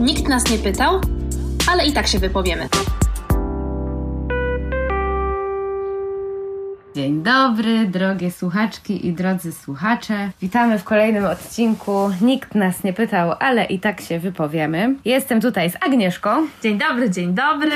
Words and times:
Nikt 0.00 0.28
nas 0.28 0.50
nie 0.50 0.58
pytał, 0.58 1.00
ale 1.72 1.86
i 1.86 1.92
tak 1.92 2.06
się 2.06 2.18
wypowiemy. 2.18 2.68
Dzień 6.94 7.22
dobry, 7.22 7.86
drogie 7.86 8.30
słuchaczki 8.30 9.06
i 9.06 9.12
drodzy 9.12 9.52
słuchacze. 9.52 10.30
Witamy 10.42 10.78
w 10.78 10.84
kolejnym 10.84 11.24
odcinku. 11.24 12.10
Nikt 12.20 12.54
nas 12.54 12.84
nie 12.84 12.92
pytał, 12.92 13.32
ale 13.40 13.64
i 13.64 13.80
tak 13.80 14.00
się 14.00 14.18
wypowiemy. 14.18 14.94
Jestem 15.04 15.40
tutaj 15.40 15.70
z 15.70 15.76
Agnieszką. 15.80 16.30
Dzień 16.62 16.78
dobry, 16.78 17.10
dzień 17.10 17.34
dobry. 17.34 17.70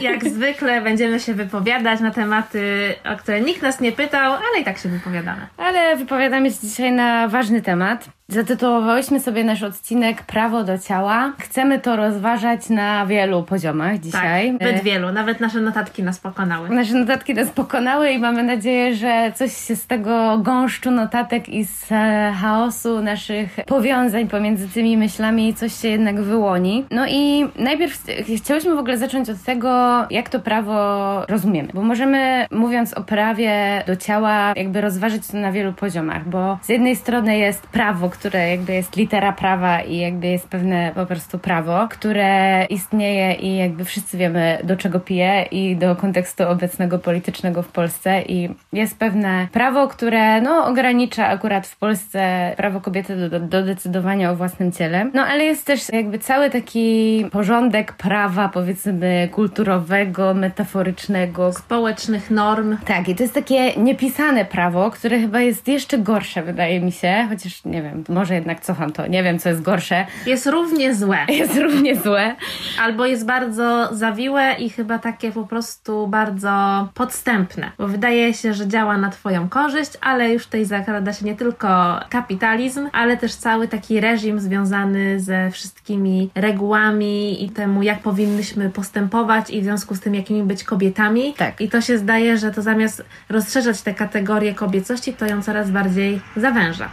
Jak 0.00 0.24
zwykle 0.24 0.80
będziemy 0.80 1.20
się 1.20 1.34
wypowiadać 1.34 2.00
na 2.00 2.10
tematy, 2.10 2.94
o 3.14 3.16
które 3.16 3.40
nikt 3.40 3.62
nas 3.62 3.80
nie 3.80 3.92
pytał, 3.92 4.32
ale 4.32 4.60
i 4.60 4.64
tak 4.64 4.78
się 4.78 4.88
wypowiadamy. 4.88 5.46
Ale 5.56 5.96
wypowiadamy 5.96 6.50
się 6.50 6.58
dzisiaj 6.62 6.92
na 6.92 7.28
ważny 7.28 7.62
temat. 7.62 8.08
Zatytułowałyśmy 8.28 9.20
sobie 9.20 9.44
nasz 9.44 9.62
odcinek 9.62 10.22
Prawo 10.22 10.64
do 10.64 10.78
ciała. 10.78 11.32
Chcemy 11.38 11.78
to 11.78 11.96
rozważać 11.96 12.68
na 12.68 13.06
wielu 13.06 13.42
poziomach 13.42 13.98
dzisiaj. 13.98 14.58
Tak, 14.58 14.68
zbyt 14.68 14.82
wielu. 14.82 15.12
Nawet 15.12 15.40
nasze 15.40 15.60
notatki 15.60 16.02
nas 16.02 16.18
pokonały. 16.18 16.68
Nasze 16.68 16.94
notatki 16.94 17.34
nas 17.34 17.50
pokonały 17.50 18.10
i 18.10 18.18
mamy 18.18 18.42
nadzieję, 18.42 18.96
że 18.96 19.32
coś 19.34 19.56
się 19.56 19.76
z 19.76 19.86
tego 19.86 20.38
gąszczu 20.38 20.90
notatek 20.90 21.48
i 21.48 21.64
z 21.64 21.92
e, 21.92 22.32
chaosu 22.40 23.02
naszych 23.02 23.56
powiązań 23.66 24.28
pomiędzy 24.28 24.68
tymi 24.68 24.96
myślami 24.96 25.54
coś 25.54 25.80
się 25.80 25.88
jednak 25.88 26.20
wyłoni. 26.20 26.84
No 26.90 27.06
i 27.08 27.48
najpierw 27.56 28.04
chciałyśmy 28.36 28.74
w 28.74 28.78
ogóle 28.78 28.98
zacząć 28.98 29.30
od 29.30 29.42
tego, 29.42 29.70
jak 30.10 30.28
to 30.28 30.40
prawo 30.40 31.26
rozumiemy. 31.26 31.68
Bo 31.74 31.82
możemy, 31.82 32.46
mówiąc 32.50 32.94
o 32.94 33.02
prawie 33.04 33.82
do 33.86 33.96
ciała, 33.96 34.52
jakby 34.56 34.80
rozważyć 34.80 35.26
to 35.26 35.36
na 35.36 35.52
wielu 35.52 35.72
poziomach, 35.72 36.28
bo 36.28 36.58
z 36.62 36.68
jednej 36.68 36.96
strony 36.96 37.38
jest 37.38 37.66
prawo, 37.66 38.10
które 38.12 38.48
jakby 38.50 38.72
jest 38.72 38.96
litera 38.96 39.32
prawa 39.32 39.80
i 39.80 39.98
jakby 39.98 40.26
jest 40.26 40.48
pewne 40.48 40.92
po 40.94 41.06
prostu 41.06 41.38
prawo, 41.38 41.88
które 41.90 42.64
istnieje 42.70 43.34
i 43.34 43.56
jakby 43.56 43.84
wszyscy 43.84 44.18
wiemy 44.18 44.58
do 44.64 44.76
czego 44.76 45.00
pije 45.00 45.42
i 45.42 45.76
do 45.76 45.96
kontekstu 45.96 46.48
obecnego 46.48 46.98
politycznego 46.98 47.62
w 47.62 47.68
Polsce 47.68 48.22
i 48.22 48.48
jest 48.72 48.98
pewne 48.98 49.48
prawo, 49.52 49.88
które 49.88 50.40
no 50.40 50.66
ogranicza 50.66 51.26
akurat 51.26 51.66
w 51.66 51.76
Polsce 51.76 52.52
prawo 52.56 52.80
kobiety 52.80 53.16
do, 53.16 53.30
do, 53.30 53.40
do 53.40 53.62
decydowania 53.62 54.30
o 54.30 54.36
własnym 54.36 54.72
ciele. 54.72 55.10
No 55.14 55.22
ale 55.22 55.44
jest 55.44 55.66
też 55.66 55.88
jakby 55.92 56.18
cały 56.18 56.50
taki 56.50 57.26
porządek 57.30 57.92
prawa 57.92 58.48
powiedzmy 58.48 59.28
kulturowego, 59.32 60.34
metaforycznego, 60.34 61.52
społecznych 61.52 62.30
norm. 62.30 62.76
Tak, 62.84 63.08
i 63.08 63.14
to 63.14 63.22
jest 63.22 63.34
takie 63.34 63.76
niepisane 63.76 64.44
prawo, 64.44 64.90
które 64.90 65.18
chyba 65.18 65.40
jest 65.40 65.68
jeszcze 65.68 65.98
gorsze, 65.98 66.42
wydaje 66.42 66.80
mi 66.80 66.92
się, 66.92 67.26
chociaż 67.28 67.64
nie 67.64 67.82
wiem, 67.82 68.01
może 68.08 68.34
jednak 68.34 68.60
cofam 68.60 68.92
to, 68.92 69.06
nie 69.06 69.22
wiem, 69.22 69.38
co 69.38 69.48
jest 69.48 69.62
gorsze. 69.62 70.06
Jest 70.26 70.46
równie 70.46 70.94
złe. 70.94 71.18
Jest 71.42 71.56
równie 71.56 71.96
złe. 71.96 72.36
Albo 72.80 73.06
jest 73.06 73.26
bardzo 73.26 73.88
zawiłe 73.92 74.54
i 74.58 74.70
chyba 74.70 74.98
takie 74.98 75.32
po 75.32 75.44
prostu 75.44 76.06
bardzo 76.06 76.88
podstępne, 76.94 77.70
bo 77.78 77.88
wydaje 77.88 78.34
się, 78.34 78.54
że 78.54 78.68
działa 78.68 78.98
na 78.98 79.10
Twoją 79.10 79.48
korzyść, 79.48 79.90
ale 80.00 80.32
już 80.32 80.44
tutaj 80.44 80.64
zakrada 80.64 81.12
się 81.12 81.24
nie 81.24 81.36
tylko 81.36 82.00
kapitalizm, 82.10 82.88
ale 82.92 83.16
też 83.16 83.34
cały 83.34 83.68
taki 83.68 84.00
reżim 84.00 84.40
związany 84.40 85.20
ze 85.20 85.50
wszystkimi 85.50 86.30
regułami 86.34 87.44
i 87.44 87.50
temu, 87.50 87.82
jak 87.82 87.98
powinnyśmy 87.98 88.70
postępować 88.70 89.50
i 89.50 89.60
w 89.60 89.64
związku 89.64 89.94
z 89.94 90.00
tym, 90.00 90.14
jakimi 90.14 90.42
być 90.42 90.64
kobietami. 90.64 91.34
Tak. 91.34 91.60
I 91.60 91.68
to 91.68 91.80
się 91.80 91.98
zdaje, 91.98 92.38
że 92.38 92.50
to 92.50 92.62
zamiast 92.62 93.04
rozszerzać 93.28 93.82
te 93.82 93.94
kategorie 93.94 94.54
kobiecości, 94.54 95.12
to 95.12 95.26
ją 95.26 95.42
coraz 95.42 95.70
bardziej 95.70 96.20
zawęża. 96.36 96.88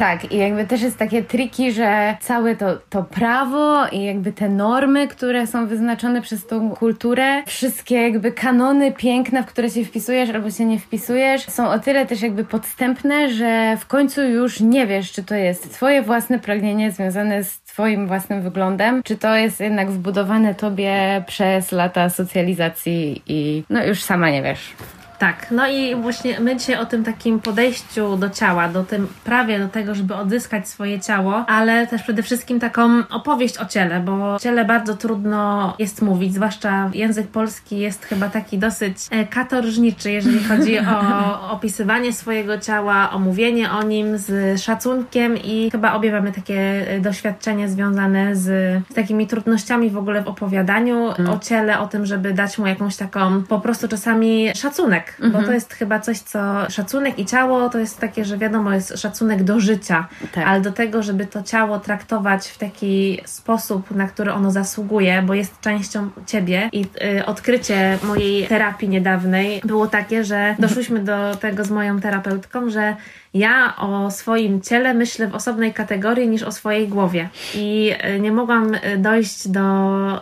Tak, 0.00 0.32
i 0.32 0.36
jakby 0.36 0.66
też 0.66 0.82
jest 0.82 0.98
takie 0.98 1.22
triki, 1.22 1.72
że 1.72 2.16
całe 2.20 2.56
to, 2.56 2.66
to 2.90 3.02
prawo 3.02 3.86
i 3.92 4.04
jakby 4.04 4.32
te 4.32 4.48
normy, 4.48 5.08
które 5.08 5.46
są 5.46 5.66
wyznaczone 5.66 6.22
przez 6.22 6.46
tą 6.46 6.70
kulturę, 6.70 7.42
wszystkie 7.46 8.02
jakby 8.02 8.32
kanony 8.32 8.92
piękna, 8.92 9.42
w 9.42 9.46
które 9.46 9.70
się 9.70 9.84
wpisujesz 9.84 10.30
albo 10.30 10.50
się 10.50 10.64
nie 10.64 10.78
wpisujesz, 10.78 11.46
są 11.46 11.68
o 11.68 11.78
tyle 11.78 12.06
też 12.06 12.22
jakby 12.22 12.44
podstępne, 12.44 13.32
że 13.32 13.76
w 13.80 13.86
końcu 13.86 14.22
już 14.22 14.60
nie 14.60 14.86
wiesz, 14.86 15.12
czy 15.12 15.22
to 15.22 15.34
jest 15.34 15.74
twoje 15.74 16.02
własne 16.02 16.38
pragnienie 16.38 16.90
związane 16.90 17.44
z 17.44 17.60
twoim 17.60 18.06
własnym 18.06 18.42
wyglądem, 18.42 19.02
czy 19.02 19.16
to 19.16 19.36
jest 19.36 19.60
jednak 19.60 19.90
wbudowane 19.90 20.54
tobie 20.54 21.24
przez 21.26 21.72
lata 21.72 22.08
socjalizacji 22.08 23.22
i 23.26 23.64
no 23.70 23.84
już 23.84 24.02
sama 24.02 24.30
nie 24.30 24.42
wiesz. 24.42 24.74
Tak, 25.20 25.46
no 25.50 25.68
i 25.68 25.94
właśnie 25.94 26.40
my 26.40 26.56
dzisiaj 26.56 26.76
o 26.76 26.86
tym 26.86 27.04
takim 27.04 27.40
podejściu 27.40 28.16
do 28.16 28.30
ciała, 28.30 28.68
do 28.68 28.84
tym 28.84 29.08
prawie 29.24 29.58
do 29.58 29.68
tego, 29.68 29.94
żeby 29.94 30.14
odzyskać 30.14 30.68
swoje 30.68 31.00
ciało, 31.00 31.44
ale 31.46 31.86
też 31.86 32.02
przede 32.02 32.22
wszystkim 32.22 32.60
taką 32.60 33.08
opowieść 33.10 33.58
o 33.58 33.66
ciele, 33.66 34.00
bo 34.00 34.34
o 34.34 34.38
ciele 34.38 34.64
bardzo 34.64 34.96
trudno 34.96 35.74
jest 35.78 36.02
mówić, 36.02 36.34
zwłaszcza 36.34 36.90
język 36.94 37.28
polski 37.28 37.78
jest 37.78 38.04
chyba 38.04 38.28
taki 38.28 38.58
dosyć 38.58 38.96
e, 39.10 39.26
katorżniczy, 39.26 40.10
jeżeli 40.10 40.44
chodzi 40.44 40.78
o 40.78 41.50
opisywanie 41.56 42.12
swojego 42.12 42.58
ciała, 42.58 43.10
o 43.10 43.18
mówienie 43.18 43.70
o 43.70 43.82
nim 43.82 44.18
z 44.18 44.60
szacunkiem 44.62 45.36
i 45.36 45.70
chyba 45.70 45.92
obie 45.92 46.12
mamy 46.12 46.32
takie 46.32 46.60
e, 46.88 47.00
doświadczenie 47.00 47.68
związane 47.68 48.36
z, 48.36 48.78
takimi 48.94 49.26
trudnościami 49.26 49.90
w 49.90 49.98
ogóle 49.98 50.22
w 50.22 50.28
opowiadaniu 50.28 51.12
hmm. 51.12 51.34
o 51.34 51.38
ciele, 51.38 51.78
o 51.78 51.86
tym, 51.86 52.06
żeby 52.06 52.32
dać 52.32 52.58
mu 52.58 52.66
jakąś 52.66 52.96
taką 52.96 53.42
po 53.42 53.60
prostu 53.60 53.88
czasami 53.88 54.50
szacunek 54.54 55.09
mhm. 55.20 55.32
bo 55.32 55.48
to 55.48 55.52
jest 55.52 55.74
chyba 55.74 56.00
coś, 56.00 56.18
co 56.18 56.70
szacunek 56.70 57.18
i 57.18 57.26
ciało 57.26 57.68
to 57.68 57.78
jest 57.78 57.98
takie, 57.98 58.24
że 58.24 58.38
wiadomo, 58.38 58.74
jest 58.74 58.98
szacunek 58.98 59.42
do 59.42 59.60
życia, 59.60 60.08
tak. 60.32 60.46
ale 60.46 60.60
do 60.60 60.72
tego, 60.72 61.02
żeby 61.02 61.26
to 61.26 61.42
ciało 61.42 61.78
traktować 61.78 62.48
w 62.48 62.58
taki 62.58 63.20
sposób, 63.24 63.90
na 63.90 64.08
który 64.08 64.32
ono 64.32 64.50
zasługuje, 64.50 65.22
bo 65.22 65.34
jest 65.34 65.60
częścią 65.60 66.10
ciebie 66.26 66.68
i 66.72 66.86
y, 67.18 67.26
odkrycie 67.26 67.98
mojej 68.04 68.46
terapii 68.46 68.88
niedawnej 68.88 69.60
było 69.64 69.86
takie, 69.86 70.24
że 70.24 70.56
doszłyśmy 70.58 71.00
do 71.00 71.36
tego 71.36 71.64
z 71.64 71.70
moją 71.70 72.00
terapeutką, 72.00 72.70
że 72.70 72.96
ja 73.34 73.76
o 73.76 74.10
swoim 74.10 74.60
ciele 74.60 74.94
myślę 74.94 75.28
w 75.28 75.34
osobnej 75.34 75.72
kategorii 75.72 76.28
niż 76.28 76.42
o 76.42 76.52
swojej 76.52 76.88
głowie. 76.88 77.28
I 77.54 77.92
y, 78.16 78.20
nie 78.20 78.32
mogłam 78.32 78.74
y, 78.74 78.98
dojść 78.98 79.48
do 79.48 79.60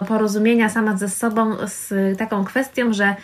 porozumienia 0.08 0.68
sama 0.68 0.96
ze 0.96 1.08
sobą 1.08 1.56
z 1.66 2.18
taką 2.18 2.44
kwestią, 2.44 2.92
że 2.92 3.14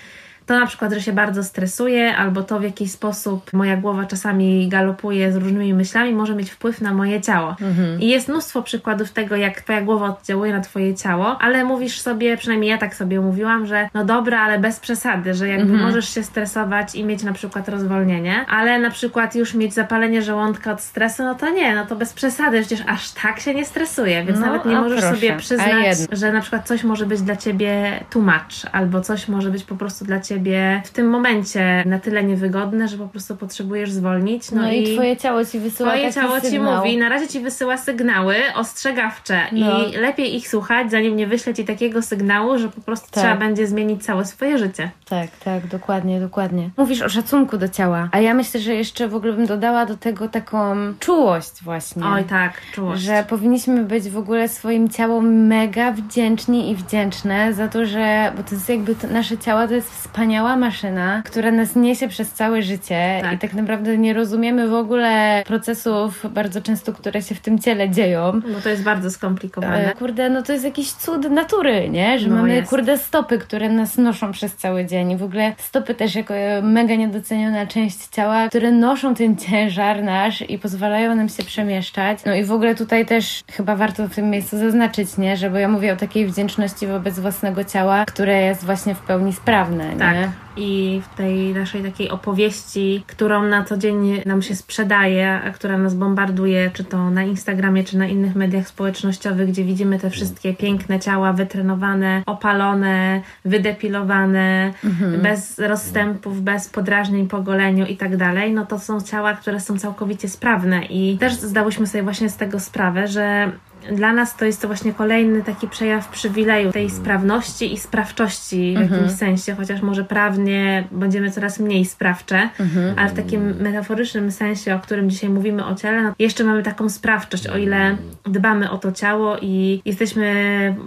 to 0.46 0.60
na 0.60 0.66
przykład, 0.66 0.92
że 0.92 1.00
się 1.00 1.12
bardzo 1.12 1.44
stresuję, 1.44 2.16
albo 2.16 2.42
to 2.42 2.60
w 2.60 2.62
jakiś 2.62 2.90
sposób 2.92 3.52
moja 3.52 3.76
głowa 3.76 4.04
czasami 4.04 4.68
galopuje 4.68 5.32
z 5.32 5.36
różnymi 5.36 5.74
myślami, 5.74 6.12
może 6.12 6.34
mieć 6.34 6.50
wpływ 6.50 6.80
na 6.80 6.94
moje 6.94 7.20
ciało. 7.20 7.56
Mhm. 7.60 8.00
I 8.00 8.08
jest 8.08 8.28
mnóstwo 8.28 8.62
przykładów 8.62 9.10
tego, 9.10 9.36
jak 9.36 9.60
twoja 9.60 9.82
głowa 9.82 10.06
oddziałuje 10.06 10.52
na 10.52 10.60
twoje 10.60 10.94
ciało, 10.94 11.38
ale 11.40 11.64
mówisz 11.64 12.00
sobie, 12.00 12.36
przynajmniej 12.36 12.70
ja 12.70 12.78
tak 12.78 12.94
sobie 12.94 13.20
mówiłam, 13.20 13.66
że 13.66 13.88
no 13.94 14.04
dobra, 14.04 14.40
ale 14.40 14.58
bez 14.58 14.80
przesady, 14.80 15.34
że 15.34 15.48
jakby 15.48 15.72
mhm. 15.72 15.82
możesz 15.82 16.14
się 16.14 16.22
stresować 16.22 16.94
i 16.94 17.04
mieć 17.04 17.22
na 17.22 17.32
przykład 17.32 17.68
rozwolnienie, 17.68 18.46
ale 18.48 18.78
na 18.78 18.90
przykład 18.90 19.34
już 19.34 19.54
mieć 19.54 19.74
zapalenie 19.74 20.22
żołądka 20.22 20.72
od 20.72 20.80
stresu, 20.80 21.22
no 21.22 21.34
to 21.34 21.50
nie, 21.50 21.74
no 21.74 21.86
to 21.86 21.96
bez 21.96 22.12
przesady, 22.12 22.60
przecież 22.60 22.80
aż 22.86 23.10
tak 23.10 23.40
się 23.40 23.54
nie 23.54 23.64
stresuje, 23.64 24.24
więc 24.24 24.40
no, 24.40 24.46
nawet 24.46 24.64
nie 24.64 24.76
możesz 24.76 25.00
proszę. 25.00 25.14
sobie 25.14 25.36
przyznać, 25.36 25.96
że 26.12 26.32
na 26.32 26.40
przykład 26.40 26.68
coś 26.68 26.84
może 26.84 27.06
być 27.06 27.22
dla 27.22 27.36
ciebie 27.36 28.00
tłumacz, 28.10 28.54
albo 28.72 29.00
coś 29.00 29.28
może 29.28 29.50
być 29.50 29.64
po 29.64 29.76
prostu 29.76 30.04
dla 30.04 30.20
ciebie 30.20 30.33
ciebie 30.34 30.82
w 30.84 30.90
tym 30.90 31.10
momencie 31.10 31.82
na 31.86 31.98
tyle 31.98 32.24
niewygodne, 32.24 32.88
że 32.88 32.98
po 32.98 33.08
prostu 33.08 33.36
potrzebujesz 33.36 33.90
zwolnić. 33.90 34.50
No, 34.50 34.62
no 34.62 34.72
i, 34.72 34.90
i, 34.90 34.94
twoje 34.94 35.16
ciało 35.16 35.44
ci 35.44 35.58
wysyła 35.58 35.90
Twoje 35.90 36.12
ciało 36.12 36.40
sygnał. 36.40 36.52
ci 36.52 36.60
mówi, 36.60 36.98
na 36.98 37.08
razie 37.08 37.28
ci 37.28 37.40
wysyła 37.40 37.76
sygnały 37.76 38.36
ostrzegawcze 38.54 39.40
no. 39.52 39.84
i 39.84 39.96
lepiej 39.96 40.36
ich 40.36 40.48
słuchać, 40.48 40.90
zanim 40.90 41.16
nie 41.16 41.26
wyśle 41.26 41.54
ci 41.54 41.64
takiego 41.64 42.02
sygnału, 42.02 42.58
że 42.58 42.68
po 42.68 42.80
prostu 42.80 43.06
tak. 43.10 43.24
trzeba 43.24 43.36
będzie 43.36 43.66
zmienić 43.66 44.04
całe 44.04 44.24
swoje 44.24 44.58
życie. 44.58 44.90
Tak, 45.08 45.30
tak, 45.44 45.66
dokładnie, 45.66 46.20
dokładnie. 46.20 46.70
Mówisz 46.76 47.02
o 47.02 47.08
szacunku 47.08 47.58
do 47.58 47.68
ciała, 47.68 48.08
a 48.12 48.20
ja 48.20 48.34
myślę, 48.34 48.60
że 48.60 48.74
jeszcze 48.74 49.08
w 49.08 49.14
ogóle 49.14 49.32
bym 49.32 49.46
dodała 49.46 49.86
do 49.86 49.96
tego 49.96 50.28
taką 50.28 50.76
czułość 51.00 51.62
właśnie. 51.62 52.02
Oj 52.06 52.24
tak, 52.24 52.52
czułość. 52.72 53.02
Że 53.02 53.24
powinniśmy 53.28 53.84
być 53.84 54.08
w 54.10 54.18
ogóle 54.18 54.48
swoim 54.48 54.88
ciałom 54.88 55.46
mega 55.46 55.92
wdzięczni 55.92 56.70
i 56.70 56.76
wdzięczne 56.76 57.54
za 57.54 57.68
to, 57.68 57.86
że, 57.86 58.32
bo 58.36 58.42
to 58.42 58.54
jest 58.54 58.68
jakby 58.68 58.94
to, 58.94 59.06
nasze 59.06 59.38
ciało 59.38 59.68
to 59.68 59.74
jest 59.74 59.90
wspaniałe 59.90 60.23
wspaniała 60.24 60.56
maszyna, 60.56 61.22
która 61.24 61.50
nas 61.50 61.76
niesie 61.76 62.08
przez 62.08 62.32
całe 62.32 62.62
życie 62.62 63.18
tak. 63.22 63.32
i 63.32 63.38
tak 63.38 63.54
naprawdę 63.54 63.98
nie 63.98 64.14
rozumiemy 64.14 64.68
w 64.68 64.74
ogóle 64.74 65.42
procesów 65.46 66.26
bardzo 66.30 66.60
często, 66.60 66.92
które 66.92 67.22
się 67.22 67.34
w 67.34 67.40
tym 67.40 67.58
ciele 67.58 67.90
dzieją. 67.90 68.32
No 68.32 68.60
to 68.62 68.68
jest 68.68 68.82
bardzo 68.82 69.10
skomplikowane. 69.10 69.92
E, 69.92 69.94
kurde, 69.94 70.30
no 70.30 70.42
to 70.42 70.52
jest 70.52 70.64
jakiś 70.64 70.92
cud 70.92 71.30
natury, 71.30 71.88
nie? 71.90 72.18
Że 72.18 72.28
no 72.28 72.36
mamy, 72.36 72.54
jest. 72.54 72.70
kurde, 72.70 72.98
stopy, 72.98 73.38
które 73.38 73.68
nas 73.68 73.98
noszą 73.98 74.32
przez 74.32 74.56
cały 74.56 74.84
dzień 74.84 75.10
i 75.10 75.16
w 75.16 75.22
ogóle 75.22 75.52
stopy 75.58 75.94
też 75.94 76.14
jako 76.14 76.34
mega 76.62 76.94
niedoceniona 76.94 77.66
część 77.66 78.08
ciała, 78.08 78.48
które 78.48 78.72
noszą 78.72 79.14
ten 79.14 79.36
ciężar 79.36 80.02
nasz 80.02 80.50
i 80.50 80.58
pozwalają 80.58 81.14
nam 81.14 81.28
się 81.28 81.42
przemieszczać. 81.42 82.18
No 82.26 82.34
i 82.34 82.44
w 82.44 82.52
ogóle 82.52 82.74
tutaj 82.74 83.06
też 83.06 83.44
chyba 83.52 83.76
warto 83.76 84.08
w 84.08 84.14
tym 84.14 84.30
miejscu 84.30 84.58
zaznaczyć, 84.58 85.16
nie? 85.18 85.36
Że 85.36 85.50
bo 85.50 85.58
ja 85.58 85.68
mówię 85.68 85.92
o 85.92 85.96
takiej 85.96 86.26
wdzięczności 86.26 86.86
wobec 86.86 87.18
własnego 87.18 87.64
ciała, 87.64 88.04
które 88.04 88.42
jest 88.42 88.64
właśnie 88.64 88.94
w 88.94 89.00
pełni 89.00 89.32
sprawne, 89.32 89.88
nie? 89.88 90.04
Tak? 90.22 90.30
I 90.56 91.00
w 91.12 91.16
tej 91.16 91.54
naszej 91.54 91.82
takiej 91.82 92.10
opowieści, 92.10 93.04
którą 93.06 93.42
na 93.42 93.64
co 93.64 93.76
dzień 93.76 94.22
nam 94.26 94.42
się 94.42 94.56
sprzedaje, 94.56 95.40
a 95.44 95.50
która 95.50 95.78
nas 95.78 95.94
bombarduje, 95.94 96.70
czy 96.74 96.84
to 96.84 97.10
na 97.10 97.22
Instagramie, 97.22 97.84
czy 97.84 97.98
na 97.98 98.06
innych 98.06 98.34
mediach 98.34 98.68
społecznościowych, 98.68 99.48
gdzie 99.48 99.64
widzimy 99.64 99.98
te 99.98 100.10
wszystkie 100.10 100.54
piękne 100.54 101.00
ciała 101.00 101.32
wytrenowane, 101.32 102.22
opalone, 102.26 103.20
wydepilowane, 103.44 104.72
Mhm. 104.84 105.20
bez 105.22 105.58
rozstępów, 105.58 106.42
bez 106.42 106.68
podrażnień 106.68 107.28
po 107.28 107.42
goleniu 107.42 107.86
i 107.86 107.96
tak 107.96 108.16
dalej, 108.16 108.52
no 108.52 108.66
to 108.66 108.78
są 108.78 109.00
ciała, 109.00 109.34
które 109.34 109.60
są 109.60 109.78
całkowicie 109.78 110.28
sprawne 110.28 110.84
i 110.84 111.18
też 111.18 111.32
zdałyśmy 111.32 111.86
sobie 111.86 112.02
właśnie 112.02 112.28
z 112.30 112.36
tego 112.36 112.60
sprawę, 112.60 113.08
że 113.08 113.50
dla 113.92 114.12
nas 114.12 114.36
to 114.36 114.44
jest 114.44 114.60
to 114.62 114.66
właśnie 114.68 114.92
kolejny 114.92 115.42
taki 115.42 115.68
przejaw 115.68 116.08
przywileju 116.08 116.72
tej 116.72 116.90
sprawności 116.90 117.72
i 117.72 117.78
sprawczości 117.78 118.74
w 118.78 118.80
Mhm. 118.80 119.00
jakimś 119.00 119.18
sensie, 119.18 119.54
chociaż 119.54 119.82
może 119.82 120.04
prawnie 120.04 120.84
będziemy 120.90 121.30
coraz 121.30 121.60
mniej 121.60 121.84
sprawcze, 121.84 122.48
Mhm. 122.60 122.98
ale 122.98 123.08
w 123.10 123.14
takim 123.14 123.56
metaforycznym 123.56 124.30
sensie, 124.32 124.74
o 124.74 124.78
którym 124.78 125.10
dzisiaj 125.10 125.30
mówimy 125.30 125.66
o 125.66 125.74
ciele, 125.74 126.02
no 126.02 126.12
jeszcze 126.18 126.44
mamy 126.44 126.62
taką 126.62 126.88
sprawczość, 126.88 127.46
o 127.46 127.56
ile 127.58 127.96
dbamy 128.24 128.70
o 128.70 128.78
to 128.78 128.92
ciało 128.92 129.36
i 129.42 129.82
jesteśmy 129.84 130.34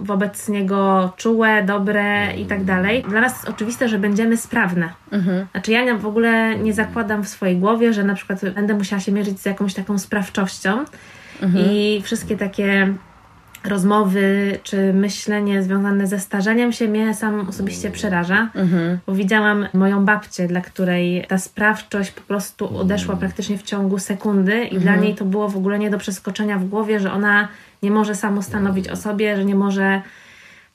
wobec 0.02 0.48
niego 0.48 1.12
czułe, 1.16 1.62
dobre 1.62 2.36
i 2.36 2.46
tak 2.46 2.64
dalej. 2.64 3.04
Dla 3.08 3.20
nas 3.20 3.32
jest 3.32 3.48
oczywiste, 3.48 3.88
że 3.88 3.98
będziemy 3.98 4.36
sprawne. 4.36 4.88
Mhm. 5.12 5.46
Znaczy 5.52 5.72
ja 5.72 5.94
w 5.96 6.06
ogóle 6.06 6.58
nie 6.58 6.72
zakładam 6.72 7.24
w 7.24 7.28
swojej 7.28 7.56
głowie, 7.56 7.92
że 7.92 8.04
na 8.04 8.14
przykład 8.14 8.40
będę 8.54 8.74
musiała 8.74 9.00
się 9.00 9.12
mierzyć 9.12 9.40
z 9.40 9.46
jakąś 9.46 9.74
taką 9.74 9.98
sprawczością 9.98 10.84
i 11.56 12.02
wszystkie 12.02 12.36
takie 12.36 12.94
rozmowy 13.64 14.58
czy 14.62 14.92
myślenie 14.92 15.62
związane 15.62 16.06
ze 16.06 16.20
starzeniem 16.20 16.72
się 16.72 16.88
mnie 16.88 17.14
sam 17.14 17.48
osobiście 17.48 17.90
przeraża, 17.90 18.48
Mhm. 18.54 18.98
bo 19.06 19.14
widziałam 19.14 19.66
moją 19.74 20.04
babcię, 20.04 20.48
dla 20.48 20.60
której 20.60 21.24
ta 21.28 21.38
sprawczość 21.38 22.10
po 22.10 22.20
prostu 22.20 22.76
odeszła 22.78 23.16
praktycznie 23.16 23.58
w 23.58 23.62
ciągu 23.62 23.98
sekundy 23.98 24.64
i 24.64 24.78
dla 24.78 24.96
niej 24.96 25.14
to 25.14 25.24
było 25.24 25.48
w 25.48 25.56
ogóle 25.56 25.78
nie 25.78 25.90
do 25.90 25.98
przeskoczenia 25.98 26.58
w 26.58 26.64
głowie, 26.64 27.00
że 27.00 27.12
ona 27.12 27.48
nie 27.82 27.90
może 27.90 28.14
samo 28.14 28.42
stanowić 28.42 28.88
o 28.88 28.96
sobie, 28.96 29.36
że 29.36 29.44
nie 29.44 29.54
może 29.54 30.02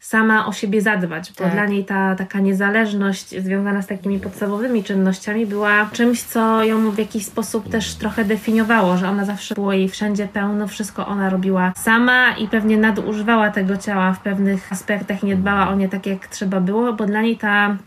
sama 0.03 0.45
o 0.45 0.53
siebie 0.53 0.81
zadbać, 0.81 1.31
bo 1.38 1.44
Tak. 1.44 1.53
dla 1.53 1.65
niej 1.65 1.85
ta 1.85 2.15
taka 2.15 2.39
niezależność 2.39 3.29
związana 3.29 3.81
z 3.81 3.88
takimi 3.88 4.19
podstawowymi 4.19 4.83
czynnościami 4.83 5.45
była 5.45 5.89
czymś, 5.91 6.23
co 6.23 6.63
ją 6.63 6.91
w 6.91 6.97
jakiś 6.97 7.25
sposób 7.25 7.69
też 7.69 7.95
trochę 7.95 8.25
definiowało, 8.25 8.97
że 8.97 9.09
ona 9.09 9.25
zawsze 9.25 9.55
było 9.55 9.73
jej 9.73 9.89
wszędzie 9.89 10.27
pełno, 10.27 10.67
wszystko 10.67 11.07
ona 11.07 11.29
robiła 11.29 11.73
sama 11.77 12.31
i 12.31 12.47
pewnie 12.47 12.77
nadużywała 12.77 13.50
tego 13.50 13.77
ciała 13.77 14.13
w 14.13 14.19
pewnych 14.19 14.71
aspektach 14.71 15.23
i 15.23 15.25
nie 15.25 15.35
dbała 15.35 15.69
o 15.69 15.75
nie 15.75 15.89
tak, 15.89 16.06
jak 16.06 16.27
trzeba 16.27 16.59
było, 16.59 16.94
bo 16.94 17.06
dla 17.06 17.21
niej 17.21 17.38
ta 17.38 17.77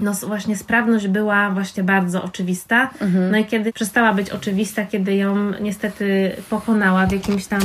no 0.00 0.12
właśnie 0.12 0.56
sprawność 0.56 1.08
była 1.08 1.50
właśnie 1.50 1.82
bardzo 1.82 2.22
oczywista. 2.22 2.90
No 3.30 3.38
i 3.38 3.44
kiedy 3.44 3.72
przestała 3.72 4.12
być 4.12 4.30
oczywista, 4.30 4.86
kiedy 4.86 5.14
ją 5.14 5.52
niestety 5.60 6.32
pokonała 6.50 7.06
w 7.06 7.12
jakimś 7.12 7.46
tam 7.46 7.60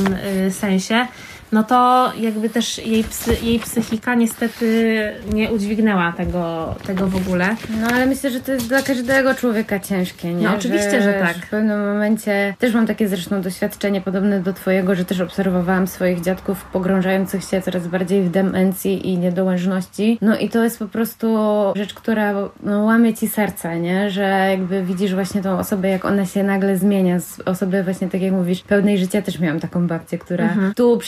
y, 0.46 0.50
sensie, 0.50 1.06
no 1.54 1.64
to 1.64 2.12
jakby 2.20 2.50
też 2.50 2.78
jej, 2.78 3.04
psy, 3.04 3.36
jej 3.42 3.58
psychika 3.58 4.14
niestety 4.14 4.98
nie 5.32 5.52
udźwignęła 5.52 6.12
tego, 6.12 6.74
tego 6.86 7.06
w 7.06 7.16
ogóle. 7.16 7.56
No 7.80 7.86
ale 7.86 8.06
myślę, 8.06 8.30
że 8.30 8.40
to 8.40 8.52
jest 8.52 8.68
dla 8.68 8.82
każdego 8.82 9.34
człowieka 9.34 9.80
ciężkie, 9.80 10.34
nie? 10.34 10.44
No, 10.44 10.54
oczywiście, 10.54 11.02
że 11.02 11.12
tak. 11.12 11.36
W 11.36 11.50
pewnym 11.50 11.86
momencie 11.86 12.54
też 12.58 12.74
mam 12.74 12.86
takie 12.86 13.08
zresztą 13.08 13.42
doświadczenie 13.42 14.00
podobne 14.00 14.40
do 14.40 14.52
twojego, 14.52 14.94
że 14.94 15.04
też 15.04 15.20
obserwowałam 15.20 15.86
swoich 15.86 16.20
dziadków 16.20 16.64
pogrążających 16.64 17.44
się 17.44 17.62
coraz 17.62 17.86
bardziej 17.86 18.22
w 18.22 18.30
demencji 18.30 19.08
i 19.08 19.18
niedołężności. 19.18 20.18
No 20.22 20.38
i 20.38 20.48
to 20.48 20.64
jest 20.64 20.78
po 20.78 20.88
prostu 20.88 21.36
rzecz, 21.76 21.94
która 21.94 22.34
no, 22.62 22.84
łamie 22.84 23.14
ci 23.14 23.28
serce, 23.28 23.80
nie? 23.80 24.10
Że 24.10 24.46
jakby 24.50 24.82
widzisz 24.82 25.14
właśnie 25.14 25.42
tą 25.42 25.58
osobę, 25.58 25.88
jak 25.88 26.04
ona 26.04 26.26
się 26.26 26.42
nagle 26.42 26.76
zmienia. 26.76 27.20
Z 27.20 27.40
osoby 27.40 27.82
właśnie, 27.82 28.08
tak 28.08 28.22
jak 28.22 28.32
mówisz, 28.32 28.62
pełnej 28.62 28.98
życia 28.98 29.22
też 29.22 29.38
miałam 29.38 29.60
taką 29.60 29.86
babcię, 29.86 30.18
która 30.18 30.54
tu 30.76 30.98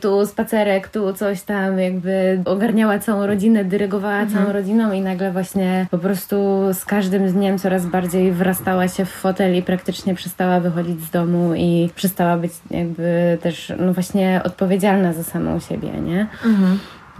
tu 0.00 0.26
spacerek, 0.26 0.88
tu 0.88 1.12
coś 1.12 1.42
tam 1.42 1.78
jakby 1.78 2.42
ogarniała 2.44 2.98
całą 2.98 3.26
rodzinę, 3.26 3.64
dyrygowała 3.64 4.26
całą 4.26 4.52
rodziną 4.52 4.92
i 4.92 5.00
nagle 5.00 5.32
właśnie 5.32 5.86
po 5.90 5.98
prostu 5.98 6.36
z 6.72 6.84
każdym 6.84 7.32
dniem 7.32 7.58
coraz 7.58 7.86
bardziej 7.86 8.32
wrastała 8.32 8.88
się 8.88 9.04
w 9.04 9.10
fotel 9.10 9.56
i 9.56 9.62
praktycznie 9.62 10.14
przestała 10.14 10.60
wychodzić 10.60 11.00
z 11.00 11.10
domu 11.10 11.54
i 11.54 11.90
przestała 11.94 12.36
być 12.36 12.52
jakby 12.70 13.38
też 13.42 13.72
no 13.78 13.92
właśnie 13.92 14.40
odpowiedzialna 14.44 15.12
za 15.12 15.22
samą 15.22 15.60
siebie, 15.60 15.90
nie? 15.90 16.26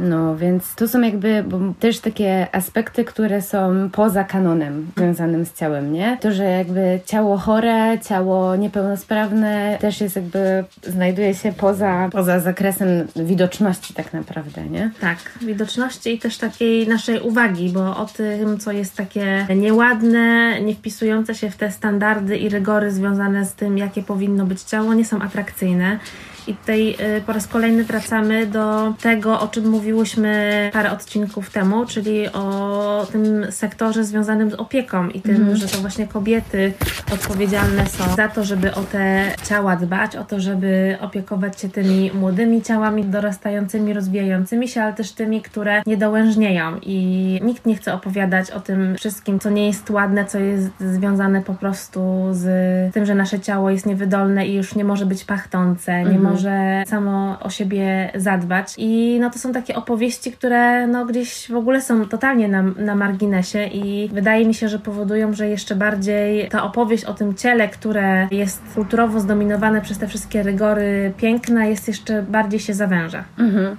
No, 0.00 0.36
więc 0.36 0.74
to 0.74 0.88
są 0.88 1.00
jakby 1.00 1.44
też 1.80 2.00
takie 2.00 2.46
aspekty, 2.52 3.04
które 3.04 3.42
są 3.42 3.90
poza 3.92 4.24
kanonem 4.24 4.90
związanym 4.96 5.46
z 5.46 5.54
ciałem, 5.54 5.92
nie? 5.92 6.18
To, 6.20 6.32
że 6.32 6.44
jakby 6.44 7.00
ciało 7.06 7.38
chore, 7.38 7.98
ciało 8.08 8.56
niepełnosprawne 8.56 9.78
też 9.80 10.00
jest 10.00 10.16
jakby, 10.16 10.64
znajduje 10.82 11.34
się 11.34 11.52
poza, 11.52 12.08
poza 12.12 12.40
zakresem 12.40 12.88
widoczności 13.16 13.94
tak 13.94 14.12
naprawdę, 14.12 14.64
nie? 14.66 14.90
Tak, 15.00 15.18
widoczności 15.40 16.14
i 16.14 16.18
też 16.18 16.38
takiej 16.38 16.88
naszej 16.88 17.20
uwagi, 17.20 17.70
bo 17.70 17.96
o 17.96 18.06
tym, 18.06 18.58
co 18.58 18.72
jest 18.72 18.96
takie 18.96 19.46
nieładne, 19.56 20.60
nie 20.60 20.74
wpisujące 20.74 21.34
się 21.34 21.50
w 21.50 21.56
te 21.56 21.70
standardy 21.70 22.36
i 22.36 22.48
rygory 22.48 22.90
związane 22.90 23.44
z 23.44 23.54
tym, 23.54 23.78
jakie 23.78 24.02
powinno 24.02 24.46
być 24.46 24.62
ciało, 24.62 24.94
nie 24.94 25.04
są 25.04 25.22
atrakcyjne. 25.22 25.98
I 26.46 26.54
tutaj 26.54 26.96
y, 27.18 27.22
po 27.26 27.32
raz 27.32 27.46
kolejny 27.46 27.84
wracamy 27.84 28.46
do 28.46 28.94
tego, 29.02 29.40
o 29.40 29.48
czym 29.48 29.68
mówiłyśmy 29.68 30.70
parę 30.72 30.92
odcinków 30.92 31.50
temu, 31.50 31.86
czyli 31.86 32.28
o 32.32 33.06
tym 33.12 33.46
sektorze 33.50 34.04
związanym 34.04 34.50
z 34.50 34.54
opieką 34.54 35.08
i 35.08 35.20
tym, 35.20 35.56
że 35.56 35.68
to 35.68 35.78
właśnie 35.78 36.06
kobiety 36.06 36.72
odpowiedzialne 37.12 37.86
są 37.86 38.16
za 38.16 38.28
to, 38.28 38.44
żeby 38.44 38.74
o 38.74 38.82
te 38.82 39.24
ciała 39.48 39.76
dbać, 39.76 40.16
o 40.16 40.24
to, 40.24 40.40
żeby 40.40 40.96
opiekować 41.00 41.60
się 41.60 41.68
tymi 41.68 42.10
młodymi 42.14 42.62
ciałami 42.62 43.04
dorastającymi, 43.04 43.92
rozwijającymi 43.92 44.68
się, 44.68 44.82
ale 44.82 44.92
też 44.92 45.12
tymi, 45.12 45.42
które 45.42 45.82
niedołężnieją. 45.86 46.78
I 46.82 47.40
nikt 47.42 47.66
nie 47.66 47.76
chce 47.76 47.94
opowiadać 47.94 48.50
o 48.50 48.60
tym 48.60 48.96
wszystkim, 48.96 49.38
co 49.38 49.50
nie 49.50 49.66
jest 49.66 49.90
ładne, 49.90 50.24
co 50.24 50.38
jest 50.38 50.68
związane 50.80 51.42
po 51.42 51.54
prostu 51.54 52.28
z 52.32 52.46
tym, 52.94 53.06
że 53.06 53.14
nasze 53.14 53.40
ciało 53.40 53.70
jest 53.70 53.86
niewydolne 53.86 54.46
i 54.46 54.54
już 54.54 54.74
nie 54.74 54.84
może 54.84 55.06
być 55.06 55.24
pachnące, 55.24 56.04
nie 56.04 56.18
może 56.18 56.39
samo 56.86 57.36
o 57.40 57.50
siebie 57.50 58.10
zadbać 58.14 58.74
i 58.78 59.18
no 59.20 59.30
to 59.30 59.38
są 59.38 59.52
takie 59.52 59.76
opowieści, 59.76 60.32
które 60.32 60.86
no 60.86 61.06
gdzieś 61.06 61.50
w 61.50 61.56
ogóle 61.56 61.82
są 61.82 62.08
totalnie 62.08 62.48
na, 62.48 62.62
na 62.62 62.94
marginesie 62.94 63.66
i 63.66 64.08
wydaje 64.12 64.46
mi 64.46 64.54
się, 64.54 64.68
że 64.68 64.78
powodują, 64.78 65.32
że 65.32 65.48
jeszcze 65.48 65.76
bardziej 65.76 66.48
ta 66.48 66.62
opowieść 66.62 67.04
o 67.04 67.14
tym 67.14 67.34
ciele, 67.34 67.68
które 67.68 68.28
jest 68.30 68.62
kulturowo 68.74 69.20
zdominowane 69.20 69.80
przez 69.80 69.98
te 69.98 70.08
wszystkie 70.08 70.42
rygory 70.42 71.12
piękna, 71.16 71.66
jest 71.66 71.88
jeszcze 71.88 72.22
bardziej 72.22 72.60
się 72.60 72.74
zawęża. 72.74 73.24
Mhm. 73.38 73.76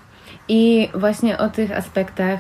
I 0.48 0.90
właśnie 0.96 1.38
o 1.38 1.50
tych 1.50 1.78
aspektach 1.78 2.40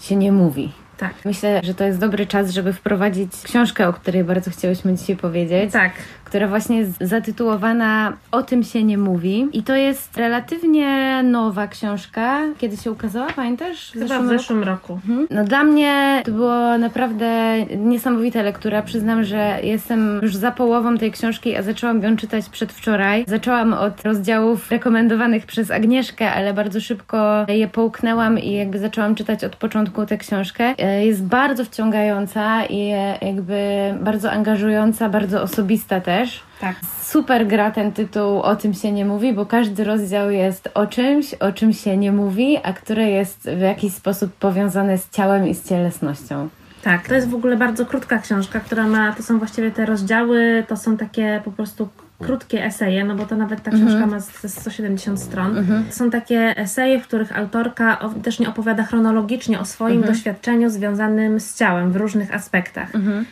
się 0.00 0.16
nie 0.16 0.32
mówi. 0.32 0.72
Tak. 1.00 1.14
Myślę, 1.24 1.60
że 1.64 1.74
to 1.74 1.84
jest 1.84 1.98
dobry 1.98 2.26
czas, 2.26 2.50
żeby 2.50 2.72
wprowadzić 2.72 3.32
książkę, 3.44 3.88
o 3.88 3.92
której 3.92 4.24
bardzo 4.24 4.50
chciałyśmy 4.50 4.94
dzisiaj 4.94 5.16
powiedzieć. 5.16 5.72
Tak. 5.72 5.92
Która 6.30 6.48
właśnie 6.48 6.78
jest 6.78 6.92
zatytułowana 7.00 8.12
O 8.32 8.42
tym 8.42 8.62
się 8.62 8.84
nie 8.84 8.98
mówi. 8.98 9.48
I 9.52 9.62
to 9.62 9.76
jest 9.76 10.16
relatywnie 10.16 11.22
nowa 11.22 11.66
książka. 11.66 12.40
Kiedy 12.58 12.76
się 12.76 12.90
ukazała, 12.90 13.26
pamiętasz? 13.36 13.90
Chyba 13.92 14.04
w 14.04 14.08
zeszłym 14.08 14.28
roku? 14.28 14.38
zeszłym 14.38 14.62
roku. 14.62 14.92
Mhm. 14.92 15.26
No 15.30 15.44
dla 15.44 15.64
mnie 15.64 16.22
to 16.24 16.32
było 16.32 16.78
naprawdę 16.78 17.56
niesamowita 17.76 18.42
lektura. 18.42 18.82
Przyznam, 18.82 19.24
że 19.24 19.58
jestem 19.62 20.20
już 20.22 20.36
za 20.36 20.50
połową 20.50 20.98
tej 20.98 21.12
książki, 21.12 21.56
a 21.56 21.62
zaczęłam 21.62 22.02
ją 22.02 22.16
czytać 22.16 22.48
przedwczoraj. 22.48 23.24
Zaczęłam 23.28 23.72
od 23.72 24.02
rozdziałów 24.02 24.70
rekomendowanych 24.70 25.46
przez 25.46 25.70
Agnieszkę, 25.70 26.32
ale 26.32 26.54
bardzo 26.54 26.80
szybko 26.80 27.46
je 27.48 27.68
połknęłam 27.68 28.38
i 28.38 28.52
jakby 28.52 28.78
zaczęłam 28.78 29.14
czytać 29.14 29.44
od 29.44 29.56
początku 29.56 30.06
tę 30.06 30.18
książkę. 30.18 30.74
E, 30.78 31.06
Jest 31.06 31.24
bardzo 31.24 31.64
wciągająca 31.64 32.64
i 32.64 32.90
e, 32.90 33.18
jakby 33.22 33.58
bardzo 34.00 34.30
angażująca, 34.32 35.08
bardzo 35.08 35.42
osobista 35.42 36.00
też. 36.00 36.19
Tak. 36.60 36.76
Super 37.02 37.46
gra 37.46 37.70
ten 37.70 37.92
tytuł 37.92 38.40
O 38.40 38.56
tym 38.56 38.74
się 38.74 38.92
nie 38.92 39.04
mówi, 39.04 39.32
bo 39.32 39.46
każdy 39.46 39.84
rozdział 39.84 40.30
jest 40.30 40.68
o 40.74 40.86
czymś, 40.86 41.34
o 41.34 41.52
czym 41.52 41.72
się 41.72 41.96
nie 41.96 42.12
mówi, 42.12 42.58
a 42.62 42.72
które 42.72 43.10
jest 43.10 43.50
w 43.56 43.60
jakiś 43.60 43.94
sposób 43.94 44.32
powiązane 44.32 44.98
z 44.98 45.10
ciałem 45.10 45.48
i 45.48 45.54
z 45.54 45.68
cielesnością. 45.68 46.48
Tak, 46.82 47.08
to 47.08 47.14
jest 47.14 47.28
w 47.28 47.34
ogóle 47.34 47.56
bardzo 47.56 47.86
krótka 47.86 48.18
książka, 48.18 48.60
która 48.60 48.86
ma, 48.86 49.12
to 49.12 49.22
są 49.22 49.38
właściwie 49.38 49.70
te 49.70 49.86
rozdziały, 49.86 50.64
to 50.68 50.76
są 50.76 50.96
takie 50.96 51.40
po 51.44 51.52
prostu 51.52 51.88
krótkie. 52.20 52.64
Eseje, 52.64 53.04
no 53.04 53.14
bo 53.16 53.26
to 53.26 53.36
nawet 53.36 53.62
ta 53.62 53.70
książka 53.70 54.06
ma 54.06 54.20
z- 54.20 54.40
z 54.40 54.60
170 54.60 55.20
stron. 55.20 55.56
To 55.88 55.94
są 55.96 56.10
takie 56.10 56.54
eseje, 56.56 57.00
w 57.00 57.02
których 57.06 57.38
autorka 57.38 57.98
też 58.22 58.38
nie 58.38 58.48
opowiada 58.48 58.82
chronologicznie 58.84 59.60
o 59.60 59.64
swoim 59.64 60.00
doświadczeniu 60.06 60.70
związanym 60.70 61.40
z 61.40 61.58
ciałem 61.58 61.92
w 61.92 61.96
różnych 61.96 62.34
aspektach. 62.34 62.88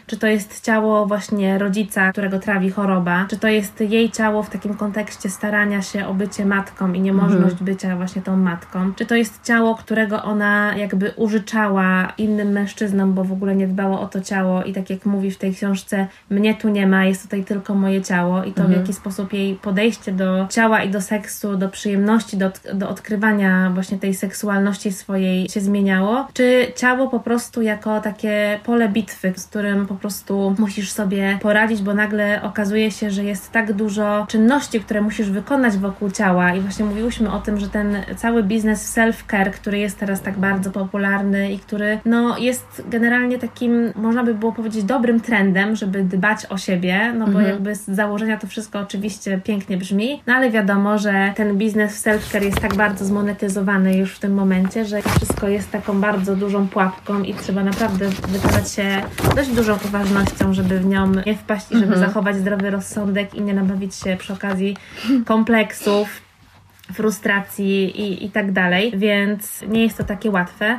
Czy 0.06 0.16
to 0.16 0.26
jest 0.26 0.64
ciało 0.64 1.06
właśnie 1.06 1.58
rodzica, 1.58 2.12
którego 2.12 2.38
trawi 2.38 2.70
choroba, 2.70 3.26
czy 3.30 3.36
to 3.36 3.48
jest 3.48 3.80
jej 3.80 4.10
ciało 4.10 4.42
w 4.42 4.50
takim 4.50 4.74
kontekście 4.74 5.30
starania 5.30 5.82
się 5.82 6.06
o 6.06 6.14
bycie 6.14 6.46
matką 6.46 6.92
i 6.92 7.00
niemożność 7.00 7.54
bycia 7.62 7.96
właśnie 7.96 8.22
tą 8.22 8.36
matką, 8.36 8.92
czy 8.94 9.06
to 9.06 9.14
jest 9.14 9.44
ciało, 9.44 9.74
którego 9.74 10.22
ona 10.22 10.76
jakby 10.76 11.12
użyczała 11.16 12.12
innym 12.18 12.48
mężczyznom, 12.48 13.14
bo 13.14 13.24
w 13.24 13.32
ogóle 13.32 13.56
nie 13.56 13.66
dbała 13.68 14.00
o 14.00 14.06
to 14.06 14.20
ciało? 14.20 14.62
I 14.64 14.72
tak 14.72 14.90
jak 14.90 15.06
mówi 15.06 15.30
w 15.30 15.38
tej 15.38 15.54
książce, 15.54 16.06
mnie 16.30 16.54
tu 16.54 16.68
nie 16.68 16.86
ma, 16.86 17.04
jest 17.04 17.22
tutaj 17.22 17.44
tylko 17.44 17.74
moje 17.74 18.02
ciało 18.02 18.44
i 18.44 18.52
to 18.52 18.64
w 18.64 18.70
jaki 18.78 18.92
sposób 18.92 19.32
jej 19.32 19.54
podejście 19.54 20.12
do 20.12 20.46
ciała 20.50 20.82
i 20.82 20.90
do 20.90 21.00
seksu, 21.00 21.56
do 21.56 21.68
przyjemności, 21.68 22.36
do, 22.36 22.50
do 22.74 22.88
odkrywania 22.88 23.70
właśnie 23.74 23.98
tej 23.98 24.14
seksualności 24.14 24.92
swojej 24.92 25.48
się 25.48 25.60
zmieniało, 25.60 26.28
czy 26.32 26.66
ciało 26.76 27.08
po 27.08 27.20
prostu 27.20 27.62
jako 27.62 28.00
takie 28.00 28.60
pole 28.64 28.88
bitwy, 28.88 29.32
z 29.36 29.46
którym 29.46 29.86
po 29.86 29.94
prostu 29.94 30.54
musisz 30.58 30.90
sobie 30.90 31.38
poradzić, 31.42 31.82
bo 31.82 31.94
nagle 31.94 32.42
okazuje 32.42 32.90
się, 32.90 33.10
że 33.10 33.24
jest 33.24 33.52
tak 33.52 33.72
dużo 33.72 34.26
czynności, 34.28 34.80
które 34.80 35.00
musisz 35.00 35.30
wykonać 35.30 35.76
wokół 35.76 36.10
ciała? 36.10 36.54
I 36.54 36.60
właśnie 36.60 36.84
mówiłyśmy 36.84 37.32
o 37.32 37.38
tym, 37.38 37.58
że 37.58 37.68
ten 37.68 37.96
cały 38.16 38.42
biznes 38.42 38.96
self-care, 38.96 39.50
który 39.50 39.78
jest 39.78 39.98
teraz 39.98 40.22
tak 40.22 40.38
bardzo 40.38 40.70
popularny 40.70 41.52
i 41.52 41.58
który 41.58 41.98
no 42.04 42.38
jest 42.38 42.82
generalnie 42.90 43.38
takim, 43.38 43.92
można 43.94 44.24
by 44.24 44.34
było 44.34 44.52
powiedzieć, 44.52 44.84
dobrym 44.84 45.20
trendem, 45.20 45.76
żeby 45.76 46.04
dbać 46.04 46.46
o 46.46 46.58
siebie, 46.58 47.12
no 47.18 47.26
bo 47.26 47.40
jakby 47.40 47.74
z 47.74 47.84
założenia 47.84 48.36
to 48.36 48.46
wszystko 48.46 48.67
oczywiście 48.74 49.40
pięknie 49.44 49.76
brzmi, 49.76 50.22
no 50.26 50.34
ale 50.34 50.50
wiadomo, 50.50 50.98
że 50.98 51.32
ten 51.36 51.58
biznes 51.58 52.06
self-care 52.06 52.42
jest 52.42 52.60
tak 52.60 52.74
bardzo 52.74 53.04
zmonetyzowany 53.04 53.96
już 53.96 54.14
w 54.14 54.18
tym 54.18 54.34
momencie, 54.34 54.84
że 54.84 55.02
wszystko 55.02 55.48
jest 55.48 55.70
taką 55.70 56.00
bardzo 56.00 56.36
dużą 56.36 56.68
pułapką 56.68 57.22
i 57.22 57.34
trzeba 57.34 57.64
naprawdę 57.64 58.08
wykazać 58.08 58.72
się 58.72 59.02
dość 59.36 59.50
dużą 59.50 59.78
uważnością, 59.84 60.52
żeby 60.52 60.80
w 60.80 60.86
nią 60.86 61.12
nie 61.26 61.36
wpaść 61.36 61.72
i 61.72 61.78
żeby 61.78 61.98
zachować 61.98 62.36
zdrowy 62.36 62.70
rozsądek 62.70 63.34
i 63.34 63.42
nie 63.42 63.54
nabawić 63.54 63.94
się 63.94 64.16
przy 64.16 64.32
okazji 64.32 64.76
kompleksów, 65.26 66.22
frustracji 66.92 68.00
i, 68.00 68.24
i 68.24 68.30
tak 68.30 68.52
dalej, 68.52 68.92
więc 68.96 69.62
nie 69.68 69.82
jest 69.82 69.96
to 69.98 70.04
takie 70.04 70.30
łatwe. 70.30 70.78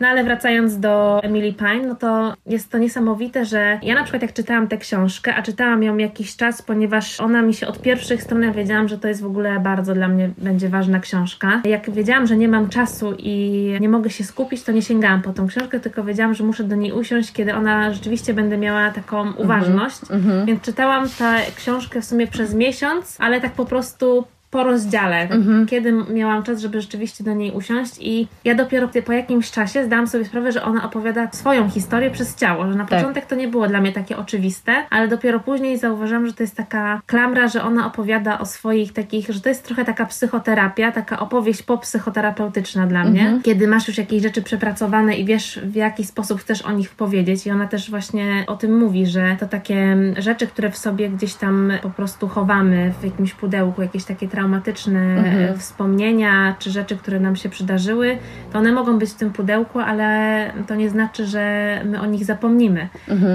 No 0.00 0.08
ale 0.08 0.24
wracając 0.24 0.78
do 0.78 1.20
Emily 1.22 1.52
Pine, 1.52 1.86
no 1.86 1.94
to 1.94 2.34
jest 2.46 2.70
to 2.70 2.78
niesamowite, 2.78 3.44
że 3.44 3.78
ja 3.82 3.94
na 3.94 4.02
przykład 4.02 4.22
jak 4.22 4.32
czytałam 4.32 4.68
tę 4.68 4.78
książkę, 4.78 5.34
a 5.34 5.42
czytałam 5.42 5.82
ją 5.82 5.96
jakiś 5.96 6.36
czas, 6.36 6.62
ponieważ 6.62 7.20
ona 7.20 7.42
mi 7.42 7.54
się 7.54 7.66
od 7.66 7.82
pierwszych 7.82 8.22
stron, 8.22 8.42
ja 8.42 8.52
wiedziałam, 8.52 8.88
że 8.88 8.98
to 8.98 9.08
jest 9.08 9.22
w 9.22 9.26
ogóle 9.26 9.60
bardzo 9.60 9.94
dla 9.94 10.08
mnie 10.08 10.30
będzie 10.38 10.68
ważna 10.68 11.00
książka. 11.00 11.62
Jak 11.64 11.90
wiedziałam, 11.90 12.26
że 12.26 12.36
nie 12.36 12.48
mam 12.48 12.68
czasu 12.68 13.14
i 13.18 13.76
nie 13.80 13.88
mogę 13.88 14.10
się 14.10 14.24
skupić, 14.24 14.62
to 14.62 14.72
nie 14.72 14.82
sięgałam 14.82 15.22
po 15.22 15.32
tą 15.32 15.46
książkę, 15.46 15.80
tylko 15.80 16.04
wiedziałam, 16.04 16.34
że 16.34 16.44
muszę 16.44 16.64
do 16.64 16.76
niej 16.76 16.92
usiąść, 16.92 17.32
kiedy 17.32 17.54
ona 17.54 17.92
rzeczywiście 17.92 18.34
będę 18.34 18.58
miała 18.58 18.90
taką 18.90 19.32
uważność. 19.32 20.00
Więc 20.46 20.62
czytałam 20.62 21.08
tę 21.18 21.40
książkę 21.56 22.00
w 22.00 22.04
sumie 22.04 22.26
przez 22.26 22.54
miesiąc, 22.54 23.16
ale 23.20 23.40
tak 23.40 23.52
po 23.52 23.64
prostu 23.64 24.24
po 24.50 24.64
rozdziale, 24.64 25.28
tak, 25.28 25.38
kiedy 25.68 25.92
miałam 25.92 26.42
czas, 26.42 26.60
żeby 26.60 26.80
rzeczywiście 26.80 27.24
do 27.24 27.34
niej 27.34 27.52
usiąść 27.52 27.96
i 28.00 28.28
ja 28.44 28.54
dopiero 28.54 28.88
po 29.06 29.12
jakimś 29.12 29.50
czasie 29.50 29.84
zdałam 29.84 30.06
sobie 30.06 30.24
sprawę, 30.24 30.52
że 30.52 30.62
ona 30.62 30.84
opowiada 30.84 31.28
swoją 31.32 31.70
historię 31.70 32.10
przez 32.10 32.34
ciało, 32.36 32.66
że 32.66 32.74
na 32.78 32.84
Tak. 32.86 32.98
początek 32.98 33.26
to 33.26 33.34
nie 33.34 33.48
było 33.48 33.68
dla 33.68 33.80
mnie 33.80 33.92
takie 33.92 34.16
oczywiste, 34.16 34.72
ale 34.90 35.08
dopiero 35.08 35.40
później 35.40 35.78
zauważyłam, 35.78 36.26
że 36.26 36.32
to 36.32 36.42
jest 36.42 36.56
taka 36.56 37.00
klamra, 37.06 37.48
że 37.48 37.62
ona 37.62 37.86
opowiada 37.86 38.38
o 38.38 38.46
swoich 38.46 38.92
takich, 38.92 39.26
że 39.30 39.40
to 39.40 39.48
jest 39.48 39.64
trochę 39.64 39.84
taka 39.84 40.06
psychoterapia, 40.06 40.92
taka 40.92 41.18
opowieść 41.20 41.62
popsychoterapeutyczna 41.62 42.86
dla 42.86 43.04
mnie, 43.04 43.40
kiedy 43.42 43.68
masz 43.68 43.88
już 43.88 43.98
jakieś 43.98 44.22
rzeczy 44.22 44.42
przepracowane 44.42 45.16
i 45.16 45.24
wiesz 45.24 45.60
w 45.64 45.74
jaki 45.74 46.04
sposób 46.04 46.40
chcesz 46.40 46.62
o 46.62 46.72
nich 46.72 46.90
powiedzieć 46.90 47.46
i 47.46 47.50
ona 47.50 47.66
też 47.68 47.90
właśnie 47.90 48.44
o 48.46 48.56
tym 48.56 48.78
mówi, 48.78 49.06
że 49.06 49.36
to 49.40 49.48
takie 49.48 49.96
rzeczy, 50.18 50.46
które 50.46 50.70
w 50.70 50.78
sobie 50.78 51.08
gdzieś 51.08 51.34
tam 51.34 51.72
po 51.82 51.90
prostu 51.90 52.28
chowamy 52.28 52.92
w 53.00 53.04
jakimś 53.04 53.34
pudełku, 53.34 53.82
jakieś 53.82 54.04
takie 54.04 54.28
traumatyczne 54.40 55.00
e, 55.00 55.58
wspomnienia, 55.58 56.56
czy 56.58 56.70
rzeczy, 56.70 56.96
które 56.96 57.20
nam 57.20 57.36
się 57.36 57.48
przydarzyły, 57.48 58.18
to 58.52 58.58
one 58.58 58.72
mogą 58.72 58.98
być 58.98 59.10
w 59.10 59.14
tym 59.14 59.30
pudełku, 59.30 59.78
ale 59.78 60.52
to 60.66 60.74
nie 60.74 60.90
znaczy, 60.90 61.26
że 61.26 61.80
my 61.84 62.00
o 62.00 62.06
nich 62.06 62.24
zapomnimy. 62.24 62.88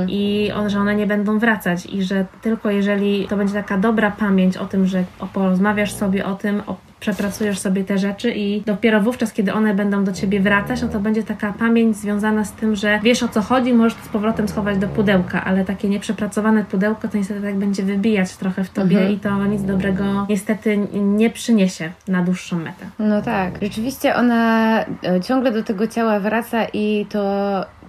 I 0.08 0.52
on, 0.56 0.70
że 0.70 0.80
one 0.80 0.96
nie 0.96 1.08
będą 1.08 1.40
wracać. 1.40 1.86
I 1.86 2.04
że 2.04 2.26
tylko 2.42 2.72
jeżeli 2.72 3.28
to 3.28 3.38
będzie 3.38 3.54
taka 3.54 3.78
dobra 3.78 4.12
pamięć 4.12 4.58
o 4.58 4.66
tym, 4.66 4.86
że 4.86 5.04
porozmawiasz 5.34 5.94
sobie 5.94 6.26
o 6.26 6.36
tym, 6.36 6.62
o, 6.68 6.76
przepracujesz 7.06 7.60
sobie 7.60 7.84
te 7.84 7.98
rzeczy 7.98 8.32
i 8.32 8.62
dopiero 8.62 9.02
wówczas, 9.02 9.34
kiedy 9.34 9.54
one 9.54 9.74
będą 9.74 10.04
do 10.04 10.12
ciebie 10.12 10.40
wracać, 10.40 10.82
no 10.82 10.88
to 10.88 11.00
będzie 11.00 11.24
taka 11.24 11.54
pamięć 11.54 11.98
związana 11.98 12.46
z 12.46 12.52
tym, 12.52 12.76
że 12.76 13.00
wiesz 13.04 13.24
o 13.24 13.28
co 13.28 13.42
chodzi, 13.42 13.74
możesz 13.74 13.94
to 13.94 14.06
z 14.06 14.08
powrotem 14.08 14.48
schować 14.48 14.78
do 14.78 14.88
pudełka, 14.88 15.44
ale 15.44 15.66
takie 15.66 15.90
nieprzepracowane 15.90 16.64
pudełko 16.64 17.08
to 17.08 17.18
niestety 17.18 17.42
tak 17.42 17.56
będzie 17.56 17.84
wybijać 17.84 18.36
trochę 18.36 18.64
w 18.64 18.70
tobie 18.70 19.12
i 19.12 19.20
to 19.20 19.46
nic 19.46 19.62
dobrego 19.64 20.26
niestety 20.30 20.78
nie 20.94 21.30
przyniesie 21.30 21.92
na 22.08 22.24
dłuższą 22.24 22.60
metę. 22.60 22.86
No 23.00 23.22
tak. 23.22 23.54
Rzeczywiście 23.62 24.16
ona 24.16 24.80
e, 25.04 25.22
ciągle 25.22 25.52
do 25.52 25.64
tego 25.64 25.88
ciała 25.88 26.20
wraca 26.20 26.66
i 26.74 27.06
to 27.10 27.22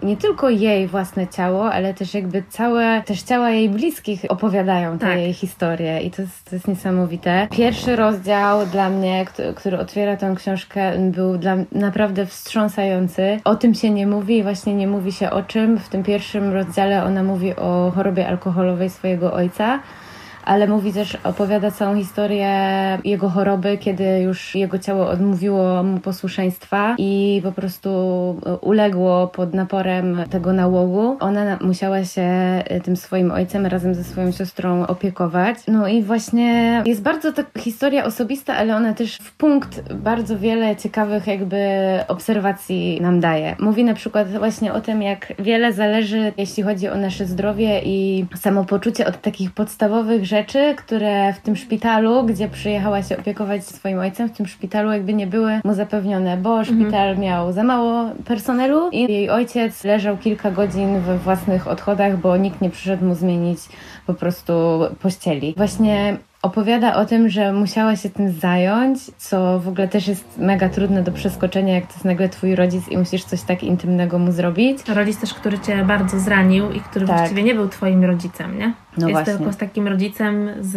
nie 0.03 0.17
tylko 0.17 0.51
jej 0.51 0.87
własne 0.87 1.27
ciało, 1.29 1.73
ale 1.73 1.95
też 1.95 2.15
jakby 2.15 2.43
całe, 2.49 3.03
też 3.03 3.23
ciała 3.23 3.51
jej 3.51 3.69
bliskich 3.69 4.21
opowiadają 4.29 4.99
te 4.99 5.07
Tak. 5.07 5.19
jej 5.19 5.33
historie 5.33 6.01
i 6.01 6.11
to 6.11 6.23
jest, 6.23 6.45
to 6.51 6.57
jest 6.57 6.69
niesamowite. 6.69 7.49
Pierwszy 7.51 7.97
rozdział 7.97 8.67
dla 8.67 8.91
mnie, 8.91 9.25
który, 9.25 9.55
który 9.55 9.79
otwiera 9.79 10.17
tę 10.17 10.35
książkę, 10.37 10.93
był 10.99 11.39
dla 11.39 11.57
naprawdę 11.73 12.27
wstrząsający. 12.27 13.41
O 13.45 13.55
tym 13.55 13.75
się 13.75 13.91
nie 13.91 14.07
mówi 14.07 14.39
i 14.39 14.43
właśnie 14.43 14.75
nie 14.75 14.87
mówi 14.87 15.13
się 15.13 15.31
o 15.31 15.43
czym. 15.43 15.79
W 15.79 15.89
tym 15.89 16.03
pierwszym 16.03 16.53
rozdziale 16.53 17.05
ona 17.05 17.23
mówi 17.23 17.57
o 17.57 17.93
chorobie 17.95 18.29
alkoholowej 18.29 18.91
swojego 18.91 19.33
ojca 19.33 19.81
ale 20.47 20.67
mówi 20.67 20.93
też, 20.93 21.19
opowiada 21.25 21.71
całą 21.71 21.97
historię 21.97 22.49
jego 23.05 23.29
choroby, 23.29 23.79
kiedy 23.79 24.21
już 24.21 24.55
jego 24.55 24.79
ciało 24.79 25.09
odmówiło 25.09 25.83
mu 25.83 25.99
posłuszeństwa 26.01 26.95
i 26.99 27.41
po 27.45 27.53
prostu 27.53 27.91
uległo 28.61 29.27
pod 29.29 29.55
naporem 29.55 30.23
tego 30.31 30.53
nałogu. 30.53 31.17
Ona 31.21 31.45
na- 31.45 31.59
musiała 31.61 32.05
się 32.05 32.29
tym 32.85 32.97
swoim 32.97 33.31
ojcem 33.31 33.67
razem 33.67 33.95
ze 33.95 34.05
swoją 34.05 34.33
siostrą 34.33 34.87
opiekować. 34.87 35.57
No 35.69 35.89
i 35.89 36.03
właśnie 36.03 36.83
jest 36.87 37.03
bardzo 37.03 37.33
ta 37.33 37.43
historia 37.59 38.05
osobista, 38.05 38.55
ale 38.57 38.77
ona 38.77 38.95
też 38.95 39.17
w 39.17 39.37
punkt 39.37 39.93
bardzo 39.93 40.39
wiele 40.39 40.77
ciekawych 40.77 41.27
jakby 41.27 41.59
obserwacji 42.09 42.99
nam 43.01 43.21
daje. 43.21 43.57
Mówi 43.59 43.85
na 43.85 43.95
przykład 43.95 44.29
właśnie 44.39 44.73
o 44.73 44.81
tym, 44.81 45.03
jak 45.03 45.33
wiele 45.39 45.73
zależy, 45.73 46.33
jeśli 46.37 46.63
chodzi 46.63 46.89
o 46.89 46.95
nasze 46.97 47.27
zdrowie 47.27 47.81
i 47.85 48.27
samopoczucie 48.37 49.07
od 49.07 49.21
takich 49.21 49.53
podstawowych 49.53 50.25
rzeczy, 50.25 50.36
które 50.77 51.33
w 51.33 51.41
tym 51.41 51.57
szpitalu, 51.57 52.25
gdzie 52.25 52.49
przyjechała 52.49 53.03
się 53.03 53.19
opiekować 53.19 53.67
swoim 53.67 53.99
ojcem, 53.99 54.29
w 54.29 54.37
tym 54.37 54.47
szpitalu 54.47 54.93
jakby 54.93 55.15
nie 55.15 55.27
były 55.27 55.61
mu 55.65 55.75
zapewnione, 55.75 56.37
bo 56.37 56.65
szpital 56.65 57.19
miał 57.19 57.53
za 57.53 57.65
mało 57.65 58.11
personelu 58.25 58.91
i 58.91 59.03
jej 59.03 59.31
ojciec 59.31 59.85
leżał 59.85 60.17
kilka 60.17 60.51
godzin 60.51 61.01
we 61.01 61.19
własnych 61.19 61.69
odchodach, 61.69 62.17
bo 62.17 62.37
nikt 62.37 62.61
nie 62.61 62.71
przyszedł 62.71 63.05
mu 63.05 63.15
zmienić 63.15 63.59
po 64.07 64.15
prostu 64.15 64.53
pościeli. 65.03 65.55
Właśnie 65.57 66.17
opowiada 66.43 66.95
o 66.97 67.05
tym, 67.05 67.29
że 67.29 67.53
musiała 67.53 67.97
się 67.97 68.11
tym 68.11 68.33
zająć, 68.33 68.99
co 69.19 69.61
w 69.61 69.69
ogóle 69.69 69.89
też 69.89 70.09
jest 70.09 70.39
mega 70.39 70.69
trudne 70.69 71.03
do 71.03 71.13
przeskoczenia, 71.13 71.75
jak 71.75 71.87
to 71.87 71.93
jest 71.93 72.05
nagle 72.05 72.29
twój 72.29 72.55
rodzic 72.55 72.89
i 72.89 72.99
musisz 72.99 73.25
coś 73.25 73.43
tak 73.43 73.63
intymnego 73.63 74.19
mu 74.19 74.33
zrobić. 74.33 74.79
Rodzic 74.89 75.21
też, 75.21 75.35
który 75.35 75.59
cię 75.59 75.85
bardzo 75.85 76.21
zranił 76.21 76.73
i 76.73 76.81
który 76.81 77.07
Tak. 77.07 77.17
właściwie 77.17 77.43
nie 77.43 77.55
był 77.55 77.69
twoim 77.69 78.05
rodzicem, 78.05 78.59
nie? 78.59 78.73
No 78.99 79.09
Jest 79.09 79.13
właśnie. 79.21 79.35
tylko 79.37 79.53
z 79.53 79.57
takim 79.57 79.89
rodzicem 79.89 80.51
z, 80.61 80.73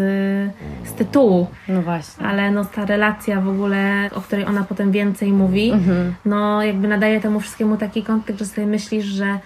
z 0.89 0.93
tytułu, 0.93 1.47
No 1.67 1.81
właśnie. 1.81 2.25
ale 2.25 2.51
no 2.51 2.65
ta 2.65 2.85
relacja 2.85 3.41
w 3.41 3.47
ogóle, 3.49 4.09
o 4.15 4.21
której 4.21 4.45
ona 4.45 4.63
potem 4.63 4.91
więcej 4.91 5.31
mówi, 5.33 5.71
Mhm. 5.71 6.13
no 6.25 6.63
jakby 6.63 6.87
nadaje 6.87 7.19
temu 7.21 7.39
wszystkiemu 7.39 7.77
taki 7.77 8.03
kontekst, 8.03 8.39
że 8.39 8.45
sobie 8.45 8.67
myślisz, 8.67 9.05
że 9.05 9.39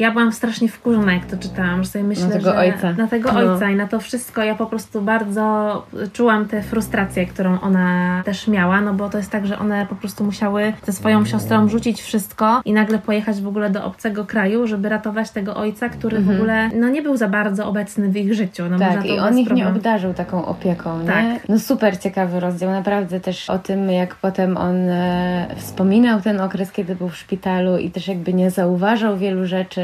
ja 0.00 0.10
byłam 0.10 0.32
strasznie 0.32 0.68
wkurzona, 0.68 1.12
jak 1.12 1.26
to 1.26 1.36
czytałam, 1.36 1.82
że 1.84 1.88
sobie 1.90 2.04
myślę, 2.04 2.26
tego 2.28 2.44
że 2.44 2.56
ojca. 2.56 2.92
na 2.92 3.06
tego 3.06 3.32
No. 3.32 3.38
ojca 3.54 3.70
i 3.70 3.76
na 3.76 3.86
to 3.88 4.00
wszystko 4.00 4.42
ja 4.42 4.54
po 4.54 4.66
prostu 4.66 5.02
bardzo 5.02 5.86
czułam 6.12 6.48
tę 6.48 6.62
frustrację, 6.62 7.26
którą 7.26 7.60
ona 7.60 8.22
też 8.24 8.48
miała, 8.48 8.80
no 8.80 8.94
bo 8.94 9.08
to 9.10 9.18
jest 9.18 9.30
tak, 9.30 9.46
że 9.46 9.58
one 9.58 9.86
po 9.86 9.94
prostu 9.94 10.24
musiały 10.24 10.72
ze 10.86 10.92
swoją 10.92 11.24
siostrą 11.24 11.68
rzucić 11.68 12.02
wszystko 12.02 12.60
i 12.64 12.72
nagle 12.72 12.98
pojechać 12.98 13.40
w 13.40 13.48
ogóle 13.48 13.70
do 13.70 13.84
obcego 13.84 14.24
kraju, 14.24 14.66
żeby 14.66 14.88
ratować 14.88 15.30
tego 15.30 15.56
ojca, 15.56 15.88
który 15.88 16.20
w 16.20 16.30
ogóle 16.30 16.68
no 16.68 16.88
nie 16.88 17.02
był 17.02 17.16
za 17.16 17.28
bardzo 17.28 17.66
obecny 17.66 18.08
w 18.08 18.16
ich 18.16 18.34
życiu. 18.34 18.62
No 18.70 18.76
Mhm. 18.80 18.94
Tak, 18.94 19.06
i 19.06 19.18
on 19.18 19.28
ich 19.32 19.36
nie 19.38 19.46
problemu. 19.46 19.70
obdarzył 19.76 20.14
taką 20.14 20.44
opieką, 20.46 21.00
nie? 21.00 21.06
Tak. 21.06 21.48
No 21.48 21.58
super 21.58 21.98
ciekawy 21.98 22.40
rozdział, 22.40 22.70
naprawdę 22.70 23.20
też 23.20 23.50
o 23.50 23.58
tym, 23.58 23.90
jak 23.90 24.14
potem 24.14 24.56
on 24.56 24.76
e, 24.88 25.46
wspominał 25.56 26.20
ten 26.20 26.40
okres, 26.40 26.72
kiedy 26.72 26.94
był 26.96 27.08
w 27.08 27.16
szpitalu 27.16 27.78
i 27.78 27.90
też 27.90 28.08
jakby 28.08 28.32
nie 28.34 28.50
zauważał 28.50 29.16
wielu 29.16 29.46
rzeczy 29.46 29.80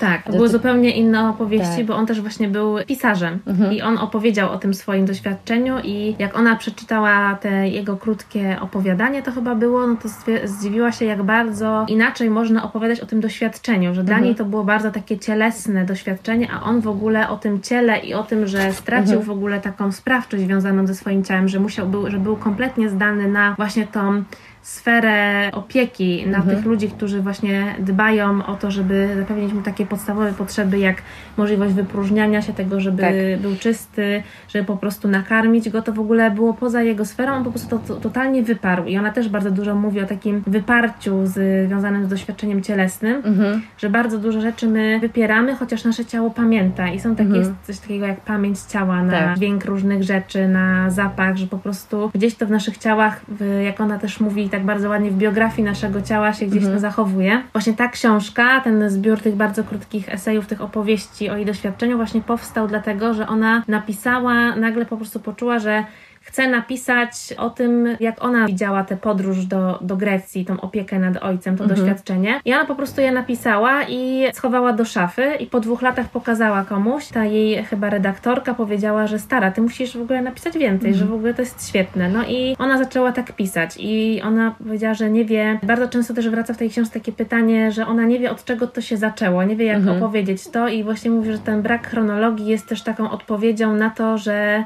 Tak, 0.00 0.22
to 0.22 0.32
były 0.32 0.48
zupełnie 0.48 0.90
inne 0.90 1.28
opowieści, 1.28 1.76
Tak. 1.76 1.86
bo 1.86 1.96
on 1.96 2.06
też 2.06 2.20
właśnie 2.20 2.48
był 2.48 2.76
pisarzem 2.86 3.38
Mhm. 3.46 3.72
i 3.72 3.82
on 3.82 3.98
opowiedział 3.98 4.50
o 4.52 4.58
tym 4.58 4.74
swoim 4.74 5.06
doświadczeniu 5.06 5.78
i 5.84 6.16
jak 6.18 6.38
ona 6.38 6.56
przeczytała 6.56 7.34
te 7.34 7.68
jego 7.68 7.96
krótkie 7.96 8.56
opowiadanie, 8.60 9.22
to 9.22 9.32
chyba 9.32 9.54
było, 9.54 9.86
no 9.86 9.96
to 9.96 10.08
zdziwiła 10.44 10.92
się, 10.92 11.04
jak 11.04 11.22
bardzo 11.22 11.84
inaczej 11.88 12.30
można 12.30 12.62
opowiadać 12.62 13.00
o 13.00 13.06
tym 13.06 13.20
doświadczeniu, 13.20 13.94
że 13.94 14.04
dla 14.04 14.14
Mhm. 14.14 14.24
niej 14.24 14.34
to 14.34 14.44
było 14.44 14.64
bardzo 14.64 14.90
takie 14.90 15.18
cielesne 15.18 15.84
doświadczenie, 15.84 16.48
a 16.52 16.62
on 16.62 16.80
w 16.80 16.88
ogóle 16.88 17.28
o 17.28 17.36
tym 17.36 17.60
ciele 17.60 17.98
i 17.98 18.14
o 18.14 18.22
tym, 18.22 18.46
że 18.46 18.72
stracił 18.72 19.04
Mhm. 19.18 19.22
w 19.22 19.30
ogóle 19.30 19.60
taką 19.60 19.92
sprawczość 19.92 20.42
związaną 20.42 20.86
ze 20.86 20.94
swoim 20.94 21.24
ciałem, 21.24 21.48
że 21.48 21.60
musiał, 21.60 21.86
był, 21.88 22.10
że 22.10 22.18
był 22.18 22.36
kompletnie 22.36 22.88
zdany 22.88 23.28
na 23.28 23.54
właśnie 23.56 23.86
tą 23.86 24.24
sferę 24.64 25.50
opieki 25.52 26.26
na 26.26 26.38
Mhm. 26.38 26.56
tych 26.56 26.66
ludzi, 26.66 26.88
którzy 26.88 27.20
właśnie 27.20 27.74
dbają 27.78 28.46
o 28.46 28.54
to, 28.54 28.70
żeby 28.70 29.08
zapewnić 29.16 29.52
mu 29.52 29.62
takie 29.62 29.86
podstawowe 29.86 30.32
potrzeby, 30.32 30.78
jak 30.78 30.96
możliwość 31.36 31.74
wypróżniania 31.74 32.42
się 32.42 32.52
tego, 32.52 32.80
żeby 32.80 33.02
Tak. 33.02 33.40
był 33.42 33.56
czysty, 33.56 34.22
żeby 34.48 34.64
po 34.64 34.76
prostu 34.76 35.08
nakarmić 35.08 35.70
go, 35.70 35.82
to 35.82 35.92
w 35.92 36.00
ogóle 36.00 36.30
było 36.30 36.54
poza 36.54 36.82
jego 36.82 37.04
sferą, 37.04 37.32
on 37.32 37.44
po 37.44 37.50
prostu 37.50 37.68
to, 37.78 37.94
to 37.94 38.00
totalnie 38.00 38.42
wyparł 38.42 38.84
i 38.84 38.98
ona 38.98 39.10
też 39.10 39.28
bardzo 39.28 39.50
dużo 39.50 39.74
mówi 39.74 40.00
o 40.00 40.06
takim 40.06 40.42
wyparciu 40.46 41.26
z, 41.26 41.66
związanym 41.68 42.04
z 42.04 42.08
doświadczeniem 42.08 42.62
cielesnym, 42.62 43.22
Mhm. 43.24 43.62
że 43.78 43.90
bardzo 43.90 44.18
dużo 44.18 44.40
rzeczy 44.40 44.68
my 44.68 44.98
wypieramy, 45.00 45.54
chociaż 45.54 45.84
nasze 45.84 46.04
ciało 46.04 46.30
pamięta 46.30 46.88
i 46.88 47.00
są 47.00 47.16
takie, 47.16 47.28
Mhm. 47.28 47.54
coś 47.66 47.78
takiego 47.78 48.06
jak 48.06 48.20
pamięć 48.20 48.58
ciała 48.60 49.02
na 49.02 49.12
Tak. 49.12 49.36
dźwięk 49.36 49.64
różnych 49.64 50.02
rzeczy, 50.02 50.48
na 50.48 50.90
zapach, 50.90 51.36
że 51.36 51.46
po 51.46 51.58
prostu 51.58 52.10
gdzieś 52.14 52.34
to 52.34 52.46
w 52.46 52.50
naszych 52.50 52.78
ciałach, 52.78 53.20
jak 53.64 53.80
ona 53.80 53.98
też 53.98 54.20
mówi 54.20 54.48
tak 54.54 54.64
bardzo 54.64 54.88
ładnie, 54.88 55.10
w 55.10 55.16
biografii 55.16 55.62
naszego 55.64 56.02
ciała 56.02 56.32
się 56.32 56.46
gdzieś 56.46 56.58
Mhm. 56.62 56.74
to 56.74 56.80
zachowuje. 56.80 57.42
Właśnie 57.52 57.72
ta 57.72 57.88
książka, 57.88 58.60
ten 58.60 58.90
zbiór 58.90 59.20
tych 59.20 59.34
bardzo 59.34 59.64
krótkich 59.64 60.08
esejów, 60.08 60.46
tych 60.46 60.60
opowieści 60.60 61.30
o 61.30 61.36
jej 61.36 61.46
doświadczeniu 61.46 61.96
właśnie 61.96 62.20
powstał 62.20 62.68
dlatego, 62.68 63.14
że 63.14 63.26
ona 63.28 63.62
napisała, 63.68 64.56
nagle 64.56 64.86
po 64.86 64.96
prostu 64.96 65.20
poczuła, 65.20 65.58
że 65.58 65.84
chce 66.24 66.48
napisać 66.48 67.12
o 67.38 67.50
tym, 67.50 67.88
jak 68.00 68.24
ona 68.24 68.46
widziała 68.46 68.84
tę 68.84 68.96
podróż 68.96 69.46
do, 69.46 69.78
do 69.80 69.96
Grecji, 69.96 70.44
tą 70.44 70.60
opiekę 70.60 70.98
nad 70.98 71.16
ojcem, 71.22 71.56
to 71.56 71.64
Mhm. 71.64 71.80
doświadczenie. 71.80 72.40
I 72.44 72.54
ona 72.54 72.64
po 72.64 72.74
prostu 72.74 73.00
je 73.00 73.12
napisała 73.12 73.82
i 73.88 74.24
schowała 74.32 74.72
do 74.72 74.84
szafy 74.84 75.24
i 75.40 75.46
po 75.46 75.60
dwóch 75.60 75.82
latach 75.82 76.08
pokazała 76.08 76.64
komuś. 76.64 77.06
Ta 77.08 77.24
jej 77.24 77.64
chyba 77.64 77.90
redaktorka 77.90 78.54
powiedziała, 78.54 79.06
że 79.06 79.18
stara, 79.18 79.50
ty 79.50 79.62
musisz 79.62 79.96
w 79.96 80.02
ogóle 80.02 80.22
napisać 80.22 80.58
więcej, 80.58 80.90
Mhm. 80.90 80.94
że 80.94 81.04
w 81.10 81.14
ogóle 81.14 81.34
to 81.34 81.42
jest 81.42 81.68
świetne. 81.68 82.08
No 82.08 82.24
i 82.24 82.56
ona 82.58 82.78
zaczęła 82.78 83.12
tak 83.12 83.32
pisać 83.32 83.76
i 83.78 84.22
ona 84.24 84.54
powiedziała, 84.64 84.94
że 84.94 85.10
nie 85.10 85.24
wie, 85.24 85.58
bardzo 85.62 85.88
często 85.88 86.14
też 86.14 86.28
wraca 86.28 86.54
w 86.54 86.56
tej 86.56 86.70
książce 86.70 87.00
takie 87.00 87.12
pytanie, 87.12 87.72
że 87.72 87.86
ona 87.86 88.04
nie 88.04 88.18
wie 88.18 88.30
od 88.30 88.44
czego 88.44 88.66
to 88.66 88.80
się 88.80 88.96
zaczęło, 88.96 89.44
nie 89.44 89.56
wie 89.56 89.64
jak 89.64 89.76
Mhm. 89.76 89.96
opowiedzieć 90.02 90.48
to 90.48 90.68
i 90.68 90.84
właśnie 90.84 91.10
mówi, 91.10 91.32
że 91.32 91.38
ten 91.38 91.62
brak 91.62 91.88
chronologii 91.88 92.46
jest 92.46 92.66
też 92.68 92.82
taką 92.82 93.10
odpowiedzią 93.10 93.74
na 93.74 93.90
to, 93.90 94.18
że 94.18 94.64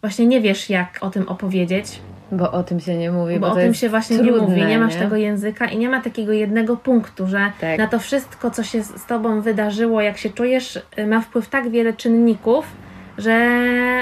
właśnie 0.00 0.26
nie 0.26 0.40
wiesz 0.40 0.70
jak 0.70 0.98
o 1.00 1.10
tym 1.10 1.28
opowiedzieć, 1.28 2.00
Bo 2.32 2.52
o 2.52 2.62
tym 2.62 2.80
się 2.80 2.96
nie 2.96 3.10
mówi, 3.10 3.38
bo, 3.40 3.46
bo, 3.46 3.52
o 3.52 3.56
tym 3.56 3.74
się 3.74 3.88
właśnie 3.88 4.16
trudne, 4.18 4.32
nie 4.40 4.46
mówi, 4.46 4.64
nie 4.64 4.78
masz 4.78 4.94
nie? 4.94 5.00
tego 5.00 5.16
języka 5.16 5.66
i 5.66 5.78
nie 5.78 5.88
ma 5.88 6.00
takiego 6.02 6.32
jednego 6.32 6.76
punktu, 6.76 7.26
że 7.26 7.52
Tak. 7.60 7.78
na 7.78 7.86
to 7.86 7.98
wszystko, 7.98 8.50
co 8.50 8.62
się 8.62 8.82
z 8.82 9.06
tobą 9.06 9.40
wydarzyło, 9.40 10.00
jak 10.00 10.18
się 10.18 10.30
czujesz, 10.30 10.78
ma 11.06 11.20
wpływ 11.20 11.48
tak 11.48 11.70
wiele 11.70 11.92
czynników, 11.92 12.66
że 13.18 13.50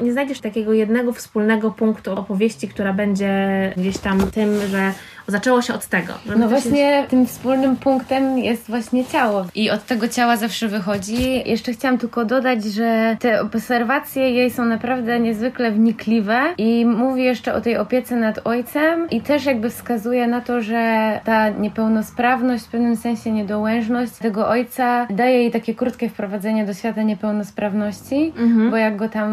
nie 0.02 0.12
znajdziesz 0.12 0.40
takiego 0.40 0.72
jednego 0.72 1.12
wspólnego 1.12 1.70
punktu 1.70 2.12
opowieści, 2.12 2.68
która 2.68 2.92
będzie 2.92 3.32
gdzieś 3.76 3.98
tam 3.98 4.30
tym, 4.30 4.60
że 4.66 4.92
zaczęło 5.26 5.62
się 5.62 5.74
od 5.74 5.86
tego. 5.86 6.12
No 6.26 6.32
to 6.34 6.40
się- 6.40 6.48
właśnie 6.48 7.04
tym 7.08 7.26
wspólnym 7.26 7.76
punktem 7.76 8.38
jest 8.38 8.68
właśnie 8.68 9.04
ciało 9.04 9.44
i 9.54 9.70
od 9.70 9.86
tego 9.86 10.08
ciała 10.08 10.36
zawsze 10.36 10.68
wychodzi. 10.68 11.48
Jeszcze 11.50 11.72
chciałam 11.72 11.98
tylko 11.98 12.24
dodać, 12.24 12.64
że 12.64 13.16
te 13.20 13.40
obserwacje 13.40 14.30
jej 14.30 14.50
są 14.50 14.64
naprawdę 14.64 15.20
niezwykle 15.20 15.70
wnikliwe 15.72 16.40
i 16.58 16.86
mówi 16.86 17.24
jeszcze 17.24 17.54
o 17.54 17.60
tej 17.60 17.76
opiece 17.76 18.16
nad 18.16 18.40
ojcem 18.46 19.10
i 19.10 19.20
też 19.20 19.44
jakby 19.44 19.70
wskazuje 19.70 20.26
na 20.26 20.40
to, 20.40 20.60
że 20.60 21.20
ta 21.24 21.48
niepełnosprawność, 21.48 22.64
w 22.64 22.68
pewnym 22.70 22.96
sensie 22.96 23.32
niedołężność 23.32 24.12
tego 24.12 24.48
ojca 24.48 25.06
daje 25.10 25.34
jej 25.38 25.50
takie 25.50 25.74
krótkie 25.74 26.08
wprowadzenie 26.08 26.64
do 26.66 26.74
świata 26.74 27.02
niepełnosprawności, 27.02 28.32
Mhm. 28.38 28.70
bo 28.70 28.76
jak 28.76 28.96
go 28.96 29.08
tam 29.08 29.30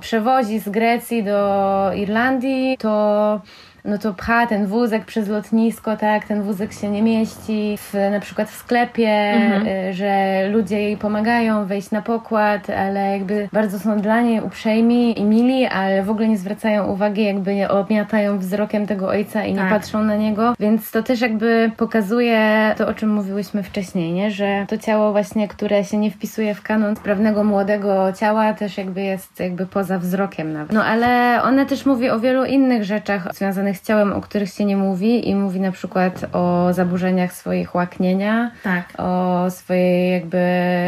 przewozi 0.00 0.58
z 0.58 0.68
Grecji 0.68 1.22
do 1.24 1.90
Irlandii, 1.96 2.76
to 2.78 3.40
no 3.84 3.98
to 3.98 4.14
pcha 4.14 4.46
ten 4.46 4.66
wózek 4.66 5.04
przez 5.04 5.28
lotnisko, 5.28 5.96
tak, 5.96 6.24
ten 6.26 6.42
wózek 6.42 6.72
się 6.72 6.88
nie 6.90 7.02
mieści, 7.02 7.78
w, 7.78 7.94
na 8.10 8.20
przykład 8.20 8.50
w 8.50 8.54
sklepie, 8.56 9.08
Mhm. 9.10 9.66
y, 9.66 9.92
że 9.92 10.42
ludzie 10.52 10.80
jej 10.80 10.96
pomagają 10.96 11.66
wejść 11.66 11.90
na 11.90 12.02
pokład, 12.02 12.70
ale 12.70 13.12
jakby 13.12 13.48
bardzo 13.52 13.78
są 13.78 14.00
dla 14.00 14.20
niej 14.20 14.40
uprzejmi 14.40 15.20
i 15.20 15.24
mili, 15.24 15.66
ale 15.66 16.02
w 16.02 16.10
ogóle 16.10 16.28
nie 16.28 16.38
zwracają 16.38 16.86
uwagi, 16.86 17.24
jakby 17.24 17.54
nie 17.54 17.68
obmiatają 17.68 18.38
wzrokiem 18.38 18.86
tego 18.86 19.08
ojca 19.08 19.44
i 19.44 19.52
nie 19.52 19.58
Tak. 19.58 19.68
patrzą 19.70 20.04
na 20.04 20.16
niego, 20.16 20.54
więc 20.60 20.90
to 20.90 21.02
też 21.02 21.20
jakby 21.20 21.70
pokazuje 21.76 22.74
to, 22.78 22.88
o 22.88 22.94
czym 22.94 23.14
mówiłyśmy 23.14 23.62
wcześniej, 23.62 24.12
nie, 24.12 24.30
że 24.30 24.64
to 24.68 24.78
ciało 24.78 25.12
właśnie, 25.12 25.48
które 25.48 25.84
się 25.84 25.96
nie 25.96 26.10
wpisuje 26.10 26.54
w 26.54 26.62
kanon 26.62 26.96
sprawnego 26.96 27.44
młodego 27.44 28.12
ciała, 28.12 28.54
też 28.54 28.78
jakby 28.78 29.02
jest 29.02 29.40
jakby 29.40 29.66
poza 29.66 29.98
wzrokiem 29.98 30.52
nawet. 30.52 30.72
No 30.72 30.84
ale 30.84 31.40
ona 31.42 31.64
też 31.64 31.86
mówi 31.86 32.10
o 32.10 32.20
wielu 32.20 32.44
innych 32.44 32.84
rzeczach 32.84 33.28
związanych 33.34 33.73
z 33.74 33.82
ciałem, 33.82 34.12
o 34.12 34.20
których 34.20 34.48
się 34.50 34.64
nie 34.64 34.76
mówi 34.76 35.28
i 35.28 35.34
mówi 35.34 35.60
na 35.60 35.72
przykład 35.72 36.24
o 36.32 36.68
zaburzeniach 36.72 37.32
swoich 37.32 37.74
łaknienia, 37.74 38.50
Tak. 38.62 38.84
o 38.98 39.46
swojej 39.50 40.12
jakby 40.12 40.46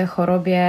chorobie 0.08 0.62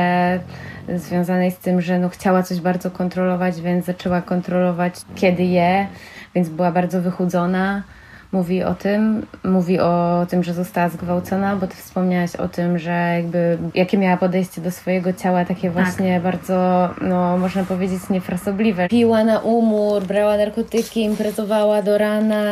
związanej 0.95 1.51
z 1.51 1.58
tym, 1.58 1.82
że 1.82 1.99
no 1.99 2.10
chciała 2.10 2.43
coś 2.43 2.60
bardzo 2.60 2.91
kontrolować, 2.91 3.62
więc 3.62 3.86
zaczęła 3.86 4.21
kontrolować 4.21 4.93
kiedy 5.15 5.43
je, 5.43 5.88
więc 6.36 6.49
była 6.49 6.71
bardzo 6.71 7.01
wychudzona. 7.01 7.84
Mówi 8.31 8.63
o 8.63 8.75
tym, 8.75 9.25
mówi 9.43 9.79
o 9.79 10.25
tym, 10.29 10.43
że 10.43 10.53
została 10.53 10.89
zgwałcona, 10.89 11.55
bo 11.55 11.67
ty 11.67 11.75
wspomniałaś 11.75 12.35
o 12.35 12.47
tym, 12.47 12.79
że 12.79 12.91
jakby 13.15 13.57
jakie 13.75 13.97
miała 13.97 14.17
podejście 14.17 14.61
do 14.61 14.71
swojego 14.71 15.13
ciała, 15.13 15.45
takie 15.45 15.69
właśnie 15.69 16.19
bardzo, 16.19 16.89
no 17.01 17.37
można 17.37 17.63
powiedzieć, 17.63 17.99
niefrasobliwe. 18.09 18.87
Piła 18.89 19.23
na 19.23 19.39
umór, 19.39 20.03
brała 20.03 20.37
narkotyki, 20.37 21.01
imprezowała 21.03 21.81
do 21.81 21.97
rana, 21.97 22.43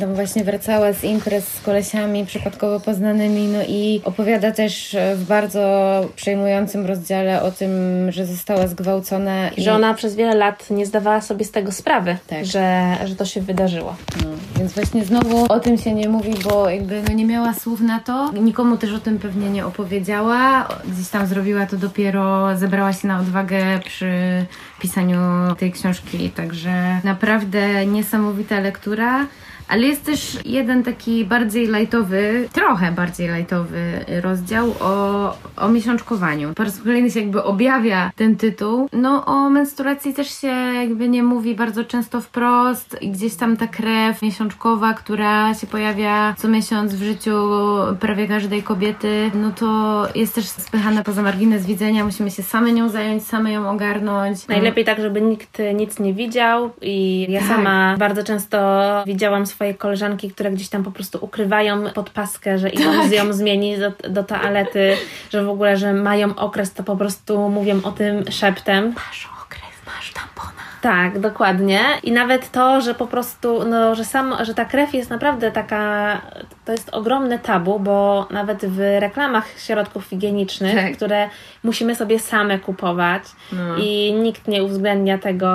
tam 0.00 0.14
właśnie 0.14 0.44
wracała 0.44 0.92
z 0.92 1.04
imprez 1.04 1.48
z 1.48 1.60
kolesiami 1.60 2.26
przypadkowo 2.26 2.80
poznanymi, 2.80 3.48
no 3.48 3.58
i 3.68 4.00
opowiada 4.04 4.52
też 4.52 4.96
w 5.14 5.24
bardzo 5.24 5.60
przejmującym 6.16 6.86
rozdziale 6.86 7.42
o 7.42 7.50
tym, 7.50 7.72
że 8.12 8.26
została 8.26 8.66
zgwałcona 8.66 9.48
i 9.48 9.62
Że 9.62 9.72
ona 9.74 9.94
przez 9.94 10.14
wiele 10.16 10.34
lat 10.34 10.70
nie 10.70 10.86
zdawała 10.86 11.20
sobie 11.20 11.44
z 11.44 11.50
tego 11.50 11.72
sprawy, 11.72 12.16
Tak. 12.26 12.44
że, 12.46 12.96
że 13.04 13.16
to 13.16 13.24
się 13.24 13.40
wydarzyło. 13.40 13.96
No, 14.22 14.28
więc 14.58 14.72
właśnie 14.72 15.04
znowu 15.04 15.21
o 15.48 15.60
tym 15.60 15.78
się 15.78 15.94
nie 15.94 16.08
mówi, 16.08 16.34
bo 16.44 16.70
jakby 16.70 17.02
no 17.08 17.14
nie 17.14 17.26
miała 17.26 17.54
słów 17.54 17.80
na 17.80 18.00
to. 18.00 18.32
Nikomu 18.32 18.76
też 18.76 18.92
o 18.92 18.98
tym 18.98 19.18
pewnie 19.18 19.50
nie 19.50 19.66
opowiedziała. 19.66 20.68
Gdzieś 20.88 21.08
tam 21.08 21.26
zrobiła 21.26 21.66
to 21.66 21.76
dopiero, 21.76 22.56
zebrała 22.56 22.92
się 22.92 23.08
na 23.08 23.20
odwagę 23.20 23.80
przy 23.84 24.12
pisaniu 24.80 25.18
tej 25.58 25.72
książki. 25.72 26.30
Także 26.30 27.00
naprawdę 27.04 27.86
niesamowita 27.86 28.60
lektura. 28.60 29.26
Ale 29.68 29.86
jest 29.86 30.04
też 30.04 30.38
jeden 30.44 30.82
taki 30.82 31.24
bardziej 31.24 31.66
lajtowy, 31.66 32.48
trochę 32.52 32.92
bardziej 32.92 33.28
lajtowy 33.28 34.04
rozdział 34.22 34.74
o, 34.80 35.34
o 35.56 35.68
miesiączkowaniu. 35.68 36.54
Po 36.54 36.64
raz 36.64 36.80
kolejny 36.80 37.10
się 37.10 37.20
jakby 37.20 37.42
objawia 37.44 38.10
ten 38.16 38.36
tytuł. 38.36 38.88
No 38.92 39.24
o 39.26 39.50
menstruacji 39.50 40.14
też 40.14 40.40
się 40.40 40.46
jakby 40.74 41.08
nie 41.08 41.22
mówi 41.22 41.54
bardzo 41.54 41.84
często 41.84 42.20
wprost 42.20 42.96
i 43.00 43.10
gdzieś 43.10 43.34
tam 43.34 43.56
ta 43.56 43.66
krew 43.66 44.22
miesiączkowa, 44.22 44.94
która 44.94 45.54
się 45.54 45.66
pojawia 45.66 46.34
co 46.38 46.48
miesiąc 46.48 46.94
w 46.94 47.02
życiu 47.02 47.48
prawie 48.00 48.28
każdej 48.28 48.62
kobiety, 48.62 49.30
no 49.34 49.50
to 49.50 50.02
jest 50.14 50.34
też 50.34 50.44
spychana 50.44 51.02
poza 51.02 51.22
margines 51.22 51.66
widzenia. 51.66 52.04
Musimy 52.04 52.30
się 52.30 52.42
same 52.42 52.72
nią 52.72 52.88
zająć, 52.88 53.26
same 53.26 53.52
ją 53.52 53.70
ogarnąć. 53.70 54.48
Najlepiej 54.48 54.84
tak, 54.84 55.00
żeby 55.00 55.20
nikt 55.20 55.58
nic 55.74 55.98
nie 55.98 56.14
widział 56.14 56.70
i 56.82 57.26
ja 57.28 57.40
Tak. 57.40 57.48
sama 57.48 57.96
bardzo 57.98 58.24
często 58.24 58.58
widziałam 59.06 59.46
swoje 59.52 59.74
koleżanki, 59.74 60.30
które 60.30 60.50
gdzieś 60.50 60.68
tam 60.68 60.82
po 60.84 60.90
prostu 60.90 61.18
ukrywają 61.20 61.90
pod 61.90 62.10
paskę, 62.10 62.58
że 62.58 62.68
idą 62.70 62.84
Tak. 62.84 63.12
ją 63.12 63.32
zmienić 63.32 63.78
do, 63.78 63.92
do 64.08 64.24
toalety, 64.24 64.96
że 65.30 65.44
w 65.44 65.48
ogóle, 65.48 65.76
że 65.76 65.92
mają 65.92 66.34
okres, 66.34 66.72
to 66.72 66.82
po 66.82 66.96
prostu 66.96 67.48
mówią 67.48 67.80
o 67.82 67.92
tym 67.92 68.24
szeptem. 68.30 68.94
Masz 69.86 70.12
tampona. 70.12 70.62
Tak, 70.82 71.18
dokładnie. 71.20 71.80
I 72.02 72.12
nawet 72.12 72.50
to, 72.50 72.80
że 72.80 72.94
po 72.94 73.06
prostu, 73.06 73.64
no, 73.64 73.94
że 73.94 74.04
sam, 74.04 74.34
że 74.42 74.54
ta 74.54 74.64
krew 74.64 74.94
jest 74.94 75.10
naprawdę 75.10 75.52
taka, 75.52 76.20
to 76.64 76.72
jest 76.72 76.88
ogromne 76.94 77.38
tabu, 77.38 77.78
bo 77.80 78.26
nawet 78.30 78.66
w 78.66 78.78
reklamach 78.98 79.48
środków 79.58 80.04
higienicznych, 80.04 80.74
Tak. 80.74 80.96
które 80.96 81.28
musimy 81.64 81.96
sobie 81.96 82.18
same 82.18 82.58
kupować 82.58 83.22
No. 83.52 83.76
i 83.76 84.12
nikt 84.12 84.48
nie 84.48 84.62
uwzględnia 84.64 85.18
tego, 85.18 85.48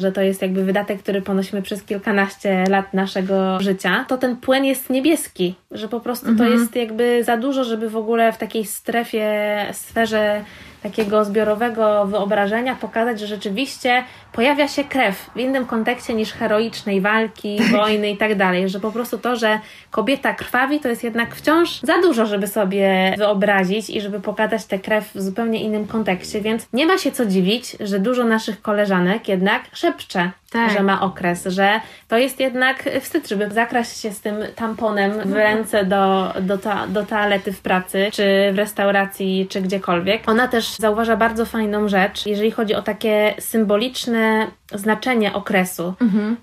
że 0.00 0.12
to 0.12 0.20
jest 0.20 0.42
jakby 0.42 0.64
wydatek, 0.64 1.02
który 1.02 1.22
ponosimy 1.22 1.62
przez 1.62 1.82
kilkanaście 1.82 2.64
lat 2.68 2.94
naszego 2.94 3.60
życia, 3.60 4.04
to 4.08 4.18
ten 4.18 4.36
płyn 4.36 4.64
jest 4.64 4.90
niebieski, 4.90 5.54
że 5.70 5.88
po 5.88 6.00
prostu 6.00 6.36
to 6.36 6.44
jest 6.44 6.76
jakby 6.76 7.24
za 7.24 7.36
dużo, 7.36 7.64
żeby 7.64 7.90
w 7.90 7.96
ogóle 7.96 8.32
w 8.32 8.38
takiej 8.38 8.64
strefie, 8.64 9.56
sferze 9.72 10.44
takiego 10.82 11.24
zbiorowego 11.24 12.06
wyobrażenia 12.06 12.74
pokazać, 12.74 13.20
że 13.20 13.26
rzeczywiście 13.26 14.04
pojawia 14.32 14.68
się 14.68 14.84
krew 14.84 15.30
w 15.34 15.38
innym 15.38 15.66
kontekście 15.66 16.14
niż 16.14 16.32
heroicznej 16.32 17.00
walki, 17.00 17.58
wojny 17.72 18.10
i 18.10 18.16
tak 18.16 18.34
dalej, 18.34 18.68
że 18.68 18.80
po 18.80 18.92
prostu 18.92 19.18
to, 19.18 19.36
że 19.36 19.58
kobieta 19.90 20.34
krwawi, 20.34 20.80
to 20.80 20.88
jest 20.88 21.04
jednak 21.04 21.34
wciąż 21.34 21.80
za 21.80 22.02
dużo, 22.02 22.26
żeby 22.26 22.46
sobie 22.46 23.14
wyobrazić 23.18 23.90
i 23.90 24.00
żeby 24.00 24.20
pokazać 24.20 24.64
tę 24.64 24.78
krew 24.78 25.12
w 25.14 25.22
zupełnie 25.22 25.62
innym 25.62 25.86
kontekście, 25.86 26.40
więc 26.40 26.66
nie 26.72 26.86
ma 26.86 26.98
się 26.98 27.12
co 27.12 27.26
dziwić, 27.26 27.76
że 27.80 27.98
dużo 27.98 28.24
naszych 28.24 28.62
koleżanek 28.62 29.28
jednak 29.28 29.62
szepcze, 29.72 30.30
Tak. 30.52 30.72
że 30.72 30.82
ma 30.82 31.00
okres, 31.00 31.46
że 31.46 31.80
to 32.08 32.18
jest 32.18 32.40
jednak 32.40 32.88
wstyd, 33.00 33.28
żeby 33.28 33.50
zakraść 33.50 34.00
się 34.00 34.10
z 34.10 34.20
tym 34.20 34.36
tamponem 34.56 35.12
w 35.24 35.32
ręce 35.32 35.84
do, 35.84 36.32
do, 36.40 36.58
ta, 36.58 36.86
do 36.86 37.06
toalety 37.06 37.52
w 37.52 37.60
pracy, 37.60 38.08
czy 38.12 38.52
w 38.52 38.58
restauracji, 38.58 39.46
czy 39.50 39.60
gdziekolwiek. 39.60 40.22
Ona 40.26 40.48
też 40.48 40.76
zauważa 40.76 41.16
bardzo 41.16 41.46
fajną 41.46 41.88
rzecz, 41.88 42.26
jeżeli 42.26 42.50
chodzi 42.50 42.74
o 42.74 42.82
takie 42.82 43.34
symboliczne 43.38 44.46
znaczenie 44.74 45.32
okresu. 45.32 45.94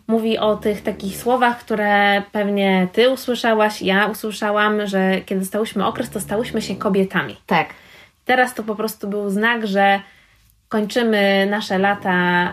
Mówi 0.07 0.37
o 0.37 0.55
tych 0.55 0.83
takich 0.83 1.17
słowach, 1.17 1.59
które 1.59 2.21
pewnie 2.31 2.87
ty 2.93 3.09
usłyszałaś, 3.09 3.81
ja 3.81 4.05
usłyszałam, 4.05 4.87
że 4.87 5.21
kiedy 5.21 5.45
stałyśmy 5.45 5.85
okres, 5.85 6.09
to 6.09 6.19
stałyśmy 6.19 6.61
się 6.61 6.75
kobietami. 6.75 7.37
Tak. 7.45 7.67
Teraz 8.25 8.53
to 8.53 8.63
po 8.63 8.75
prostu 8.75 9.07
był 9.07 9.29
znak, 9.29 9.67
że 9.67 9.99
kończymy 10.69 11.47
nasze 11.49 11.77
lata 11.77 12.49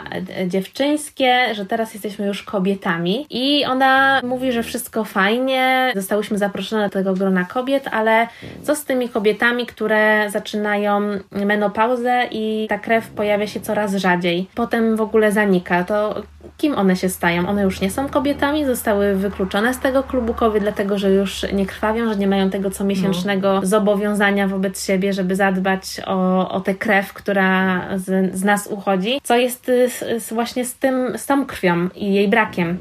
dziewczyńskie, 0.46 1.54
że 1.54 1.66
teraz 1.66 1.94
jesteśmy 1.94 2.26
już 2.26 2.42
kobietami. 2.42 3.26
I 3.30 3.64
ona 3.64 4.20
mówi, 4.24 4.52
że 4.52 4.62
wszystko 4.62 5.04
fajnie, 5.04 5.92
zostałyśmy 5.94 6.38
zaproszone 6.38 6.84
do 6.84 6.90
tego 6.90 7.14
grona 7.14 7.44
kobiet, 7.44 7.88
ale 7.92 8.26
co 8.62 8.76
z 8.76 8.84
tymi 8.84 9.08
kobietami, 9.08 9.66
które 9.66 10.30
zaczynają 10.30 11.00
menopauzę 11.30 12.22
i 12.30 12.66
ta 12.68 12.78
krew 12.78 13.08
pojawia 13.08 13.46
się 13.46 13.60
coraz 13.60 13.94
rzadziej, 13.94 14.46
potem 14.54 14.96
w 14.96 15.00
ogóle 15.00 15.32
zanika, 15.32 15.84
to 15.84 16.22
kim 16.56 16.74
one 16.74 16.96
się 16.96 17.08
stają? 17.08 17.48
One 17.48 17.62
już 17.62 17.80
nie 17.80 17.90
są 17.90 18.08
kobietami, 18.08 18.64
zostały 18.64 19.14
wykluczone 19.14 19.74
z 19.74 19.78
tego 19.78 20.02
klubu 20.02 20.34
kobiet, 20.34 20.62
dlatego 20.62 20.98
że 20.98 21.10
już 21.10 21.46
nie 21.52 21.66
krwawią, 21.66 22.12
że 22.12 22.16
nie 22.18 22.26
mają 22.26 22.50
tego 22.50 22.70
comiesięcznego 22.70 23.60
zobowiązania 23.62 24.48
wobec 24.48 24.84
siebie, 24.84 25.12
żeby 25.12 25.36
zadbać 25.36 26.00
o, 26.06 26.48
o 26.50 26.60
tę 26.60 26.74
krew, 26.74 27.12
która 27.12 27.82
z, 27.96 28.34
z 28.36 28.44
nas 28.44 28.66
uchodzi, 28.66 29.20
co 29.22 29.36
jest 29.36 29.68
y, 29.68 29.88
z, 29.90 30.24
z 30.24 30.32
właśnie 30.32 30.64
z 30.64 30.74
tym, 30.74 31.18
z 31.18 31.26
tą 31.26 31.46
krwią 31.46 31.88
i 31.94 32.14
jej 32.14 32.28
brakiem. 32.28 32.78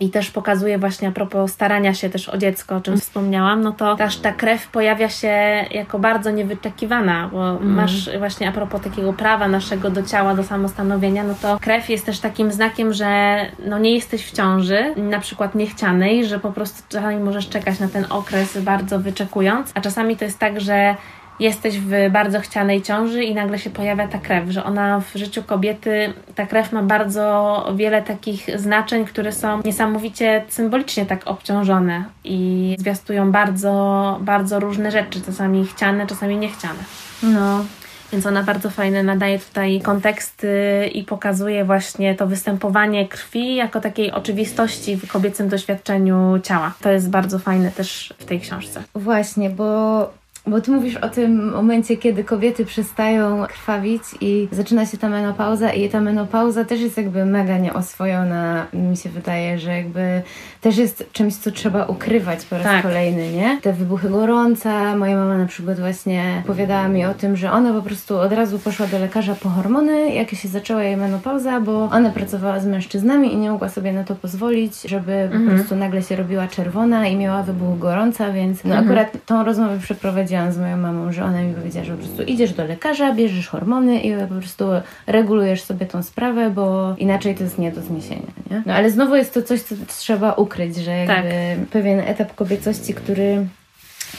I 0.00 0.10
też 0.10 0.30
pokazuje 0.30 0.78
właśnie 0.78 1.08
a 1.08 1.12
propos 1.12 1.52
starania 1.52 1.94
się 1.94 2.10
też 2.10 2.28
o 2.28 2.38
dziecko, 2.38 2.76
o 2.76 2.80
czym 2.80 3.00
wspomniałam, 3.00 3.60
no 3.60 3.72
to 3.72 3.96
też 3.96 4.16
ta 4.16 4.32
krew 4.32 4.68
pojawia 4.68 5.08
się 5.08 5.64
jako 5.70 5.98
bardzo 5.98 6.30
niewyczekiwana, 6.30 7.28
bo 7.32 7.58
masz 7.60 8.18
właśnie 8.18 8.48
a 8.48 8.52
propos 8.52 8.80
takiego 8.82 9.12
prawa 9.12 9.48
naszego 9.48 9.90
do 9.90 10.02
ciała, 10.02 10.34
do 10.34 10.44
samostanowienia, 10.44 11.24
no 11.24 11.34
to 11.42 11.58
krew 11.60 11.90
jest 11.90 12.06
też 12.06 12.18
takim 12.18 12.52
znakiem, 12.52 12.92
że 12.92 13.36
no 13.66 13.78
nie 13.78 13.94
jesteś 13.94 14.26
w 14.26 14.32
ciąży, 14.32 14.94
na 14.96 15.20
przykład 15.20 15.54
niechcianej, 15.54 16.26
że 16.26 16.38
po 16.38 16.52
prostu 16.52 16.82
czasami 16.88 17.16
możesz 17.16 17.48
czekać 17.48 17.80
na 17.80 17.88
ten 17.88 18.06
okres 18.10 18.58
bardzo 18.58 18.98
wyczekując, 18.98 19.70
a 19.74 19.80
czasami 19.80 20.16
to 20.16 20.24
jest 20.24 20.38
tak, 20.38 20.60
że 20.60 20.96
jesteś 21.40 21.78
w 21.78 22.10
bardzo 22.10 22.40
chcianej 22.40 22.82
ciąży 22.82 23.24
i 23.24 23.34
nagle 23.34 23.58
się 23.58 23.70
pojawia 23.70 24.08
ta 24.08 24.18
krew, 24.18 24.50
że 24.50 24.64
ona 24.64 25.00
w 25.00 25.18
życiu 25.18 25.42
kobiety, 25.42 26.12
ta 26.34 26.46
krew 26.46 26.72
ma 26.72 26.82
bardzo 26.82 27.66
wiele 27.76 28.02
takich 28.02 28.60
znaczeń, 28.60 29.04
które 29.04 29.32
są 29.32 29.60
niesamowicie 29.64 30.44
symbolicznie 30.48 31.06
tak 31.06 31.26
obciążone 31.26 32.04
i 32.24 32.76
zwiastują 32.78 33.32
bardzo, 33.32 34.18
bardzo 34.20 34.60
różne 34.60 34.90
rzeczy, 34.90 35.20
czasami 35.20 35.66
chciane, 35.66 36.06
czasami 36.06 36.36
niechciane. 36.36 36.78
No. 37.22 37.64
Więc 38.12 38.26
ona 38.26 38.42
bardzo 38.42 38.70
fajne 38.70 39.02
nadaje 39.02 39.38
tutaj 39.38 39.80
konteksty 39.80 40.50
i 40.94 41.04
pokazuje 41.04 41.64
właśnie 41.64 42.14
to 42.14 42.26
występowanie 42.26 43.08
krwi 43.08 43.54
jako 43.54 43.80
takiej 43.80 44.12
oczywistości 44.12 44.96
w 44.96 45.08
kobiecym 45.08 45.48
doświadczeniu 45.48 46.38
ciała. 46.42 46.74
To 46.80 46.90
jest 46.90 47.10
bardzo 47.10 47.38
fajne 47.38 47.70
też 47.70 48.14
w 48.18 48.24
tej 48.24 48.40
książce. 48.40 48.82
Właśnie, 48.94 49.50
bo, 49.50 50.10
bo 50.46 50.60
ty 50.60 50.70
mówisz 50.70 50.96
o 50.96 51.08
tym 51.08 51.52
momencie, 51.52 51.96
kiedy 51.96 52.24
kobiety 52.24 52.64
przestają 52.64 53.46
krwawić 53.46 54.02
i 54.20 54.48
zaczyna 54.52 54.86
się 54.86 54.98
ta 54.98 55.08
menopauza 55.08 55.72
i 55.72 55.88
ta 55.88 56.00
menopauza 56.00 56.64
też 56.64 56.80
jest 56.80 56.96
jakby 56.96 57.24
mega 57.24 57.58
nieoswojona. 57.58 58.66
Mi 58.72 58.96
się 58.96 59.08
wydaje, 59.08 59.58
że 59.58 59.70
jakby 59.76 60.22
też 60.60 60.76
jest 60.76 61.12
czymś, 61.12 61.34
co 61.36 61.50
trzeba 61.50 61.84
ukrywać 61.86 62.44
po 62.44 62.56
raz 62.56 62.64
Tak. 62.64 62.82
kolejny, 62.82 63.32
nie? 63.32 63.58
Te 63.62 63.72
wybuchy 63.72 64.08
gorąca, 64.08 64.96
moja 64.96 65.16
mama 65.16 65.38
na 65.38 65.46
przykład 65.46 65.80
właśnie 65.80 66.42
opowiadała 66.44 66.88
mi 66.88 67.04
o 67.04 67.14
tym, 67.14 67.36
że 67.36 67.52
ona 67.52 67.72
po 67.72 67.82
prostu 67.82 68.18
od 68.18 68.32
razu 68.32 68.58
poszła 68.58 68.86
do 68.86 68.98
lekarza 68.98 69.34
po 69.34 69.48
hormony, 69.48 70.14
jak 70.14 70.30
się 70.30 70.48
zaczęła 70.48 70.82
jej 70.82 70.96
menopauza, 70.96 71.60
bo 71.60 71.82
ona 71.92 72.10
pracowała 72.10 72.60
z 72.60 72.66
mężczyznami 72.66 73.34
i 73.34 73.36
nie 73.36 73.50
mogła 73.50 73.68
sobie 73.68 73.92
na 73.92 74.04
to 74.04 74.14
pozwolić, 74.14 74.82
żeby 74.82 75.30
po 75.32 75.50
prostu 75.54 75.76
nagle 75.76 76.02
się 76.02 76.16
robiła 76.16 76.46
czerwona 76.48 77.06
i 77.06 77.16
miała 77.16 77.42
wybuch 77.42 77.78
gorąca, 77.78 78.32
więc 78.32 78.64
no 78.64 78.74
akurat 78.74 79.16
tą 79.26 79.44
rozmowę 79.44 79.78
przeprowadziłam 79.82 80.35
z 80.52 80.58
moją 80.58 80.76
mamą, 80.76 81.12
że 81.12 81.24
ona 81.24 81.42
mi 81.42 81.54
powiedziała, 81.54 81.84
że 81.86 81.92
po 81.92 81.98
prostu 81.98 82.22
idziesz 82.22 82.52
do 82.52 82.64
lekarza, 82.64 83.12
bierzesz 83.14 83.48
hormony 83.48 84.00
i 84.00 84.14
po 84.28 84.34
prostu 84.34 84.64
regulujesz 85.06 85.62
sobie 85.62 85.86
tą 85.86 86.02
sprawę, 86.02 86.50
bo 86.50 86.94
inaczej 86.98 87.34
to 87.34 87.44
jest 87.44 87.58
nie 87.58 87.72
do 87.72 87.80
zniesienia, 87.80 88.32
nie? 88.50 88.62
No 88.66 88.74
ale 88.74 88.90
znowu 88.90 89.16
jest 89.16 89.34
to 89.34 89.42
coś, 89.42 89.60
co 89.62 89.74
trzeba 89.98 90.32
ukryć, 90.32 90.76
że 90.76 90.90
jakby 90.90 91.14
Tak. 91.14 91.68
pewien 91.70 92.00
etap 92.00 92.34
kobiecości, 92.34 92.94
który 92.94 93.46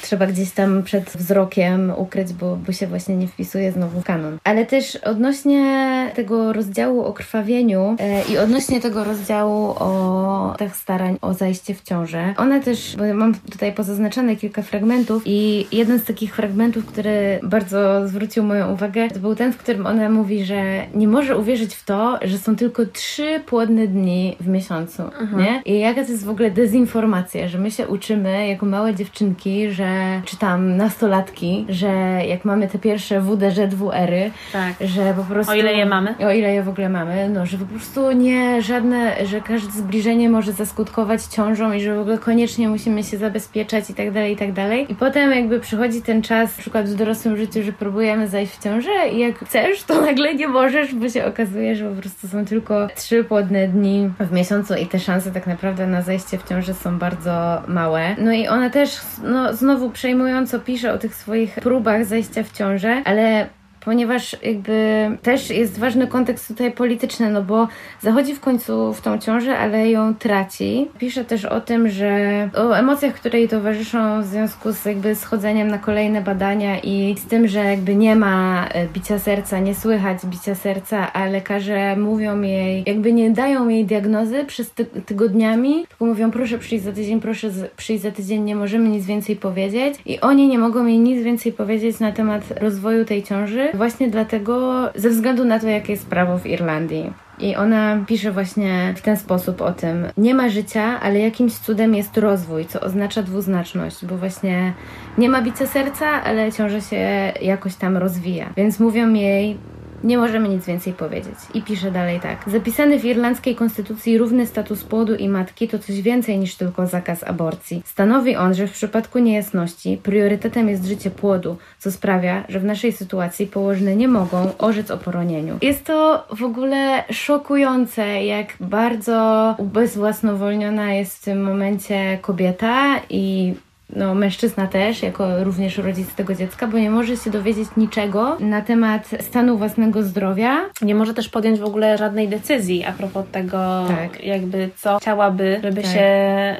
trzeba 0.02 0.28
gdzieś 0.28 0.52
tam 0.52 0.84
przed 0.84 1.04
wzrokiem 1.04 1.94
ukryć, 1.98 2.34
bo, 2.34 2.56
bo 2.56 2.72
się 2.72 2.88
właśnie 2.88 3.18
nie 3.18 3.28
wpisuje 3.28 3.72
znowu 3.72 4.02
w 4.02 4.04
kanon. 4.04 4.38
Ale 4.44 4.66
też 4.66 4.96
odnośnie 4.96 6.12
tego 6.16 6.54
rozdziału 6.54 7.04
o 7.04 7.14
krwawieniu 7.14 7.96
e, 8.00 8.24
i 8.24 8.38
odnośnie 8.38 8.82
tego 8.82 9.04
rozdziału 9.04 9.76
o 9.80 10.56
tych 10.58 10.76
starań 10.76 11.18
o 11.22 11.34
zajście 11.34 11.74
w 11.74 11.82
ciążę, 11.82 12.34
one 12.38 12.62
też, 12.62 12.96
bo 12.98 13.14
mam 13.14 13.34
tutaj 13.36 13.74
pozaznaczone 13.74 14.36
kilka 14.36 14.62
fragmentów 14.62 15.24
i 15.26 15.68
jeden 15.72 16.00
z 16.00 16.04
takich 16.04 16.36
fragmentów, 16.36 16.86
który 16.86 17.40
bardzo 17.44 18.08
zwrócił 18.08 18.44
moją 18.44 18.74
uwagę, 18.74 19.10
to 19.10 19.20
był 19.20 19.36
ten, 19.36 19.54
w 19.54 19.58
którym 19.58 19.86
ona 19.86 20.10
mówi, 20.10 20.46
że 20.46 20.88
nie 20.96 21.08
może 21.08 21.38
uwierzyć 21.38 21.76
w 21.76 21.86
to, 21.86 22.20
że 22.22 22.38
są 22.38 22.56
tylko 22.56 22.86
trzy 22.86 23.40
płodne 23.46 23.88
dni 23.88 24.38
w 24.40 24.48
miesiącu, 24.48 25.04
nie? 25.38 25.62
I 25.66 25.80
jaka 25.80 26.06
to 26.06 26.12
jest 26.12 26.26
w 26.26 26.30
ogóle 26.30 26.52
dezinformacja, 26.52 27.48
że 27.48 27.58
my 27.58 27.72
się 27.72 27.88
uczymy 27.88 28.48
jako 28.48 28.66
małe 28.66 28.96
dziewczynki, 28.96 29.72
że 29.72 29.87
czy 30.26 30.38
tam 30.38 30.78
nastolatki, 30.78 31.66
że 31.70 31.88
jak 32.28 32.46
mamy 32.46 32.68
te 32.68 32.80
pierwsze 32.80 33.22
WDŻ, 33.22 33.68
dwuery, 33.68 34.32
Tak. 34.54 34.74
że 34.82 35.14
po 35.14 35.24
prostu... 35.24 35.52
O 35.52 35.56
ile 35.56 35.74
je 35.74 35.86
mamy? 35.86 36.16
O 36.28 36.32
ile 36.32 36.54
je 36.54 36.64
w 36.64 36.70
ogóle 36.70 36.90
mamy, 36.90 37.30
no, 37.30 37.46
że 37.46 37.58
po 37.58 37.66
prostu 37.66 38.12
nie 38.12 38.62
żadne, 38.62 39.26
że 39.26 39.42
każde 39.42 39.72
zbliżenie 39.72 40.30
może 40.30 40.52
zaskutkować 40.52 41.24
ciążą 41.24 41.74
i 41.74 41.82
że 41.82 41.96
w 41.96 42.00
ogóle 42.00 42.18
koniecznie 42.18 42.70
musimy 42.70 43.04
się 43.04 43.18
zabezpieczać 43.18 43.90
i 43.90 43.94
tak 43.94 44.12
dalej, 44.12 44.34
i 44.34 44.38
tak 44.38 44.54
dalej. 44.54 44.92
I 44.92 44.96
potem 44.96 45.32
jakby 45.32 45.60
przychodzi 45.60 46.02
ten 46.02 46.22
czas, 46.22 46.58
na 46.58 46.62
przykład 46.62 46.90
w 46.90 46.96
dorosłym 46.96 47.38
życiu, 47.38 47.64
że 47.64 47.72
próbujemy 47.72 48.28
zajść 48.28 48.54
w 48.54 48.64
ciążę 48.64 49.10
i 49.14 49.20
jak 49.20 49.40
chcesz, 49.40 49.84
to 49.84 50.02
nagle 50.02 50.36
nie 50.36 50.48
możesz, 50.48 50.96
bo 50.96 51.10
się 51.10 51.26
okazuje, 51.26 51.76
że 51.76 51.90
po 51.90 51.96
prostu 52.02 52.28
są 52.28 52.46
tylko 52.46 52.88
trzy 52.96 53.24
płodne 53.24 53.68
dni 53.68 54.10
w 54.20 54.32
miesiącu 54.32 54.74
i 54.76 54.86
te 54.86 55.00
szanse 55.00 55.32
tak 55.32 55.48
naprawdę 55.48 55.88
na 55.88 56.02
zajście 56.02 56.38
w 56.38 56.50
ciążę 56.50 56.74
są 56.74 57.00
bardzo 57.00 57.62
małe. 57.68 58.16
No 58.18 58.32
i 58.34 58.48
ona 58.48 58.70
też, 58.70 58.98
no 59.24 59.54
znowu 59.68 59.90
przejmująco 59.90 60.60
pisze 60.60 60.94
o 60.94 60.98
tych 60.98 61.16
swoich 61.16 61.56
próbach 61.56 62.06
zajścia 62.06 62.44
w 62.44 62.52
ciążę, 62.52 63.02
ale 63.06 63.48
ponieważ 63.88 64.36
jakby 64.44 65.08
też 65.22 65.50
jest 65.50 65.80
ważny 65.80 66.08
kontekst 66.08 66.48
tutaj 66.48 66.72
polityczny, 66.72 67.30
no 67.30 67.42
bo 67.44 67.68
zachodzi 68.02 68.36
w 68.36 68.40
końcu 68.40 68.94
w 68.94 69.02
tą 69.02 69.18
ciążę, 69.18 69.58
ale 69.58 69.90
ją 69.90 70.16
traci. 70.16 70.88
Pisze 70.98 71.26
też 71.26 71.46
o 71.46 71.62
tym, 71.62 71.90
że 71.90 72.50
o 72.56 72.74
emocjach, 72.74 73.14
które 73.14 73.40
jej 73.40 73.50
towarzyszą 73.50 74.22
w 74.22 74.26
związku 74.26 74.72
z 74.72 74.86
jakby 74.86 75.16
schodzeniem 75.16 75.68
na 75.68 75.78
kolejne 75.78 76.22
badania 76.22 76.80
i 76.80 77.16
z 77.18 77.26
tym, 77.26 77.48
że 77.48 77.60
jakby 77.60 77.96
nie 77.96 78.16
ma 78.16 78.68
e, 78.68 78.88
bicia 78.88 79.20
serca, 79.20 79.60
nie 79.60 79.76
słychać 79.76 80.18
bicia 80.26 80.56
serca, 80.56 81.14
a 81.14 81.26
lekarze 81.26 81.96
mówią 81.96 82.42
jej, 82.42 82.84
jakby 82.88 83.14
nie 83.14 83.30
dają 83.30 83.70
jej 83.70 83.86
diagnozy 83.86 84.46
przez 84.46 84.72
ty 84.72 84.86
tygodniami, 84.86 85.86
tylko 85.90 86.06
mówią 86.06 86.32
proszę 86.32 86.58
przyjść 86.58 86.86
za 86.86 86.92
tydzień, 86.92 87.22
proszę 87.22 87.50
przyjść 87.78 88.04
za 88.04 88.12
tydzień, 88.12 88.44
nie 88.44 88.56
możemy 88.56 88.90
nic 88.90 89.06
więcej 89.06 89.36
powiedzieć 89.36 89.96
i 90.06 90.20
oni 90.20 90.48
nie 90.48 90.60
mogą 90.60 90.86
jej 90.86 91.00
nic 91.00 91.24
więcej 91.24 91.54
powiedzieć 91.54 92.00
na 92.00 92.12
temat 92.12 92.44
rozwoju 92.62 93.06
tej 93.06 93.24
ciąży, 93.24 93.77
właśnie 93.78 94.10
dlatego, 94.10 94.84
ze 94.96 95.10
względu 95.10 95.46
na 95.46 95.60
to, 95.60 95.68
jakie 95.68 95.92
jest 95.92 96.08
prawo 96.08 96.38
w 96.38 96.46
Irlandii. 96.46 97.14
I 97.40 97.56
ona 97.56 97.98
pisze 98.08 98.32
właśnie 98.32 98.94
w 98.98 99.02
ten 99.02 99.18
sposób 99.18 99.62
o 99.62 99.74
tym. 99.74 100.06
Nie 100.18 100.36
ma 100.36 100.50
życia, 100.50 101.00
ale 101.00 101.20
jakimś 101.20 101.54
cudem 101.54 101.96
jest 101.96 102.18
rozwój, 102.18 102.66
co 102.66 102.82
oznacza 102.82 103.24
dwuznaczność, 103.24 104.06
bo 104.06 104.18
właśnie 104.18 104.74
nie 105.18 105.30
ma 105.30 105.42
bicia 105.42 105.66
serca, 105.66 106.24
ale 106.24 106.52
ciąże 106.52 106.82
się 106.82 107.34
jakoś 107.42 107.76
tam 107.76 107.98
rozwija. 107.98 108.50
Więc 108.58 108.80
mówią 108.80 109.14
jej, 109.14 109.58
nie 110.04 110.18
możemy 110.18 110.50
nic 110.50 110.66
więcej 110.66 110.94
powiedzieć. 110.94 111.36
I 111.54 111.62
pisze 111.62 111.92
dalej 111.92 112.20
tak. 112.20 112.44
Zapisany 112.48 113.00
w 113.00 113.06
irlandzkiej 113.06 113.56
konstytucji 113.56 114.18
równy 114.18 114.48
status 114.48 114.84
płodu 114.84 115.16
i 115.16 115.30
matki 115.30 115.68
to 115.68 115.80
coś 115.80 116.02
więcej 116.02 116.40
niż 116.40 116.56
tylko 116.56 116.88
zakaz 116.88 117.24
aborcji. 117.24 117.82
Stanowi 117.86 118.36
on, 118.36 118.54
że 118.54 118.68
w 118.68 118.72
przypadku 118.72 119.20
niejasności 119.20 120.00
priorytetem 120.04 120.70
jest 120.70 120.86
życie 120.86 121.12
płodu, 121.12 121.58
co 121.80 121.92
sprawia, 121.92 122.44
że 122.50 122.60
w 122.60 122.66
naszej 122.66 122.94
sytuacji 122.94 123.48
położne 123.48 123.96
nie 123.96 124.08
mogą 124.08 124.58
orzec 124.58 124.92
o 124.92 124.98
poronieniu. 124.98 125.58
Jest 125.62 125.84
to 125.86 126.28
w 126.36 126.44
ogóle 126.44 127.04
szokujące, 127.12 128.24
jak 128.24 128.48
bardzo 128.60 129.56
ubezwłasnowolniona 129.58 130.94
jest 130.94 131.18
w 131.18 131.24
tym 131.24 131.44
momencie 131.44 132.18
kobieta 132.22 133.02
i 133.10 133.54
no, 133.96 134.16
mężczyzna 134.16 134.68
też, 134.68 135.04
jako 135.04 135.44
również 135.44 135.78
rodzic 135.78 136.14
tego 136.16 136.36
dziecka, 136.36 136.68
bo 136.68 136.78
nie 136.78 136.90
może 136.90 137.18
się 137.18 137.30
dowiedzieć 137.30 137.70
niczego 137.78 138.38
na 138.40 138.62
temat 138.62 139.10
stanu 139.22 139.58
własnego 139.58 140.04
zdrowia. 140.04 140.58
Nie 140.82 140.96
może 140.96 141.14
też 141.14 141.30
podjąć 141.30 141.60
w 141.60 141.64
ogóle 141.66 141.98
żadnej 141.98 142.28
decyzji 142.28 142.86
a 142.86 142.92
propos 142.92 143.26
tego, 143.32 143.86
Tak. 143.88 144.24
jakby 144.24 144.70
co 144.78 144.98
chciałaby, 145.00 145.60
żeby 145.64 145.82
Tak. 145.82 145.92
się 145.92 146.08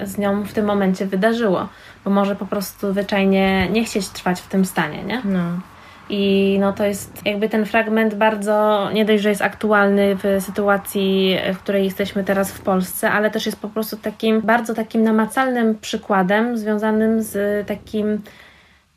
z 0.04 0.18
nią 0.18 0.44
w 0.44 0.54
tym 0.54 0.66
momencie 0.66 1.06
wydarzyło. 1.06 1.68
Bo 2.06 2.12
może 2.12 2.36
po 2.36 2.46
prostu 2.46 2.92
zwyczajnie 2.92 3.68
nie 3.72 3.84
chcieć 3.84 4.08
trwać 4.10 4.42
w 4.42 4.48
tym 4.48 4.66
stanie, 4.66 5.04
nie? 5.04 5.22
No. 5.26 5.40
I 6.10 6.58
no 6.60 6.74
to 6.74 6.86
jest 6.86 7.22
jakby 7.26 7.50
ten 7.50 7.66
fragment 7.66 8.16
bardzo, 8.16 8.90
nie 8.94 9.06
dość, 9.06 9.24
że 9.24 9.30
jest 9.30 9.42
aktualny 9.42 10.16
w 10.16 10.44
sytuacji, 10.44 11.38
w 11.54 11.58
której 11.58 11.84
jesteśmy 11.84 12.24
teraz 12.24 12.52
w 12.52 12.62
Polsce, 12.62 13.12
ale 13.12 13.32
też 13.32 13.46
jest 13.46 13.60
po 13.60 13.70
prostu 13.70 13.98
takim 13.98 14.42
bardzo 14.42 14.74
takim 14.74 15.04
namacalnym 15.04 15.78
przykładem 15.80 16.58
związanym 16.58 17.22
z 17.22 17.68
takim 17.68 18.22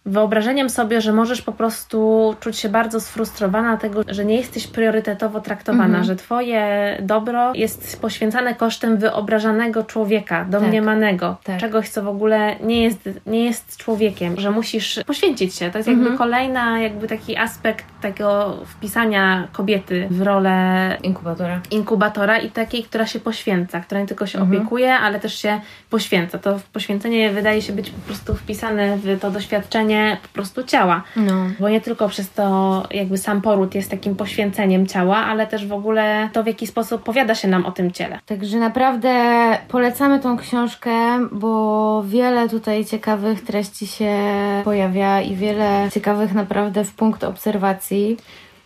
wyobrażeniem 0.07 0.71
sobie, 0.71 1.01
że 1.01 1.13
możesz 1.13 1.43
po 1.43 1.53
prostu 1.53 2.35
czuć 2.41 2.57
się 2.59 2.69
bardzo 2.69 3.01
sfrustrowana 3.01 3.77
tego, 3.77 4.03
że 4.09 4.25
nie 4.25 4.37
jesteś 4.37 4.67
priorytetowo 4.67 5.41
traktowana, 5.41 5.85
Mhm. 5.85 6.05
że 6.05 6.17
twoje 6.17 6.97
dobro 7.03 7.53
jest 7.55 8.01
poświęcane 8.01 8.55
kosztem 8.55 8.97
wyobrażanego 8.99 9.85
człowieka, 9.85 10.45
domniemanego, 10.45 11.37
tak. 11.45 11.61
czegoś, 11.61 11.89
co 11.89 12.03
w 12.03 12.09
ogóle 12.09 12.57
nie 12.63 12.83
jest, 12.83 13.09
nie 13.27 13.45
jest 13.45 13.77
człowiekiem, 13.77 14.41
że 14.41 14.51
musisz 14.51 15.01
poświęcić 15.07 15.55
się. 15.55 15.71
To 15.71 15.79
jest 15.79 15.89
jakby 15.89 16.03
Mhm. 16.03 16.19
kolejna, 16.19 16.81
jakby 16.81 17.09
taki 17.09 17.37
aspekt 17.37 17.85
tego 18.01 18.57
wpisania 18.67 19.49
kobiety 19.53 20.07
w 20.11 20.23
rolę 20.23 20.97
Inkubatora. 21.03 21.61
inkubatora 21.71 22.39
i 22.39 22.51
takiej, 22.51 22.83
która 22.85 23.07
się 23.07 23.21
poświęca, 23.21 23.81
która 23.81 24.01
nie 24.01 24.07
tylko 24.07 24.27
się 24.27 24.39
Mhm. 24.39 24.57
opiekuje, 24.59 24.95
ale 24.95 25.21
też 25.21 25.35
się 25.35 25.61
poświęca. 25.91 26.39
To 26.39 26.61
poświęcenie 26.73 27.31
wydaje 27.31 27.63
się 27.63 27.73
być 27.73 27.91
po 27.91 28.01
prostu 28.07 28.35
wpisane 28.35 28.97
w 28.97 29.21
to 29.21 29.31
doświadczenie 29.31 30.00
po 30.23 30.29
prostu 30.29 30.65
ciała. 30.65 31.03
No. 31.17 31.47
Bo 31.61 31.69
nie 31.69 31.81
tylko 31.81 32.09
przez 32.09 32.31
to 32.31 32.83
jakby 32.91 33.19
sam 33.19 33.43
poród 33.43 33.75
jest 33.75 33.91
takim 33.91 34.17
poświęceniem 34.17 34.87
ciała, 34.87 35.17
ale 35.17 35.47
też 35.47 35.67
w 35.67 35.73
ogóle 35.73 36.29
to 36.33 36.43
w 36.43 36.47
jaki 36.47 36.67
sposób 36.67 37.03
powiada 37.03 37.35
się 37.35 37.49
nam 37.49 37.67
o 37.67 37.73
tym 37.73 37.93
ciele. 37.93 38.19
Także 38.27 38.59
naprawdę 38.59 39.13
polecamy 39.69 40.21
tą 40.21 40.39
książkę, 40.39 40.91
bo 41.33 42.03
wiele 42.07 42.49
tutaj 42.49 42.85
ciekawych 42.85 43.45
treści 43.45 43.87
się 43.87 44.17
pojawia 44.65 45.21
i 45.21 45.35
wiele 45.35 45.89
ciekawych 45.95 46.35
naprawdę 46.35 46.85
w 46.85 46.95
punkt 46.95 47.25
obserwacji. 47.25 48.17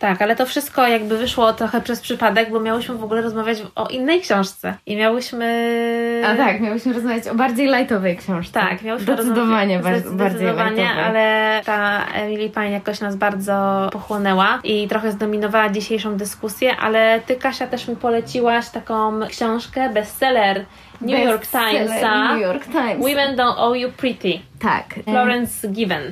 Tak, 0.05 0.21
ale 0.21 0.35
to 0.35 0.45
wszystko 0.45 0.87
jakby 0.87 1.17
wyszło 1.17 1.53
trochę 1.53 1.81
przez 1.81 2.01
przypadek, 2.01 2.49
bo 2.49 2.59
miałyśmy 2.59 2.95
w 2.95 3.03
ogóle 3.03 3.21
rozmawiać 3.21 3.57
o 3.75 3.87
innej 3.87 4.21
książce. 4.21 4.73
I 4.85 4.95
miałyśmy... 4.95 6.23
A 6.27 6.35
tak, 6.35 6.61
miałyśmy 6.61 6.93
rozmawiać 6.93 7.27
o 7.27 7.35
bardziej 7.35 7.67
lightowej 7.67 8.17
książce. 8.17 8.59
Tak, 8.59 8.81
miałyśmy 8.81 9.13
Zdecydowanie 9.13 9.77
rozmawiać- 9.77 10.03
bar- 10.03 10.13
bardziej 10.13 10.39
zdecydowanie, 10.39 10.81
lightowej. 10.81 11.03
ale 11.03 11.61
ta 11.65 12.05
Emily 12.13 12.49
Pine 12.49 12.71
jakoś 12.71 12.99
nas 13.01 13.15
bardzo 13.15 13.89
pochłonęła 13.93 14.59
i 14.63 14.87
trochę 14.87 15.11
zdominowała 15.11 15.69
dzisiejszą 15.69 16.17
dyskusję, 16.17 16.75
ale 16.77 17.19
ty 17.25 17.35
Kasia 17.35 17.67
też 17.67 17.87
mi 17.87 17.95
poleciłaś 17.95 18.69
taką 18.69 19.19
książkę, 19.29 19.89
bestseller 19.89 20.65
New 21.01 21.19
York 21.19 21.47
Timesa 21.47 22.33
New 22.33 22.41
York 22.41 22.65
Times. 22.65 22.97
Women 22.99 23.35
Don't 23.35 23.53
Owe 23.57 23.79
You 23.79 23.89
Pretty 23.91 24.33
Tak. 24.59 24.85
Florence 25.03 25.67
Given, 25.67 26.11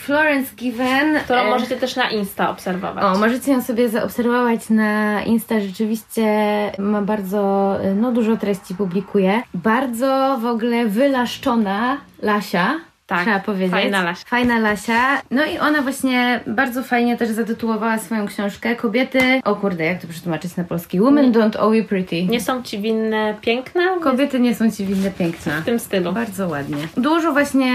Florence 0.00 0.54
Given. 0.56 1.18
którą 1.24 1.38
e, 1.38 1.50
możecie 1.50 1.76
też 1.76 1.96
na 1.96 2.10
Insta 2.10 2.50
obserwować. 2.50 3.04
O, 3.04 3.18
możecie 3.18 3.52
ją 3.52 3.62
sobie 3.62 3.88
zaobserwować 3.88 4.70
na 4.70 5.22
Insta. 5.22 5.60
Rzeczywiście 5.60 6.24
ma 6.78 7.02
bardzo, 7.02 7.76
no 7.96 8.12
dużo 8.12 8.36
treści 8.36 8.74
publikuje. 8.74 9.42
Bardzo 9.54 10.38
w 10.40 10.46
ogóle 10.46 10.86
wylaszczona 10.86 11.96
Lasia. 12.22 12.74
Tak, 13.06 13.22
Trzeba 13.22 13.40
powiedzieć. 13.40 13.70
fajna 13.70 14.02
Lasia. 14.02 14.24
Fajna 14.28 14.58
Lasia. 14.58 15.22
No 15.30 15.44
i 15.44 15.58
ona 15.58 15.82
właśnie 15.82 16.40
bardzo 16.46 16.82
fajnie 16.82 17.16
też 17.16 17.28
zatytułowała 17.28 17.98
swoją 17.98 18.26
książkę 18.26 18.76
Kobiety. 18.76 19.40
O 19.44 19.56
kurde, 19.56 19.84
jak 19.84 20.00
to 20.02 20.08
przetłumaczyć 20.08 20.56
na 20.56 20.64
polski? 20.64 21.00
Women 21.00 21.32
don't 21.32 21.56
owe 21.58 21.76
you 21.76 21.84
pretty. 21.84 22.22
Nie 22.26 22.40
są 22.40 22.62
ci 22.62 22.78
winne 22.78 23.34
piękna? 23.40 23.82
Kobiety 24.02 24.40
nie 24.40 24.54
są 24.54 24.70
ci 24.70 24.84
winne 24.86 25.10
piękna. 25.10 25.60
W 25.60 25.64
tym 25.64 25.78
stylu. 25.78 26.12
Bardzo 26.12 26.48
ładnie. 26.48 26.76
Dużo 26.96 27.32
właśnie. 27.32 27.72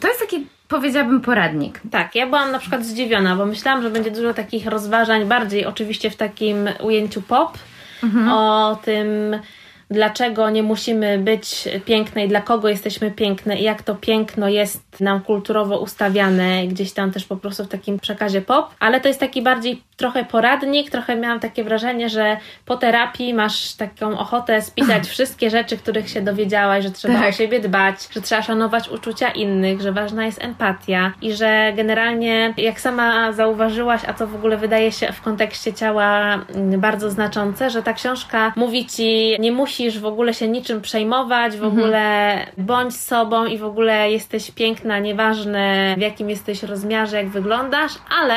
To 0.00 0.08
jest 0.08 0.20
taki, 0.20 0.46
powiedziałabym, 0.68 1.20
poradnik. 1.20 1.80
Tak, 1.90 2.14
ja 2.14 2.26
byłam 2.26 2.52
na 2.52 2.58
przykład 2.58 2.84
zdziwiona, 2.84 3.36
bo 3.36 3.46
myślałam, 3.46 3.82
że 3.82 3.90
będzie 3.90 4.10
dużo 4.10 4.34
takich 4.34 4.66
rozważań, 4.66 5.24
bardziej 5.24 5.66
oczywiście 5.66 6.10
w 6.10 6.16
takim 6.16 6.68
ujęciu 6.80 7.22
pop, 7.22 7.58
o 8.30 8.78
tym, 8.84 9.38
dlaczego 9.90 10.50
nie 10.50 10.62
musimy 10.62 11.18
być 11.18 11.68
piękne 11.84 12.24
i 12.24 12.28
dla 12.28 12.40
kogo 12.40 12.68
jesteśmy 12.68 13.10
piękne 13.10 13.58
i 13.58 13.62
jak 13.62 13.82
to 13.82 13.94
piękno 13.94 14.48
jest 14.48 15.00
nam 15.00 15.20
kulturowo 15.20 15.78
ustawiane, 15.78 16.66
gdzieś 16.66 16.92
tam 16.92 17.10
też 17.10 17.24
po 17.24 17.36
prostu 17.36 17.64
w 17.64 17.68
takim 17.68 17.98
przekazie 17.98 18.40
pop, 18.40 18.74
ale 18.80 19.00
to 19.00 19.08
jest 19.08 19.20
taki 19.20 19.42
bardziej 19.42 19.82
trochę 19.96 20.24
poradnik, 20.24 20.90
trochę 20.90 21.16
miałam 21.16 21.40
takie 21.40 21.64
wrażenie, 21.64 22.08
że 22.08 22.36
po 22.64 22.76
terapii 22.76 23.34
masz 23.34 23.74
taką 23.74 24.18
ochotę 24.18 24.62
spisać 24.62 25.08
wszystkie 25.18 25.50
rzeczy, 25.50 25.76
których 25.76 26.08
się 26.08 26.20
dowiedziałaś, 26.20 26.84
że 26.84 26.90
trzeba 26.90 27.14
Tak. 27.14 27.28
o 27.28 27.32
siebie 27.32 27.60
dbać, 27.60 28.08
że 28.10 28.20
trzeba 28.20 28.42
szanować 28.42 28.88
uczucia 28.88 29.30
innych, 29.30 29.80
że 29.80 29.92
ważna 29.92 30.26
jest 30.26 30.44
empatia 30.44 31.12
i 31.22 31.32
że 31.32 31.72
generalnie, 31.76 32.54
jak 32.56 32.80
sama 32.80 33.32
zauważyłaś, 33.32 34.00
a 34.06 34.12
to 34.12 34.26
w 34.26 34.34
ogóle 34.34 34.56
wydaje 34.56 34.92
się 34.92 35.12
w 35.12 35.22
kontekście 35.22 35.72
ciała 35.72 36.34
mm, 36.34 36.80
bardzo 36.80 37.10
znaczące, 37.10 37.70
że 37.70 37.82
ta 37.82 37.92
książka 37.92 38.52
mówi 38.56 38.86
ci, 38.86 39.36
nie 39.40 39.52
musisz 39.78 39.98
w 39.98 40.06
ogóle 40.06 40.34
się 40.34 40.48
niczym 40.48 40.80
przejmować, 40.80 41.56
w 41.56 41.64
ogóle 41.64 42.36
bądź 42.58 42.96
sobą 42.96 43.44
i 43.46 43.58
w 43.58 43.64
ogóle 43.64 44.10
jesteś 44.10 44.50
piękna, 44.50 44.98
nieważne 44.98 45.94
w 45.98 46.00
jakim 46.00 46.30
jesteś 46.30 46.62
rozmiarze, 46.62 47.16
jak 47.16 47.28
wyglądasz, 47.28 47.92
ale 48.20 48.34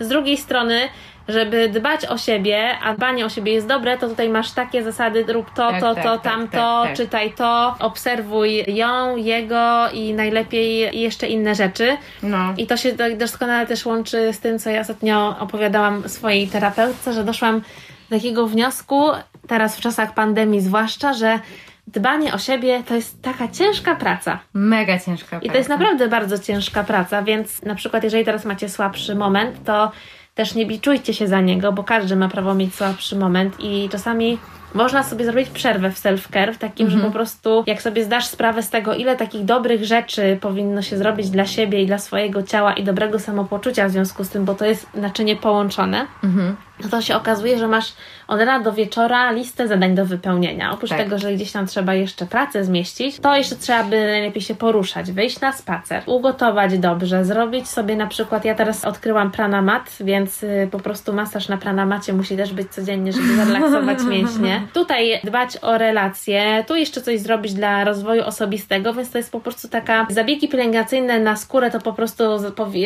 z 0.00 0.08
drugiej 0.08 0.36
strony 0.36 0.80
żeby 1.28 1.68
dbać 1.68 2.06
o 2.06 2.18
siebie, 2.18 2.78
a 2.84 2.94
dbanie 2.94 3.26
o 3.26 3.28
siebie 3.28 3.52
jest 3.52 3.66
dobre, 3.66 3.98
to 3.98 4.08
tutaj 4.08 4.28
masz 4.28 4.50
takie 4.52 4.82
zasady, 4.82 5.24
rób 5.28 5.46
to, 5.50 5.70
Tak, 5.70 5.80
to, 5.80 5.94
tak, 5.94 6.04
to, 6.04 6.18
tak, 6.18 6.22
tamto, 6.22 6.50
tak, 6.50 6.88
tak. 6.88 6.96
czytaj 6.96 7.32
to, 7.32 7.74
obserwuj 7.80 8.64
ją, 8.66 9.16
jego 9.16 9.90
i 9.92 10.14
najlepiej 10.14 11.00
jeszcze 11.00 11.26
inne 11.26 11.54
rzeczy. 11.54 11.96
No. 12.22 12.54
I 12.56 12.66
to 12.66 12.76
się 12.76 12.92
do- 12.92 13.16
doskonale 13.16 13.66
też 13.66 13.86
łączy 13.86 14.32
z 14.32 14.40
tym, 14.40 14.58
co 14.58 14.70
ja 14.70 14.80
ostatnio 14.80 15.36
opowiadałam 15.40 16.08
swojej 16.08 16.48
terapeutce, 16.48 17.12
że 17.12 17.24
doszłam 17.24 17.60
do 17.60 17.64
takiego 18.10 18.46
wniosku, 18.46 19.04
teraz 19.48 19.76
w 19.76 19.80
czasach 19.80 20.14
pandemii 20.14 20.60
zwłaszcza, 20.60 21.12
że 21.12 21.38
dbanie 21.86 22.34
o 22.34 22.38
siebie 22.38 22.82
to 22.88 22.94
jest 22.94 23.22
taka 23.22 23.48
ciężka 23.48 23.94
praca. 23.94 24.38
Mega 24.54 24.98
ciężka 24.98 25.38
I 25.38 25.50
to 25.50 25.56
jest 25.56 25.68
naprawdę 25.68 26.08
bardzo 26.08 26.38
ciężka 26.38 26.84
praca, 26.84 27.22
więc 27.22 27.62
na 27.62 27.74
przykład 27.74 28.04
jeżeli 28.04 28.24
teraz 28.24 28.44
macie 28.44 28.68
słabszy 28.68 29.14
moment, 29.14 29.64
to 29.64 29.92
też 30.34 30.54
nie 30.54 30.66
biczujcie 30.66 31.14
się 31.14 31.28
za 31.28 31.40
niego, 31.40 31.72
bo 31.72 31.84
każdy 31.84 32.16
ma 32.16 32.28
prawo 32.28 32.54
mieć 32.54 32.74
słabszy 32.74 33.16
moment 33.16 33.56
i 33.58 33.88
czasami 33.92 34.38
można 34.74 35.02
sobie 35.02 35.24
zrobić 35.24 35.48
przerwę 35.48 35.90
w 35.90 35.98
self-care, 36.02 36.52
w 36.52 36.58
takim, 36.58 36.90
że 36.90 36.98
po 36.98 37.10
prostu 37.10 37.64
jak 37.66 37.82
sobie 37.82 38.04
zdasz 38.04 38.26
sprawę 38.26 38.62
z 38.62 38.70
tego, 38.70 38.94
ile 38.94 39.16
takich 39.16 39.44
dobrych 39.44 39.84
rzeczy 39.84 40.38
powinno 40.40 40.82
się 40.82 40.96
zrobić 40.96 41.30
dla 41.30 41.46
siebie 41.46 41.82
i 41.82 41.86
dla 41.86 41.98
swojego 41.98 42.42
ciała 42.42 42.72
i 42.72 42.84
dobrego 42.84 43.18
samopoczucia 43.18 43.88
w 43.88 43.90
związku 43.90 44.24
z 44.24 44.28
tym, 44.28 44.44
bo 44.44 44.54
to 44.54 44.64
jest 44.64 44.94
naczynie 44.94 45.36
połączone, 45.36 46.06
Mhm. 46.24 46.56
No 46.82 46.88
to 46.90 47.02
się 47.02 47.16
okazuje, 47.16 47.58
że 47.58 47.68
masz 47.68 47.92
od 48.28 48.40
rana 48.40 48.60
do 48.60 48.72
wieczora 48.72 49.30
listę 49.30 49.68
zadań 49.68 49.94
do 49.94 50.06
wypełnienia. 50.06 50.72
Oprócz 50.72 50.90
Tak. 50.90 50.98
tego, 50.98 51.18
że 51.18 51.32
gdzieś 51.32 51.52
tam 51.52 51.66
trzeba 51.66 51.94
jeszcze 51.94 52.26
pracę 52.26 52.64
zmieścić, 52.64 53.20
to 53.20 53.36
jeszcze 53.36 53.56
trzeba 53.56 53.84
by 53.84 54.06
najlepiej 54.06 54.42
się 54.42 54.54
poruszać, 54.54 55.12
wyjść 55.12 55.40
na 55.40 55.52
spacer, 55.52 56.02
ugotować 56.06 56.78
dobrze, 56.78 57.24
zrobić 57.24 57.68
sobie 57.68 57.96
na 57.96 58.06
przykład, 58.06 58.44
ja 58.44 58.54
teraz 58.54 58.84
odkryłam 58.84 59.30
pranamat, 59.30 59.96
więc 60.00 60.42
y, 60.42 60.68
po 60.70 60.78
prostu 60.78 61.12
masaż 61.12 61.48
na 61.48 61.56
pranamacie 61.56 62.12
musi 62.12 62.36
też 62.36 62.52
być 62.52 62.70
codziennie, 62.70 63.12
żeby 63.12 63.26
zrelaksować 63.34 63.98
mięśnie. 64.12 64.62
Tutaj 64.72 65.20
dbać 65.24 65.56
o 65.62 65.78
relacje, 65.78 66.64
tu 66.68 66.76
jeszcze 66.76 67.02
coś 67.02 67.20
zrobić 67.20 67.54
dla 67.54 67.84
rozwoju 67.84 68.24
osobistego, 68.24 68.94
więc 68.94 69.10
to 69.10 69.18
jest 69.18 69.32
po 69.32 69.40
prostu 69.40 69.68
taka 69.68 70.06
zabiegi 70.10 70.48
pielęgnacyjne 70.48 71.20
na 71.20 71.36
skórę, 71.36 71.70
to 71.70 71.80
po 71.80 71.92
prostu, 71.92 72.24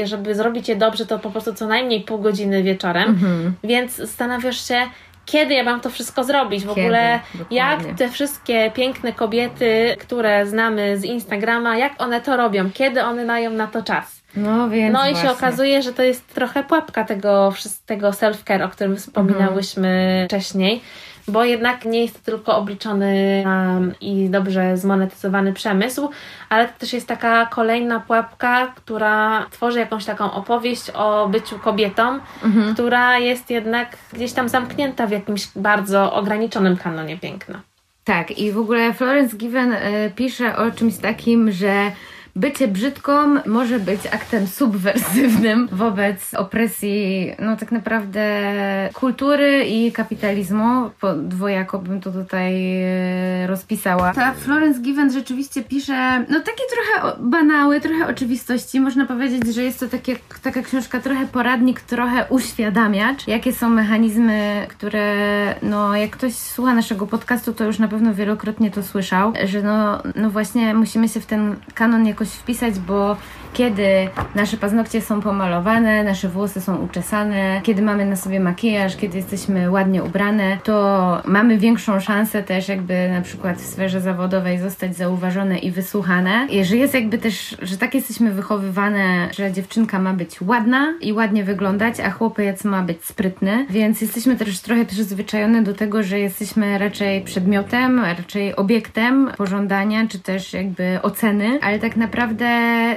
żeby 0.04 0.34
zrobić 0.34 0.68
je 0.68 0.76
dobrze, 0.76 1.06
to 1.06 1.18
po 1.18 1.30
prostu 1.30 1.54
co 1.54 1.66
najmniej 1.66 2.00
pół 2.00 2.18
godziny 2.18 2.62
wieczorem, 2.62 3.18
więc 3.64 3.83
zastanawiasz 3.92 4.68
się, 4.68 4.80
kiedy 5.26 5.54
ja 5.54 5.64
mam 5.64 5.80
to 5.80 5.90
wszystko 5.90 6.24
zrobić? 6.24 6.64
W 6.64 6.68
Kiedy? 6.68 6.80
ogóle 6.80 7.20
Dokładnie. 7.34 7.56
jak 7.56 7.80
te 7.98 8.08
wszystkie 8.08 8.70
piękne 8.74 9.12
kobiety, 9.12 9.96
które 10.00 10.46
znamy 10.46 10.98
z 10.98 11.04
Instagrama, 11.04 11.76
jak 11.76 12.02
one 12.02 12.20
to 12.20 12.36
robią? 12.36 12.70
Kiedy 12.74 13.02
one 13.02 13.24
mają 13.24 13.50
na 13.50 13.66
to 13.66 13.82
czas? 13.82 14.20
No 14.36 14.68
więc 14.68 14.92
No 14.94 15.06
i 15.08 15.10
właśnie. 15.10 15.28
się 15.28 15.34
okazuje, 15.34 15.82
że 15.82 15.92
to 15.92 16.02
jest 16.02 16.26
trochę 16.34 16.64
pułapka 16.64 17.04
tego, 17.04 17.52
tego 17.86 18.10
self-care, 18.10 18.62
o 18.64 18.68
którym 18.68 18.96
wspominałyśmy 18.96 20.24
wcześniej, 20.28 20.82
bo 21.28 21.44
jednak 21.44 21.84
nie 21.84 22.02
jest 22.02 22.14
to 22.14 22.30
tylko 22.32 22.56
obliczony 22.56 23.44
um, 23.46 23.94
i 24.00 24.30
dobrze 24.30 24.76
zmonetyzowany 24.76 25.52
przemysł, 25.52 26.10
ale 26.48 26.68
to 26.68 26.78
też 26.78 26.92
jest 26.92 27.06
taka 27.06 27.46
kolejna 27.46 28.00
pułapka, 28.00 28.66
która 28.66 29.46
tworzy 29.50 29.78
jakąś 29.78 30.04
taką 30.04 30.32
opowieść 30.32 30.90
o 30.90 31.28
byciu 31.28 31.58
kobietą, 31.58 32.18
która 32.74 33.18
jest 33.18 33.50
jednak 33.50 33.96
gdzieś 34.12 34.32
tam 34.32 34.48
zamknięta 34.48 35.06
w 35.06 35.10
jakimś 35.10 35.48
bardzo 35.56 36.12
ograniczonym 36.12 36.76
kanonie 36.76 37.18
piękna. 37.18 37.60
Tak, 38.04 38.30
i 38.30 38.52
w 38.52 38.58
ogóle 38.58 38.94
Florence 38.94 39.36
Given 39.36 39.72
y, 39.72 40.12
pisze 40.16 40.56
o 40.56 40.70
czymś 40.70 40.96
takim, 40.96 41.52
że 41.52 41.92
bycie 42.36 42.68
brzydką 42.68 43.12
może 43.46 43.78
być 43.78 44.06
aktem 44.06 44.46
subwersywnym 44.46 45.68
wobec 45.72 46.34
opresji, 46.34 47.32
no 47.38 47.56
tak 47.56 47.72
naprawdę 47.72 48.24
kultury 48.94 49.64
i 49.64 49.92
kapitalizmu. 49.92 50.90
Podwojako 51.00 51.78
bym 51.78 52.00
to 52.00 52.10
tutaj 52.12 52.82
y, 53.44 53.46
rozpisała. 53.46 54.14
Ta 54.14 54.32
Florence 54.32 54.80
Given 54.80 55.12
rzeczywiście 55.12 55.62
pisze, 55.62 56.24
no 56.28 56.40
takie 56.40 56.62
trochę 56.74 57.16
banały, 57.20 57.80
trochę 57.80 58.06
oczywistości. 58.06 58.80
Można 58.80 59.06
powiedzieć, 59.06 59.54
że 59.54 59.62
jest 59.62 59.80
to 59.80 59.88
takie, 59.88 60.16
taka 60.42 60.62
książka 60.62 61.00
trochę 61.00 61.26
poradnik, 61.26 61.80
trochę 61.80 62.26
uświadamiacz, 62.28 63.26
jakie 63.26 63.52
są 63.52 63.68
mechanizmy, 63.68 64.66
które, 64.68 65.14
no 65.62 65.96
jak 65.96 66.10
ktoś 66.10 66.34
słucha 66.34 66.74
naszego 66.74 67.06
podcastu, 67.06 67.52
to 67.52 67.64
już 67.64 67.78
na 67.78 67.88
pewno 67.88 68.14
wielokrotnie 68.14 68.70
to 68.70 68.82
słyszał, 68.82 69.32
że 69.44 69.62
no, 69.62 70.02
no 70.14 70.30
właśnie 70.30 70.74
musimy 70.74 71.08
się 71.08 71.20
w 71.20 71.26
ten 71.26 71.56
kanon 71.74 72.06
jakoś 72.06 72.23
wpisać, 72.30 72.78
bo 72.78 73.16
kiedy 73.54 74.08
nasze 74.34 74.56
paznokcie 74.56 75.00
są 75.00 75.20
pomalowane, 75.20 76.04
nasze 76.04 76.28
włosy 76.28 76.60
są 76.60 76.76
uczesane, 76.76 77.60
kiedy 77.62 77.82
mamy 77.82 78.06
na 78.06 78.16
sobie 78.16 78.40
makijaż, 78.40 78.96
kiedy 78.96 79.16
jesteśmy 79.16 79.70
ładnie 79.70 80.04
ubrane, 80.04 80.58
to 80.64 81.22
mamy 81.24 81.58
większą 81.58 82.00
szansę 82.00 82.42
też 82.42 82.68
jakby 82.68 83.08
na 83.08 83.20
przykład 83.20 83.56
w 83.58 83.66
sferze 83.66 84.00
zawodowej 84.00 84.58
zostać 84.58 84.96
zauważone 84.96 85.58
i 85.58 85.70
wysłuchane. 85.70 86.46
I 86.50 86.64
że 86.64 86.76
jest 86.76 86.94
jakby 86.94 87.18
też, 87.18 87.56
że 87.62 87.76
tak 87.76 87.94
jesteśmy 87.94 88.30
wychowywane, 88.30 89.28
że 89.32 89.52
dziewczynka 89.52 89.98
ma 89.98 90.12
być 90.12 90.40
ładna 90.40 90.94
i 91.00 91.12
ładnie 91.12 91.44
wyglądać, 91.44 92.00
a 92.00 92.10
chłopiec 92.10 92.64
ma 92.64 92.82
być 92.82 93.04
sprytny, 93.04 93.66
więc 93.70 94.00
jesteśmy 94.00 94.36
też 94.36 94.60
trochę 94.60 94.84
przyzwyczajone 94.84 95.62
do 95.62 95.74
tego, 95.74 96.02
że 96.02 96.18
jesteśmy 96.18 96.78
raczej 96.78 97.20
przedmiotem, 97.20 98.00
raczej 98.00 98.56
obiektem 98.56 99.30
pożądania, 99.36 100.06
czy 100.08 100.18
też 100.18 100.52
jakby 100.52 100.98
oceny, 101.02 101.58
ale 101.62 101.78
tak 101.78 101.96
naprawdę 101.96 102.46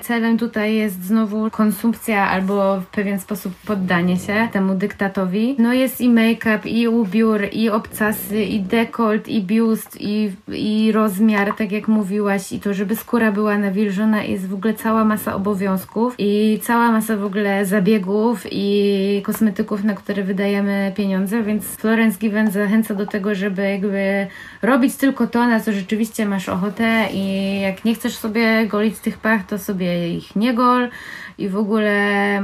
celem 0.02 0.38
tutaj 0.38 0.47
jest 0.56 1.04
znowu 1.04 1.52
konsumpcja 1.52 2.30
albo 2.30 2.82
w 2.82 2.86
pewien 2.86 3.20
sposób 3.20 3.54
poddanie 3.66 4.18
się 4.18 4.48
temu 4.52 4.76
dyktatowi. 4.76 5.56
No 5.60 5.74
jest 5.74 6.02
i 6.02 6.10
make-up, 6.10 6.70
i 6.70 6.88
ubiór, 6.88 7.42
i 7.52 7.70
obcasy, 7.70 8.44
i 8.44 8.60
dekolt, 8.60 9.28
i 9.28 9.42
biust, 9.42 9.98
i, 10.00 10.32
i 10.48 10.92
rozmiar, 10.92 11.54
tak 11.58 11.72
jak 11.72 11.88
mówiłaś, 11.88 12.52
i 12.52 12.60
to, 12.60 12.74
żeby 12.74 12.96
skóra 12.96 13.32
była 13.32 13.58
nawilżona, 13.58 14.24
jest 14.24 14.48
w 14.48 14.54
ogóle 14.54 14.74
cała 14.74 15.06
masa 15.06 15.36
obowiązków 15.36 16.16
i 16.18 16.60
cała 16.64 16.92
masa 16.92 17.18
w 17.18 17.26
ogóle 17.26 17.66
zabiegów 17.66 18.46
i 18.52 19.22
kosmetyków, 19.26 19.84
na 19.84 19.94
które 19.94 20.24
wydajemy 20.24 20.92
pieniądze, 20.96 21.44
więc 21.44 21.66
Florence 21.66 22.20
Given 22.20 22.52
zachęca 22.52 22.94
do 22.94 23.06
tego, 23.06 23.36
żeby 23.36 23.62
jakby 23.70 24.28
robić 24.62 24.96
tylko 24.96 25.28
to, 25.28 25.48
na 25.48 25.60
co 25.60 25.72
rzeczywiście 25.72 26.26
masz 26.26 26.50
ochotę 26.50 27.08
i 27.14 27.62
jak 27.62 27.86
nie 27.86 27.96
chcesz 27.96 28.16
sobie 28.18 28.68
golić 28.68 29.00
tych 29.00 29.18
pach, 29.18 29.46
to 29.46 29.60
sobie 29.60 30.18
ich 30.18 30.36
nie 30.38 30.54
gol 30.54 30.90
i 31.38 31.50
w 31.50 31.58
ogóle 31.58 31.98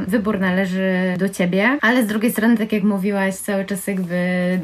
wybór 0.07 0.39
należy 0.39 1.15
do 1.19 1.29
ciebie, 1.29 1.77
ale 1.81 2.03
z 2.03 2.07
drugiej 2.07 2.31
strony, 2.31 2.57
tak 2.57 2.71
jak 2.71 2.83
mówiłaś, 2.83 3.35
cały 3.35 3.65
czas 3.65 3.87
jakby 3.87 4.15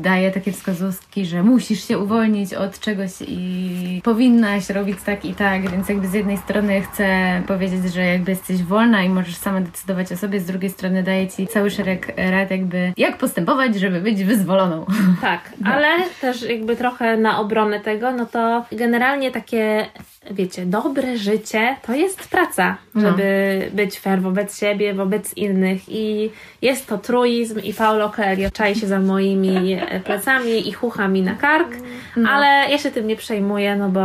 daje 0.01 0.31
takie 0.31 0.51
wskazówki, 0.51 1.25
że 1.25 1.43
musisz 1.43 1.87
się 1.87 1.97
uwolnić 1.97 2.53
od 2.53 2.79
czegoś 2.79 3.11
i 3.27 4.01
powinnaś 4.03 4.69
robić 4.69 4.97
tak 5.05 5.25
i 5.25 5.33
tak, 5.33 5.69
więc 5.69 5.89
jakby 5.89 6.07
z 6.07 6.13
jednej 6.13 6.37
strony 6.37 6.81
chcę 6.81 7.07
powiedzieć, 7.47 7.93
że 7.93 8.01
jakby 8.05 8.31
jesteś 8.31 8.63
wolna 8.63 9.03
i 9.03 9.09
możesz 9.09 9.35
sama 9.35 9.61
decydować 9.61 10.11
o 10.11 10.17
sobie, 10.17 10.39
z 10.39 10.45
drugiej 10.45 10.71
strony 10.71 11.03
daje 11.03 11.27
ci 11.27 11.47
cały 11.47 11.71
szereg 11.71 12.13
rad 12.17 12.51
jakby 12.51 12.93
jak 12.97 13.17
postępować, 13.17 13.75
żeby 13.75 14.01
być 14.01 14.23
wyzwoloną. 14.23 14.85
Tak, 15.21 15.53
ale 15.73 15.87
też 16.21 16.41
jakby 16.41 16.75
trochę 16.75 17.17
na 17.17 17.39
obronę 17.39 17.79
tego, 17.79 18.11
no 18.11 18.25
to 18.25 18.65
generalnie 18.71 19.31
takie, 19.31 19.85
wiecie, 20.31 20.65
dobre 20.65 21.17
życie 21.17 21.75
to 21.87 21.93
jest 21.95 22.27
praca, 22.27 22.77
No. 22.95 23.01
żeby 23.01 23.69
być 23.73 23.99
fair 23.99 24.21
wobec 24.21 24.59
siebie, 24.59 24.93
wobec 24.93 25.37
innych 25.37 25.81
i 25.89 26.29
jest 26.61 26.87
to 26.87 26.97
truizm 26.97 27.59
i 27.59 27.73
Paulo 27.73 28.09
Coelho 28.09 28.51
czai 28.51 28.75
się 28.75 28.87
za 28.87 28.99
moimi 28.99 29.73
e, 29.73 29.99
plecami 29.99 30.67
i 30.69 30.71
chucha 30.73 31.07
mi 31.07 31.21
na 31.21 31.35
kark, 31.35 31.67
No. 32.15 32.29
ale 32.29 32.71
ja 32.71 32.77
się 32.77 32.91
tym 32.91 33.07
nie 33.07 33.15
przejmuję, 33.15 33.75
no 33.75 33.89
bo, 33.89 34.01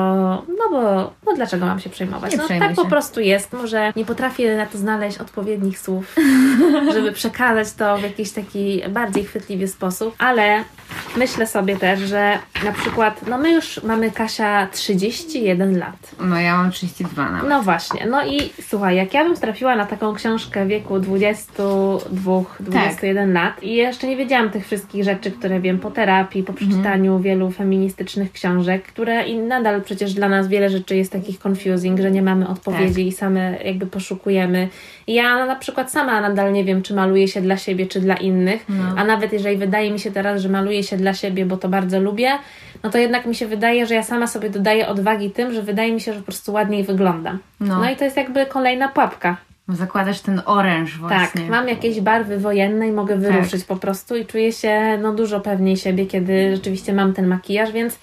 no 0.48 0.68
bo, 0.70 1.12
no 1.26 1.32
dlaczego 1.36 1.66
mam 1.66 1.80
się 1.80 1.90
przejmować? 1.90 2.32
Nie 2.32 2.38
no 2.38 2.48
tak 2.48 2.74
po 2.74 2.82
się. 2.82 2.88
prostu 2.88 3.20
jest, 3.20 3.52
może 3.52 3.92
nie 3.96 4.04
potrafię 4.04 4.56
na 4.56 4.66
to 4.66 4.78
znaleźć 4.78 5.18
odpowiednich 5.18 5.78
słów, 5.78 6.14
żeby 6.94 7.12
przekazać 7.12 7.72
to 7.72 7.98
w 7.98 8.02
jakiś 8.02 8.30
taki 8.30 8.82
bardziej 8.88 9.24
chwytliwy 9.24 9.68
sposób, 9.68 10.14
ale 10.18 10.64
myślę 11.16 11.46
sobie 11.46 11.76
też, 11.76 12.00
że 12.00 12.38
na 12.64 12.72
przykład, 12.72 13.26
no 13.26 13.38
my 13.38 13.52
już 13.52 13.82
mamy 13.82 14.10
Kasia 14.10 14.68
31 14.72 15.78
lat. 15.78 16.14
No 16.20 16.40
ja 16.40 16.56
mam 16.56 16.70
32 16.70 17.30
nawet. 17.30 17.50
No 17.50 17.62
właśnie, 17.62 18.06
no 18.06 18.26
i 18.26 18.52
słuchaj, 18.62 18.96
jak 18.96 19.14
ja 19.14 19.24
bym 19.24 19.36
trafiła 19.36 19.76
na 19.76 19.86
taką 19.86 20.14
książkę 20.14 20.64
w 20.64 20.68
wieku 20.68 20.94
22-21 20.94 23.32
lat 23.32 23.62
i 23.62 23.74
jeszcze 23.74 24.06
nie 24.06 24.16
wiedziałam 24.16 24.50
tych 24.50 24.66
wszystkich 24.66 25.04
rzeczy, 25.04 25.30
które 25.30 25.60
wiem 25.60 25.78
po 25.78 25.90
terapii, 25.90 26.42
po 26.42 26.52
przeczytaniu 26.52 27.18
wielu 27.18 27.50
feministycznych 27.50 28.32
książek, 28.32 28.82
które 28.82 29.26
i 29.26 29.38
nadal 29.38 29.82
przecież 29.82 30.14
dla 30.14 30.28
nas 30.28 30.48
wiele 30.48 30.70
rzeczy 30.70 30.96
jest 30.96 31.12
takich 31.12 31.46
confusing, 31.46 32.00
że 32.00 32.10
nie 32.10 32.22
mamy 32.22 32.48
odpowiedzi 32.48 33.06
i 33.06 33.12
same 33.12 33.58
jakby 33.64 33.86
poszukujemy. 33.86 34.68
I 35.06 35.14
ja 35.14 35.46
na 35.46 35.56
przykład 35.56 35.92
sama 35.92 36.20
nadal 36.20 36.52
nie 36.52 36.64
wiem, 36.64 36.82
czy 36.82 36.94
maluję 36.94 37.28
się 37.28 37.40
dla 37.40 37.56
siebie, 37.56 37.86
czy 37.86 38.00
dla 38.00 38.14
innych, 38.14 38.66
a 38.96 39.04
nawet 39.04 39.32
jeżeli 39.32 39.56
wydaje 39.56 39.90
mi 39.90 40.00
się 40.00 40.10
teraz, 40.10 40.42
że 40.42 40.48
maluję 40.48 40.82
się 40.82 40.96
dla 40.96 41.03
siebie, 41.12 41.46
bo 41.46 41.56
to 41.56 41.68
bardzo 41.68 42.00
lubię, 42.00 42.32
no 42.82 42.90
to 42.90 42.98
jednak 42.98 43.26
mi 43.26 43.34
się 43.34 43.46
wydaje, 43.46 43.86
że 43.86 43.94
ja 43.94 44.02
sama 44.02 44.26
sobie 44.26 44.50
dodaję 44.50 44.88
odwagi 44.88 45.30
tym, 45.30 45.52
że 45.52 45.62
wydaje 45.62 45.92
mi 45.92 46.00
się, 46.00 46.12
że 46.12 46.18
po 46.18 46.26
prostu 46.26 46.52
ładniej 46.52 46.84
wyglądam. 46.84 47.38
No. 47.60 47.78
No, 47.80 47.90
i 47.90 47.96
to 47.96 48.04
jest 48.04 48.16
jakby 48.16 48.46
kolejna 48.46 48.88
pułapka. 48.88 49.36
Zakładasz 49.68 50.20
ten 50.20 50.42
oręż 50.46 50.98
właśnie. 50.98 51.40
Tak, 51.40 51.50
mam 51.50 51.68
jakieś 51.68 52.00
barwy 52.00 52.38
wojenne 52.38 52.88
i 52.88 52.92
mogę 52.92 53.16
wyruszyć 53.16 53.64
po 53.64 53.76
prostu 53.76 54.16
i 54.16 54.26
czuję 54.26 54.52
się 54.52 54.98
no, 55.02 55.12
dużo 55.12 55.40
pewniej 55.40 55.76
siebie, 55.76 56.06
kiedy 56.06 56.56
rzeczywiście 56.56 56.92
mam 56.92 57.12
ten 57.12 57.26
makijaż, 57.26 57.72
więc 57.72 57.98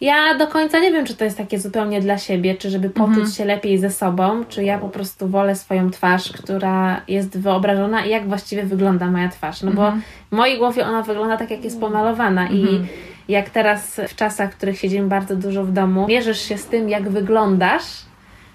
ja 0.00 0.34
do 0.34 0.46
końca 0.46 0.78
nie 0.78 0.92
wiem, 0.92 1.06
czy 1.06 1.14
to 1.14 1.24
jest 1.24 1.38
takie 1.38 1.58
zupełnie 1.58 2.00
dla 2.00 2.18
siebie, 2.18 2.54
czy 2.54 2.70
żeby 2.70 2.90
poczuć 2.90 3.34
się 3.36 3.44
lepiej 3.44 3.78
ze 3.78 3.90
sobą, 3.90 4.44
czy 4.48 4.64
ja 4.64 4.78
po 4.78 4.88
prostu 4.88 5.28
wolę 5.28 5.56
swoją 5.56 5.90
twarz, 5.90 6.32
która 6.32 7.00
jest 7.08 7.38
wyobrażona 7.38 8.04
i 8.06 8.10
jak 8.10 8.28
właściwie 8.28 8.62
wygląda 8.62 9.10
moja 9.10 9.28
twarz. 9.28 9.62
No 9.62 9.70
bo 9.70 9.92
w 10.32 10.36
mojej 10.36 10.58
głowie 10.58 10.86
ona 10.86 11.02
wygląda 11.02 11.36
tak, 11.36 11.50
jak 11.50 11.64
jest 11.64 11.80
pomalowana 11.80 12.50
i 12.50 12.80
jak 13.28 13.50
teraz 13.50 14.00
w 14.08 14.14
czasach, 14.16 14.52
w 14.52 14.56
których 14.56 14.78
siedzimy 14.78 15.08
bardzo 15.08 15.36
dużo 15.36 15.64
w 15.64 15.72
domu, 15.72 16.06
mierzysz 16.08 16.40
się 16.40 16.58
z 16.58 16.66
tym, 16.66 16.88
jak 16.88 17.08
wyglądasz, 17.08 17.84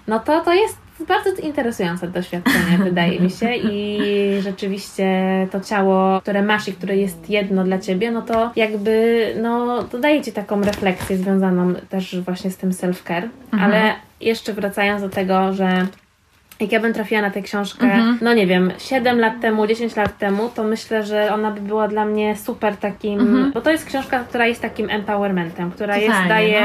no 0.06 0.20
to 0.20 0.40
to 0.40 0.52
jest 0.52 0.83
bardzo 1.08 1.30
interesujące 1.42 2.08
doświadczenie, 2.08 2.78
wydaje 2.84 3.20
mi 3.20 3.30
się. 3.30 3.54
I 3.54 3.98
rzeczywiście 4.40 5.06
to 5.50 5.60
ciało, 5.60 6.20
które 6.20 6.42
masz 6.42 6.68
i 6.68 6.72
które 6.72 6.96
jest 6.96 7.30
jedno 7.30 7.64
dla 7.64 7.78
ciebie, 7.78 8.10
no 8.10 8.22
to 8.22 8.52
jakby 8.56 9.26
no, 9.42 9.82
to 9.82 9.98
daje 9.98 10.22
ci 10.22 10.32
taką 10.32 10.60
refleksję 10.60 11.16
związaną 11.16 11.74
też 11.88 12.20
właśnie 12.20 12.50
z 12.50 12.56
tym 12.56 12.70
self-care. 12.70 13.28
Ale 13.60 13.94
jeszcze 14.20 14.52
wracając 14.52 15.02
do 15.02 15.08
tego, 15.08 15.52
że 15.52 15.86
jak 16.60 16.72
ja 16.72 16.80
bym 16.80 16.92
trafiła 16.94 17.20
na 17.22 17.30
tę 17.30 17.42
książkę, 17.42 17.86
no 18.20 18.34
nie 18.34 18.46
wiem, 18.46 18.72
7 18.78 19.20
lat 19.20 19.40
temu, 19.40 19.66
10 19.66 19.96
lat 19.96 20.18
temu, 20.18 20.48
to 20.54 20.64
myślę, 20.64 21.02
że 21.06 21.34
ona 21.34 21.50
by 21.50 21.60
była 21.60 21.88
dla 21.88 22.04
mnie 22.04 22.36
super 22.36 22.76
takim, 22.76 23.50
bo 23.54 23.60
to 23.60 23.70
jest 23.70 23.84
książka, 23.84 24.24
która 24.28 24.46
jest 24.46 24.62
takim 24.62 24.90
empowermentem, 24.90 25.70
która 25.70 25.96
jest, 25.96 26.16
daje 26.28 26.60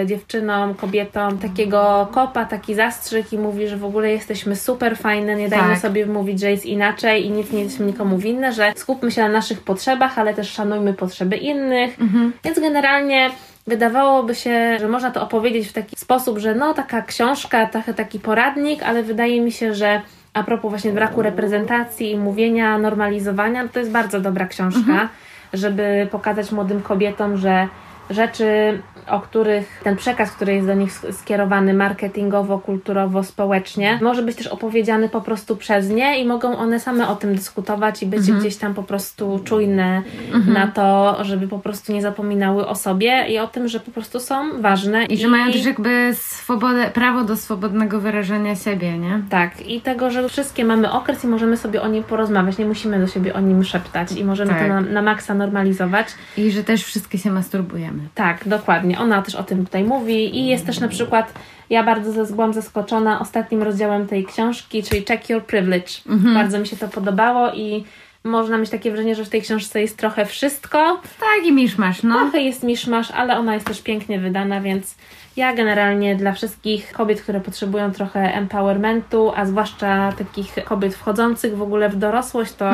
e, 0.00 0.06
dziewczynom, 0.06 0.74
kobietom 0.74 1.38
takiego 1.38 2.08
kopa, 2.12 2.44
taki 2.44 2.74
zastrzyk 2.74 3.32
i 3.32 3.38
mówi, 3.38 3.68
że 3.68 3.76
w 3.76 3.84
ogóle 3.84 4.10
jesteśmy 4.10 4.56
super 4.56 4.96
fajne, 4.96 5.34
nie 5.36 5.48
dajmy 5.48 5.68
Tak. 5.70 5.78
sobie 5.78 6.06
mówić, 6.06 6.40
że 6.40 6.50
jest 6.50 6.66
inaczej 6.66 7.26
i 7.26 7.30
nic 7.30 7.52
nie 7.52 7.60
jesteśmy 7.62 7.86
nikomu 7.86 8.18
winne, 8.18 8.52
że 8.52 8.72
skupmy 8.76 9.10
się 9.10 9.22
na 9.22 9.28
naszych 9.28 9.62
potrzebach, 9.62 10.18
ale 10.18 10.34
też 10.34 10.50
szanujmy 10.50 10.94
potrzeby 10.94 11.36
innych. 11.36 11.96
Więc 12.44 12.60
generalnie 12.60 13.30
wydawałoby 13.68 14.34
się, 14.34 14.78
że 14.80 14.88
można 14.88 15.10
to 15.10 15.22
opowiedzieć 15.22 15.68
w 15.68 15.72
taki 15.72 15.96
sposób, 15.96 16.38
że 16.38 16.54
no 16.54 16.74
taka 16.74 17.02
książka, 17.02 17.66
trochę 17.66 17.94
taki 17.94 18.20
poradnik, 18.20 18.82
ale 18.82 19.02
wydaje 19.02 19.40
mi 19.40 19.52
się, 19.52 19.74
że 19.74 20.00
a 20.34 20.42
propos 20.42 20.70
właśnie 20.70 20.92
braku 20.92 21.22
reprezentacji 21.22 22.10
i 22.10 22.16
mówienia, 22.16 22.78
normalizowania, 22.78 23.62
no 23.62 23.68
to 23.68 23.78
jest 23.78 23.90
bardzo 23.90 24.20
dobra 24.20 24.46
książka, 24.46 25.08
żeby 25.52 26.08
pokazać 26.10 26.52
młodym 26.52 26.82
kobietom, 26.82 27.36
że 27.36 27.68
rzeczy, 28.10 28.82
o 29.10 29.20
których 29.20 29.80
ten 29.84 29.96
przekaz, 29.96 30.30
który 30.30 30.54
jest 30.54 30.66
do 30.66 30.74
nich 30.74 30.90
sk- 30.92 31.12
skierowany 31.12 31.74
marketingowo, 31.74 32.58
kulturowo, 32.58 33.22
społecznie, 33.24 33.98
może 34.02 34.22
być 34.22 34.36
też 34.36 34.46
opowiedziany 34.46 35.08
po 35.08 35.20
prostu 35.20 35.56
przez 35.56 35.88
nie 35.90 36.20
i 36.22 36.26
mogą 36.26 36.56
one 36.56 36.80
same 36.80 37.08
o 37.08 37.16
tym 37.16 37.34
dyskutować 37.34 38.02
i 38.02 38.06
być 38.06 38.18
Mhm. 38.20 38.38
gdzieś 38.40 38.56
tam 38.56 38.74
po 38.74 38.82
prostu 38.82 39.40
czujne 39.44 40.02
na 40.46 40.66
to, 40.66 41.16
żeby 41.24 41.48
po 41.48 41.58
prostu 41.58 41.92
nie 41.92 42.02
zapominały 42.02 42.66
o 42.66 42.74
sobie 42.74 43.26
i 43.28 43.38
o 43.38 43.46
tym, 43.46 43.68
że 43.68 43.80
po 43.80 43.90
prostu 43.90 44.20
są 44.20 44.62
ważne. 44.62 45.04
I 45.04 45.16
że 45.18 45.28
mają 45.28 45.52
też 45.52 45.64
jakby 45.64 46.10
swobodę, 46.14 46.90
prawo 46.94 47.24
do 47.24 47.36
swobodnego 47.36 48.00
wyrażania 48.00 48.56
siebie, 48.56 48.98
nie? 48.98 49.22
Tak, 49.30 49.66
i 49.68 49.80
tego, 49.80 50.10
że 50.10 50.28
wszystkie 50.28 50.64
mamy 50.64 50.90
okres 50.92 51.24
i 51.24 51.26
możemy 51.26 51.56
sobie 51.56 51.82
o 51.82 51.88
nim 51.88 52.04
porozmawiać, 52.04 52.58
nie 52.58 52.64
musimy 52.66 52.98
do 53.00 53.06
siebie 53.06 53.34
o 53.34 53.40
nim 53.40 53.64
szeptać 53.64 54.12
i 54.12 54.24
możemy 54.24 54.50
Tak. 54.50 54.62
to 54.62 54.68
na, 54.68 54.80
na 54.80 55.02
maksa 55.02 55.34
normalizować. 55.34 56.06
I 56.36 56.50
że 56.50 56.64
też 56.64 56.84
wszystkie 56.84 57.18
się 57.18 57.30
masturbujemy. 57.30 57.98
Tak, 58.14 58.48
dokładnie. 58.48 58.97
Ona 58.98 59.22
też 59.22 59.34
o 59.34 59.42
tym 59.42 59.64
tutaj 59.64 59.84
mówi 59.84 60.38
i 60.38 60.46
jest 60.46 60.66
też 60.66 60.80
na 60.80 60.88
przykład, 60.88 61.34
ja 61.70 61.84
bardzo 61.84 62.34
byłam 62.34 62.52
zaskoczona 62.52 63.20
ostatnim 63.20 63.62
rozdziałem 63.62 64.06
tej 64.06 64.24
książki, 64.24 64.82
czyli 64.82 65.04
Check 65.04 65.30
Your 65.30 65.44
Privilege. 65.44 65.92
Bardzo 66.34 66.58
mi 66.58 66.66
się 66.66 66.76
to 66.76 66.88
podobało 66.88 67.52
i 67.52 67.84
można 68.24 68.58
mieć 68.58 68.70
takie 68.70 68.90
wrażenie, 68.90 69.14
że 69.14 69.24
w 69.24 69.28
tej 69.28 69.42
książce 69.42 69.80
jest 69.80 69.96
trochę 69.96 70.26
wszystko. 70.26 71.00
Tak 71.20 71.46
i 71.46 71.52
miszmasz, 71.52 72.02
no. 72.02 72.14
Trochę 72.14 72.40
jest 72.40 72.62
miszmasz, 72.62 73.10
ale 73.10 73.38
ona 73.38 73.54
jest 73.54 73.66
też 73.66 73.82
pięknie 73.82 74.20
wydana, 74.20 74.60
więc 74.60 74.94
ja 75.38 75.54
generalnie 75.54 76.16
dla 76.16 76.32
wszystkich 76.32 76.92
kobiet, 76.92 77.20
które 77.20 77.40
potrzebują 77.40 77.92
trochę 77.92 78.34
empowermentu, 78.34 79.32
a 79.36 79.46
zwłaszcza 79.46 80.12
takich 80.12 80.54
kobiet 80.64 80.94
wchodzących 80.94 81.56
w 81.56 81.62
ogóle 81.62 81.88
w 81.88 81.96
dorosłość, 81.96 82.52
to 82.54 82.70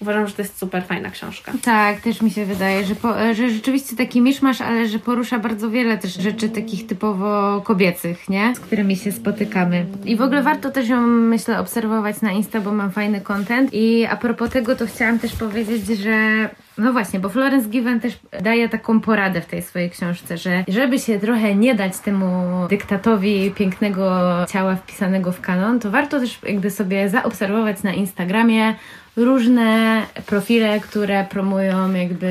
uważam, 0.00 0.26
że 0.26 0.34
to 0.34 0.42
jest 0.42 0.58
super 0.58 0.84
fajna 0.84 1.10
książka. 1.10 1.52
Tak, 1.62 2.00
też 2.00 2.22
mi 2.22 2.30
się 2.30 2.44
wydaje, 2.44 2.84
że, 2.84 2.94
po, 2.94 3.34
że 3.34 3.50
rzeczywiście 3.50 3.96
taki 3.96 4.20
miszmasz, 4.20 4.60
ale 4.60 4.88
że 4.88 4.98
porusza 4.98 5.38
bardzo 5.38 5.70
wiele 5.70 5.98
też 5.98 6.14
rzeczy 6.14 6.48
takich 6.48 6.86
typowo 6.86 7.60
kobiecych, 7.60 8.28
nie? 8.28 8.54
Z 8.54 8.60
którymi 8.60 8.96
się 8.96 9.12
spotykamy. 9.12 9.86
I 10.04 10.16
w 10.16 10.22
ogóle 10.22 10.42
warto 10.42 10.70
też 10.70 10.88
ją, 10.88 11.00
myślę, 11.06 11.60
obserwować 11.60 12.20
na 12.20 12.32
Insta, 12.32 12.60
bo 12.60 12.72
mam 12.72 12.90
fajny 12.90 13.20
content. 13.20 13.70
I 13.72 14.06
a 14.06 14.16
propos 14.16 14.50
tego, 14.50 14.76
to 14.76 14.86
chciałam 14.88 15.18
też 15.18 15.32
powiedzieć, 15.36 15.86
że 15.86 16.48
no 16.78 16.92
właśnie, 16.92 17.20
bo 17.20 17.28
Florence 17.28 17.68
Given 17.68 18.00
też 18.00 18.18
daje 18.40 18.68
taką 18.68 19.00
poradę 19.00 19.40
w 19.40 19.46
tej 19.46 19.62
swojej 19.62 19.90
książce, 19.90 20.38
że 20.38 20.64
żeby 20.68 20.98
się 20.98 21.18
trochę 21.18 21.54
nie 21.54 21.74
dać 21.74 21.98
temu 21.98 22.26
dyktatowi 22.68 23.50
pięknego 23.50 24.20
ciała 24.48 24.76
wpisanego 24.76 25.32
w 25.32 25.40
kanon, 25.40 25.80
to 25.80 25.90
warto 25.90 26.20
też 26.20 26.38
jakby 26.42 26.70
sobie 26.70 27.08
zaobserwować 27.08 27.82
na 27.82 27.92
Instagramie 27.92 28.74
różne 29.16 30.02
profile, 30.26 30.80
które 30.80 31.26
promują 31.30 31.94
jakby 31.94 32.30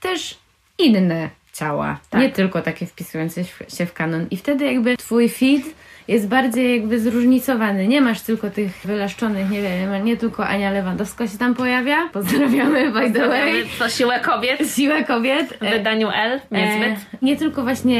też 0.00 0.38
inne 0.78 1.28
ciała, 1.52 1.98
Tak. 2.10 2.20
nie 2.20 2.30
tylko 2.30 2.62
takie 2.62 2.86
wpisujące 2.86 3.44
się 3.76 3.86
w 3.86 3.92
kanon. 3.92 4.26
I 4.30 4.36
wtedy 4.36 4.64
jakby 4.72 4.96
twój 4.96 5.28
feed 5.28 5.62
jest 6.08 6.28
bardziej 6.28 6.76
jakby 6.80 7.00
zróżnicowany. 7.00 7.88
Nie 7.88 8.00
masz 8.00 8.20
tylko 8.20 8.50
tych 8.50 8.80
wylaszczonych, 8.84 9.50
nie 9.50 9.62
wiem, 9.62 10.04
nie 10.04 10.16
tylko 10.16 10.46
Ania 10.46 10.70
Lewandowska 10.70 11.28
się 11.28 11.38
tam 11.38 11.54
pojawia. 11.54 11.96
Pozdrawiamy, 12.12 12.90
by 12.92 13.10
the 13.10 13.28
way. 13.28 13.64
To 13.78 13.88
siłę 13.88 14.20
kobiet 14.20 14.74
Siłę 14.76 15.04
kobiet. 15.04 15.58
w 15.60 15.70
wydaniu 15.70 16.08
L, 16.14 16.40
niezbyt. 16.50 16.92
E, 17.14 17.16
nie 17.22 17.36
tylko 17.36 17.62
właśnie 17.62 17.98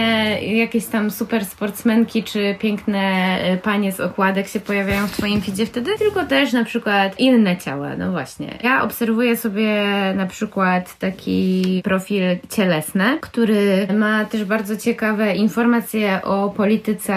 jakieś 0.57 0.87
tam 0.87 1.11
super 1.11 1.45
sportsmenki 1.45 2.23
czy 2.23 2.55
piękne 2.59 3.01
e, 3.41 3.57
panie 3.57 3.93
z 3.93 4.01
okładek 4.01 4.49
się 4.49 4.61
pojawiają 4.61 5.07
w 5.07 5.13
Twoim 5.13 5.41
feedzie 5.41 5.67
wtedy, 5.67 5.91
tylko 5.99 6.25
też 6.25 6.53
na 6.53 6.65
przykład 6.65 7.21
inne 7.21 7.57
ciała. 7.57 7.97
No 7.99 8.11
właśnie. 8.11 8.59
Ja 8.63 8.83
obserwuję 8.83 9.37
sobie 9.37 9.85
na 10.17 10.27
przykład 10.27 10.99
taki 10.99 11.81
profil 11.85 12.23
cielesny, 12.51 13.05
który 13.21 13.87
ma 13.95 14.25
też 14.25 14.45
bardzo 14.45 14.77
ciekawe 14.77 15.35
informacje 15.37 16.23
o 16.23 16.51
polityce 16.51 17.15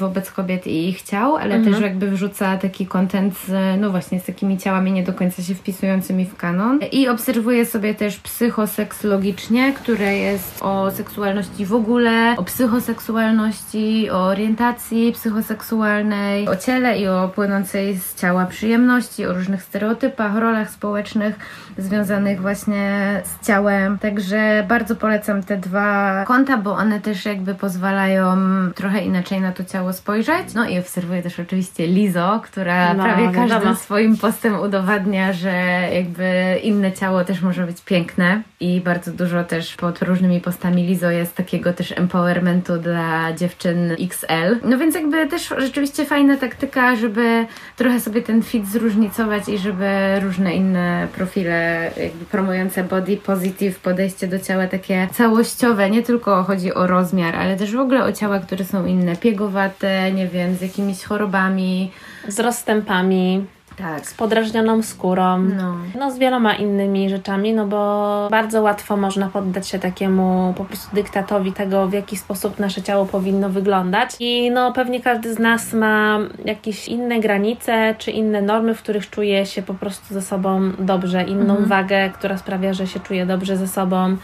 wobec 0.00 0.15
kobiet 0.22 0.66
i 0.66 0.88
ich 0.88 1.02
ciał, 1.02 1.36
ale 1.36 1.60
też 1.60 1.80
jakby 1.80 2.10
wrzuca 2.10 2.56
taki 2.56 2.86
content 2.86 3.38
z, 3.38 3.80
no 3.80 3.90
właśnie 3.90 4.20
z 4.20 4.24
takimi 4.24 4.58
ciałami 4.58 4.92
nie 4.92 5.02
do 5.02 5.12
końca 5.12 5.42
się 5.42 5.54
wpisującymi 5.54 6.24
w 6.24 6.36
kanon. 6.36 6.80
I 6.92 7.08
obserwuję 7.08 7.66
sobie 7.66 7.94
też 7.94 8.16
psychoseksologicznie, 8.18 9.72
które 9.72 10.16
jest 10.16 10.62
o 10.62 10.90
seksualności 10.90 11.66
w 11.66 11.74
ogóle, 11.74 12.34
o 12.36 12.44
psychoseksualności, 12.44 14.10
o 14.10 14.26
orientacji 14.26 15.12
psychoseksualnej, 15.12 16.48
o 16.48 16.56
ciele 16.56 16.98
i 16.98 17.08
o 17.08 17.30
płynącej 17.34 17.96
z 17.96 18.14
ciała 18.14 18.46
przyjemności, 18.46 19.26
o 19.26 19.34
różnych 19.34 19.62
stereotypach, 19.62 20.36
rolach 20.36 20.70
społecznych 20.70 21.38
związanych 21.78 22.40
właśnie 22.40 23.22
z 23.24 23.46
ciałem. 23.46 23.98
Także 23.98 24.64
bardzo 24.68 24.96
polecam 24.96 25.42
te 25.42 25.56
dwa 25.56 26.24
konta, 26.26 26.56
bo 26.56 26.72
one 26.72 27.00
też 27.00 27.24
jakby 27.24 27.54
pozwalają 27.54 28.36
trochę 28.74 29.04
inaczej 29.04 29.40
na 29.40 29.52
to 29.52 29.64
ciało 29.64 29.92
spojrzeć. 29.92 30.05
No 30.54 30.68
i 30.68 30.78
obserwuję 30.78 31.22
też 31.22 31.40
oczywiście 31.40 31.86
Lizo, 31.86 32.40
która 32.44 32.94
No, 32.94 33.04
prawie 33.04 33.24
wiadomo. 33.24 33.48
każdym 33.48 33.76
swoim 33.76 34.16
postem 34.16 34.60
udowadnia, 34.60 35.32
że 35.32 35.52
jakby 35.92 36.58
inne 36.62 36.92
ciało 36.92 37.24
też 37.24 37.42
może 37.42 37.66
być 37.66 37.82
piękne 37.84 38.42
i 38.60 38.80
bardzo 38.80 39.12
dużo 39.12 39.44
też 39.44 39.74
pod 39.76 40.02
różnymi 40.02 40.40
postami 40.40 40.82
Lizo 40.86 41.10
jest 41.10 41.34
takiego 41.34 41.72
też 41.72 41.92
empowermentu 41.98 42.78
dla 42.78 43.32
dziewczyn 43.32 43.92
XL. 44.00 44.58
No 44.64 44.78
więc 44.78 44.94
jakby 44.94 45.26
też 45.26 45.54
rzeczywiście 45.58 46.04
fajna 46.04 46.36
taktyka, 46.36 46.96
żeby 46.96 47.46
trochę 47.76 48.00
sobie 48.00 48.22
ten 48.22 48.42
fit 48.42 48.68
zróżnicować 48.68 49.48
i 49.48 49.58
żeby 49.58 49.86
różne 50.22 50.54
inne 50.54 51.08
profile 51.16 51.90
jakby 51.96 52.24
promujące 52.24 52.84
body 52.84 53.16
positive, 53.16 53.78
podejście 53.78 54.26
do 54.28 54.38
ciała 54.38 54.66
takie 54.66 55.08
całościowe, 55.12 55.90
nie 55.90 56.02
tylko 56.02 56.42
chodzi 56.44 56.74
o 56.74 56.86
rozmiar, 56.86 57.36
ale 57.36 57.56
też 57.56 57.72
w 57.76 57.80
ogóle 57.80 58.04
o 58.04 58.12
ciała, 58.12 58.38
które 58.38 58.64
są 58.64 58.86
inne, 58.86 59.16
piegowate, 59.16 59.95
nie 60.14 60.28
wiem, 60.28 60.56
z 60.56 60.60
jakimiś 60.60 61.04
chorobami. 61.04 61.90
Z 62.28 62.40
rozstępami, 62.40 63.44
Tak. 63.76 64.06
z 64.06 64.14
podrażnioną 64.14 64.82
skórą. 64.82 65.38
No. 65.38 65.76
No, 65.98 66.10
z 66.10 66.18
wieloma 66.18 66.54
innymi 66.54 67.10
rzeczami, 67.10 67.54
no 67.54 67.66
bo 67.66 68.28
bardzo 68.30 68.62
łatwo 68.62 68.96
można 68.96 69.28
poddać 69.28 69.68
się 69.68 69.78
takiemu 69.78 70.54
po 70.56 70.64
prostu 70.64 70.94
dyktatowi 70.94 71.52
tego, 71.52 71.88
w 71.88 71.92
jaki 71.92 72.16
sposób 72.16 72.58
nasze 72.58 72.82
ciało 72.82 73.06
powinno 73.06 73.50
wyglądać. 73.50 74.10
I 74.20 74.50
no 74.50 74.72
pewnie 74.72 75.00
każdy 75.00 75.34
z 75.34 75.38
nas 75.38 75.72
ma 75.72 76.18
jakieś 76.44 76.88
inne 76.88 77.20
granice, 77.20 77.94
czy 77.98 78.10
inne 78.10 78.42
normy, 78.42 78.74
w 78.74 78.82
których 78.82 79.10
czuje 79.10 79.46
się 79.46 79.62
po 79.62 79.74
prostu 79.74 80.14
ze 80.14 80.22
sobą 80.22 80.72
dobrze, 80.78 81.22
inną 81.22 81.56
wagę, 81.64 82.10
która 82.10 82.38
sprawia, 82.38 82.72
że 82.72 82.86
się 82.86 83.00
czuje 83.00 83.26
dobrze 83.26 83.56
ze 83.56 83.68
sobą, 83.68 84.16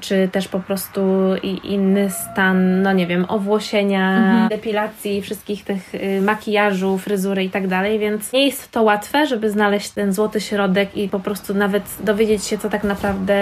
czy 0.00 0.28
też 0.32 0.48
po 0.48 0.60
prostu 0.60 1.00
inny 1.64 2.10
stan, 2.10 2.82
no 2.82 2.92
nie 2.92 3.06
wiem, 3.06 3.24
owłosienia, 3.28 4.46
depilacji, 4.50 5.22
wszystkich 5.22 5.64
tych 5.64 5.94
y, 5.94 6.20
makijażu, 6.22 6.98
fryzury 6.98 7.44
i 7.44 7.50
tak 7.50 7.68
dalej, 7.68 7.98
więc 7.98 8.32
nie 8.32 8.46
jest 8.46 8.70
to 8.70 8.81
łatwe, 8.82 9.26
żeby 9.26 9.50
znaleźć 9.50 9.90
ten 9.90 10.12
złoty 10.12 10.40
środek 10.40 10.96
i 10.96 11.08
po 11.08 11.20
prostu 11.20 11.54
nawet 11.54 11.84
dowiedzieć 12.00 12.44
się, 12.44 12.58
co 12.58 12.70
tak 12.70 12.84
naprawdę 12.84 13.34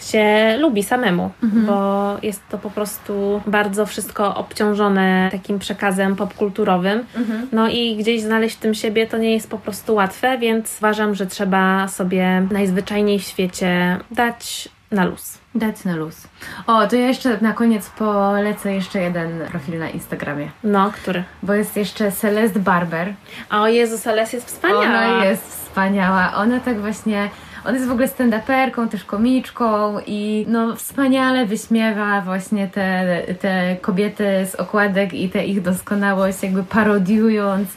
się 0.00 0.56
lubi 0.58 0.82
samemu, 0.82 1.30
bo 1.42 2.16
jest 2.22 2.42
to 2.48 2.58
po 2.58 2.70
prostu 2.70 3.42
bardzo 3.46 3.86
wszystko 3.86 4.34
obciążone 4.34 5.28
takim 5.32 5.58
przekazem 5.58 6.16
popkulturowym. 6.16 7.04
No 7.52 7.68
i 7.68 7.96
gdzieś 7.96 8.22
znaleźć 8.22 8.56
w 8.56 8.60
tym 8.60 8.74
siebie 8.74 9.06
to 9.06 9.18
nie 9.18 9.32
jest 9.32 9.50
po 9.50 9.58
prostu 9.58 9.94
łatwe, 9.94 10.38
więc 10.38 10.76
uważam, 10.78 11.14
że 11.14 11.26
trzeba 11.26 11.88
sobie 11.88 12.46
najzwyczajniej 12.50 13.18
w 13.18 13.22
świecie 13.22 13.96
dać 14.10 14.68
na 14.90 15.04
luz. 15.04 15.38
Dać 15.54 15.84
na 15.84 15.96
luz. 15.96 16.26
O, 16.66 16.86
to 16.86 16.96
ja 16.96 17.06
jeszcze 17.06 17.38
na 17.40 17.52
koniec 17.52 17.90
polecę 17.90 18.74
jeszcze 18.74 19.00
jeden 19.00 19.40
profil 19.50 19.78
na 19.78 19.88
Instagramie, 19.90 20.50
No, 20.64 20.90
który? 20.92 21.24
bo 21.42 21.54
jest 21.54 21.76
jeszcze 21.76 22.12
Celeste 22.12 22.60
Barber. 22.60 23.14
A 23.50 23.60
o 23.62 23.68
Jezus, 23.68 24.06
Ales 24.06 24.32
jest 24.32 24.46
wspaniała. 24.46 24.84
Ona 24.84 25.24
jest 25.24 25.48
wspaniała. 25.48 26.32
Ona 26.34 26.60
tak 26.60 26.80
właśnie. 26.80 27.28
Ona 27.64 27.72
jest 27.74 27.88
w 27.88 27.92
ogóle 27.92 28.06
stand-uperką, 28.08 28.88
też 28.88 29.04
komiczką 29.04 29.98
i 30.06 30.44
no 30.48 30.76
wspaniale 30.76 31.46
wyśmiewa 31.46 32.20
właśnie 32.20 32.68
te, 32.68 33.04
te 33.40 33.76
kobiety 33.80 34.46
z 34.50 34.54
okładek 34.54 35.12
i 35.14 35.30
tę 35.30 35.44
ich 35.44 35.62
doskonałość, 35.62 36.42
jakby 36.42 36.62
parodiując 36.64 37.68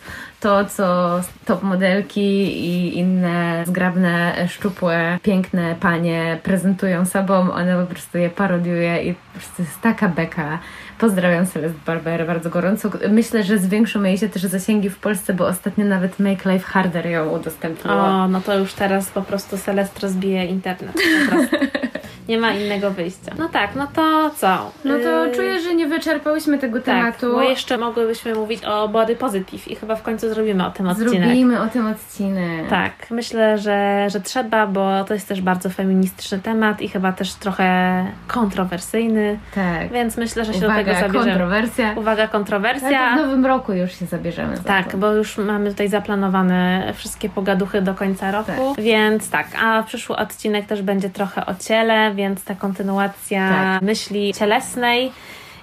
to, 0.44 0.66
co 0.66 1.22
top 1.46 1.64
modelki 1.64 2.22
i 2.68 2.98
inne 2.98 3.64
zgrabne, 3.68 4.48
szczupłe, 4.50 5.20
piękne 5.22 5.76
panie 5.80 6.40
prezentują 6.44 7.06
sobą, 7.06 7.54
ona 7.54 7.82
po 7.82 7.88
prostu 7.88 8.18
je 8.18 8.30
parodiuje 8.30 9.04
i 9.04 9.14
po 9.14 9.40
prostu 9.40 9.62
jest 9.62 9.82
taka 9.82 10.10
beka. 10.10 10.60
Pozdrawiam 11.00 11.46
Celeste 11.46 11.80
Barber 11.86 12.28
bardzo 12.28 12.50
gorąco. 12.50 12.90
Myślę, 13.10 13.44
że 13.44 13.58
zwiększą 13.58 14.04
jej 14.04 14.18
się 14.18 14.30
też 14.30 14.42
zasięgi 14.42 14.90
w 14.90 15.00
Polsce, 15.00 15.34
bo 15.34 15.48
ostatnio 15.48 15.86
nawet 15.86 16.20
Make 16.20 16.46
Life 16.46 16.66
Harder 16.66 17.06
ją 17.06 17.30
udostępniła. 17.30 17.96
O, 17.96 18.28
no 18.28 18.42
to 18.42 18.58
już 18.58 18.74
teraz 18.74 19.10
po 19.10 19.22
prostu 19.22 19.58
Celest 19.58 20.00
rozbije 20.00 20.46
internet. 20.46 20.96
Nie 22.30 22.38
ma 22.38 22.52
innego 22.52 22.92
wyjścia. 22.92 23.32
No 23.40 23.50
tak, 23.50 23.76
no 23.76 23.88
to 23.96 24.30
co? 24.36 24.72
No 24.86 24.94
to 25.04 25.26
Yy, 25.26 25.32
czuję, 25.36 25.60
że 25.62 25.76
nie 25.76 25.88
wyczerpałyśmy 25.88 26.58
tego 26.58 26.78
tak, 26.80 26.86
tematu. 26.86 27.34
bo 27.34 27.42
jeszcze 27.42 27.78
mogłybyśmy 27.78 28.36
mówić 28.36 28.66
o 28.66 28.88
body 28.88 29.16
positive 29.16 29.68
i 29.68 29.76
chyba 29.76 29.96
w 29.96 30.02
końcu 30.04 30.30
zrobimy 30.34 30.66
o 30.66 30.72
tym 30.72 30.88
odcinek. 30.90 31.14
Zrobimy 31.24 31.62
o 31.62 31.68
tym 31.68 31.88
odcinek. 31.88 32.68
Tak, 32.70 32.92
myślę, 33.12 33.58
że, 33.58 34.08
że 34.10 34.22
trzeba, 34.22 34.68
bo 34.68 35.04
to 35.04 35.14
jest 35.14 35.28
też 35.28 35.42
bardzo 35.42 35.70
feministyczny 35.70 36.40
temat 36.40 36.82
i 36.82 36.90
chyba 36.90 37.12
też 37.12 37.34
trochę 37.34 38.06
kontrowersyjny, 38.28 39.40
Tak. 39.56 39.92
więc 39.92 40.18
myślę, 40.18 40.46
że 40.46 40.54
się 40.54 40.60
do 40.60 40.68
Uwaga, 40.68 40.84
tego 40.84 41.00
zabierzemy. 41.00 41.26
kontrowersja. 41.26 41.94
Uwaga, 41.98 42.22
Ale 42.24 42.32
kontrowersja. 42.32 43.10
to 43.10 43.24
w 43.24 43.26
nowym 43.26 43.46
roku 43.46 43.74
już 43.74 43.92
się 44.00 44.06
zabierzemy. 44.06 44.58
za 44.58 44.64
Tak, 44.64 44.96
bo 44.96 45.12
już 45.12 45.38
mamy 45.38 45.70
tutaj 45.70 45.88
zaplanowane 45.90 46.92
wszystkie 46.96 47.30
pogaduchy 47.30 47.82
do 47.82 47.94
końca 47.94 48.32
roku, 48.32 48.76
więc 48.78 49.30
tak, 49.30 49.48
a 49.64 49.84
przyszły 49.84 50.16
odcinek 50.16 50.66
też 50.66 50.82
będzie 50.82 51.10
trochę 51.10 51.46
o 51.46 51.56
ciele, 51.56 52.13
więc 52.14 52.44
ta 52.44 52.56
kontynuacja 52.56 53.50
Tak. 53.50 53.82
myśli 53.82 54.34
cielesnej 54.34 55.12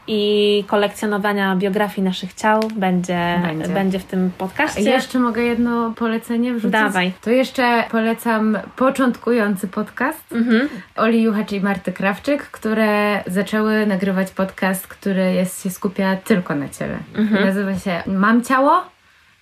i 0.07 0.65
kolekcjonowania 0.67 1.57
biografii 1.57 2.05
naszych 2.05 2.35
ciał 2.35 2.61
będzie, 2.77 3.41
Będzie. 3.43 3.69
będzie. 3.69 3.99
w 3.99 4.05
tym 4.05 4.31
podcaście. 4.39 4.81
Jeszcze 4.83 5.19
mogę 5.19 5.43
jedno 5.43 5.93
polecenie 5.97 6.53
wrzucić? 6.53 6.71
Dawaj. 6.73 7.13
To 7.21 7.31
jeszcze 7.31 7.85
polecam 7.91 8.59
początkujący 8.77 9.69
podcast 9.69 10.33
Mhm. 10.33 10.69
Oli 10.97 11.23
Juchacz 11.23 11.53
i 11.53 11.61
Marty 11.61 11.93
Krawczyk, 11.93 12.43
które 12.43 13.23
zaczęły 13.27 13.87
nagrywać 13.87 14.31
podcast, 14.31 14.87
który 14.87 15.33
jest, 15.35 15.63
się 15.63 15.71
skupia 15.71 16.17
tylko 16.17 16.55
na 16.55 16.69
ciele. 16.69 16.99
Nazywa 17.45 17.79
się 17.79 18.03
Mam 18.07 18.45
ciało 18.45 18.83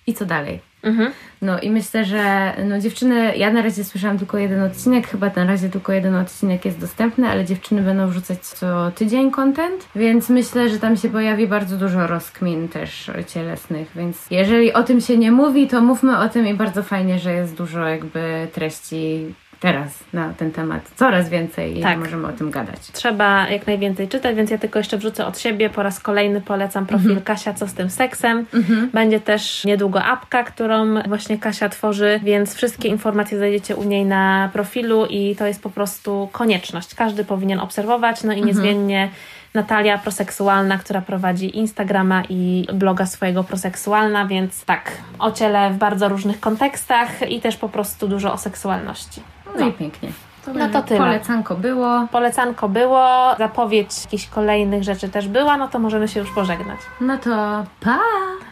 i 0.07 0.13
co 0.13 0.25
dalej? 0.25 0.59
Mhm. 0.83 1.11
No 1.41 1.59
i 1.59 1.71
myślę, 1.71 2.05
że 2.05 2.53
no 2.65 2.79
dziewczyny, 2.79 3.37
ja 3.37 3.53
na 3.53 3.61
razie 3.61 3.83
słyszałam 3.83 4.17
tylko 4.17 4.37
jeden 4.37 4.61
odcinek, 4.61 5.07
chyba 5.07 5.31
na 5.35 5.45
razie 5.45 5.69
tylko 5.69 5.93
jeden 5.93 6.15
odcinek 6.15 6.65
jest 6.65 6.79
dostępny, 6.79 7.29
ale 7.29 7.45
dziewczyny 7.45 7.81
będą 7.81 8.07
wrzucać 8.07 8.39
co 8.39 8.91
tydzień 8.91 9.31
content, 9.31 9.87
więc 9.95 10.29
myślę, 10.29 10.69
że 10.69 10.79
tam 10.79 10.97
się 10.97 11.09
pojawi 11.09 11.47
bardzo 11.47 11.77
dużo 11.77 12.07
rozkmin 12.07 12.67
też 12.67 13.11
cielesnych, 13.27 13.91
więc 13.95 14.25
jeżeli 14.31 14.73
o 14.73 14.83
tym 14.83 15.01
się 15.01 15.17
nie 15.17 15.31
mówi, 15.31 15.67
to 15.67 15.81
mówmy 15.81 16.19
o 16.19 16.29
tym 16.29 16.47
i 16.47 16.53
bardzo 16.53 16.83
fajnie, 16.83 17.19
że 17.19 17.33
jest 17.33 17.55
dużo 17.55 17.87
jakby 17.87 18.47
treści 18.53 19.33
teraz 19.59 20.03
na 20.13 20.33
ten 20.33 20.51
temat, 20.51 20.91
coraz 20.95 21.29
więcej 21.29 21.79
i 21.79 21.81
Tak. 21.81 21.97
możemy 21.97 22.27
o 22.27 22.31
tym 22.31 22.51
gadać. 22.51 22.79
Trzeba 22.93 23.49
jak 23.49 23.67
najwięcej 23.67 24.07
czytać, 24.07 24.35
więc 24.35 24.51
ja 24.51 24.57
tylko 24.57 24.79
jeszcze 24.79 24.97
wrzucę 24.97 25.25
od 25.25 25.39
siebie. 25.39 25.69
Po 25.69 25.83
raz 25.83 25.99
kolejny 25.99 26.41
polecam 26.41 26.85
profil 26.85 27.21
Kasia 27.21 27.53
Co 27.53 27.67
z 27.67 27.73
tym 27.73 27.89
seksem. 27.89 28.45
Będzie 28.93 29.19
też 29.19 29.65
niedługo 29.65 30.03
apka, 30.03 30.43
którą 30.43 31.01
właśnie 31.07 31.37
Kasia 31.37 31.69
tworzy, 31.69 32.19
więc 32.23 32.55
wszystkie 32.55 32.89
informacje 32.89 33.37
znajdziecie 33.37 33.75
u 33.75 33.83
niej 33.83 34.05
na 34.05 34.49
profilu 34.53 35.05
i 35.05 35.35
to 35.35 35.47
jest 35.47 35.63
po 35.63 35.69
prostu 35.69 36.29
konieczność. 36.31 36.95
Każdy 36.95 37.25
powinien 37.25 37.59
obserwować, 37.59 38.23
no 38.23 38.33
i 38.33 38.43
niezmiennie 38.43 39.09
Natalia 39.53 39.97
Proseksualna, 39.97 40.77
która 40.77 41.01
prowadzi 41.01 41.57
Instagrama 41.57 42.23
i 42.29 42.67
bloga 42.73 43.05
swojego 43.05 43.43
Proseksualna, 43.43 44.25
więc 44.25 44.65
tak, 44.65 44.91
o 45.19 45.31
ciele 45.31 45.71
w 45.71 45.77
bardzo 45.77 46.09
różnych 46.09 46.39
kontekstach 46.39 47.31
i 47.31 47.41
też 47.41 47.57
po 47.57 47.69
prostu 47.69 48.07
dużo 48.07 48.33
o 48.33 48.37
seksualności. 48.37 49.21
No 49.59 49.67
i 49.67 49.73
pięknie. 49.73 50.11
No 50.55 50.69
to 50.69 50.81
tyle. 50.81 50.99
Polecanko 50.99 51.55
było. 51.55 52.07
Polecanko 52.11 52.69
było, 52.69 53.35
zapowiedź 53.37 53.89
jakichś 54.03 54.27
kolejnych 54.27 54.83
rzeczy 54.83 55.09
też 55.09 55.27
była, 55.27 55.57
no 55.57 55.67
to 55.67 55.79
możemy 55.79 56.07
się 56.07 56.19
już 56.19 56.31
pożegnać. 56.31 56.79
No 57.01 57.17
to 57.17 57.63
pa! 57.79 57.99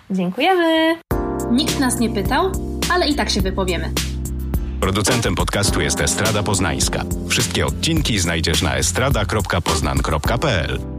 Dziękujemy! 0.10 0.95
Nikt 1.51 1.80
nas 1.80 1.99
nie 1.99 2.10
pytał, 2.10 2.51
ale 2.93 3.08
i 3.08 3.16
tak 3.16 3.30
się 3.30 3.41
wypowiemy. 3.41 3.91
Producentem 4.80 5.36
podcastu 5.36 5.82
jest 5.82 6.01
Estrada 6.01 6.43
Poznańska. 6.43 7.03
Wszystkie 7.30 7.66
odcinki 7.66 8.20
znajdziesz 8.20 8.62
na 8.62 8.76
estrada.poznan.pl. 8.76 10.96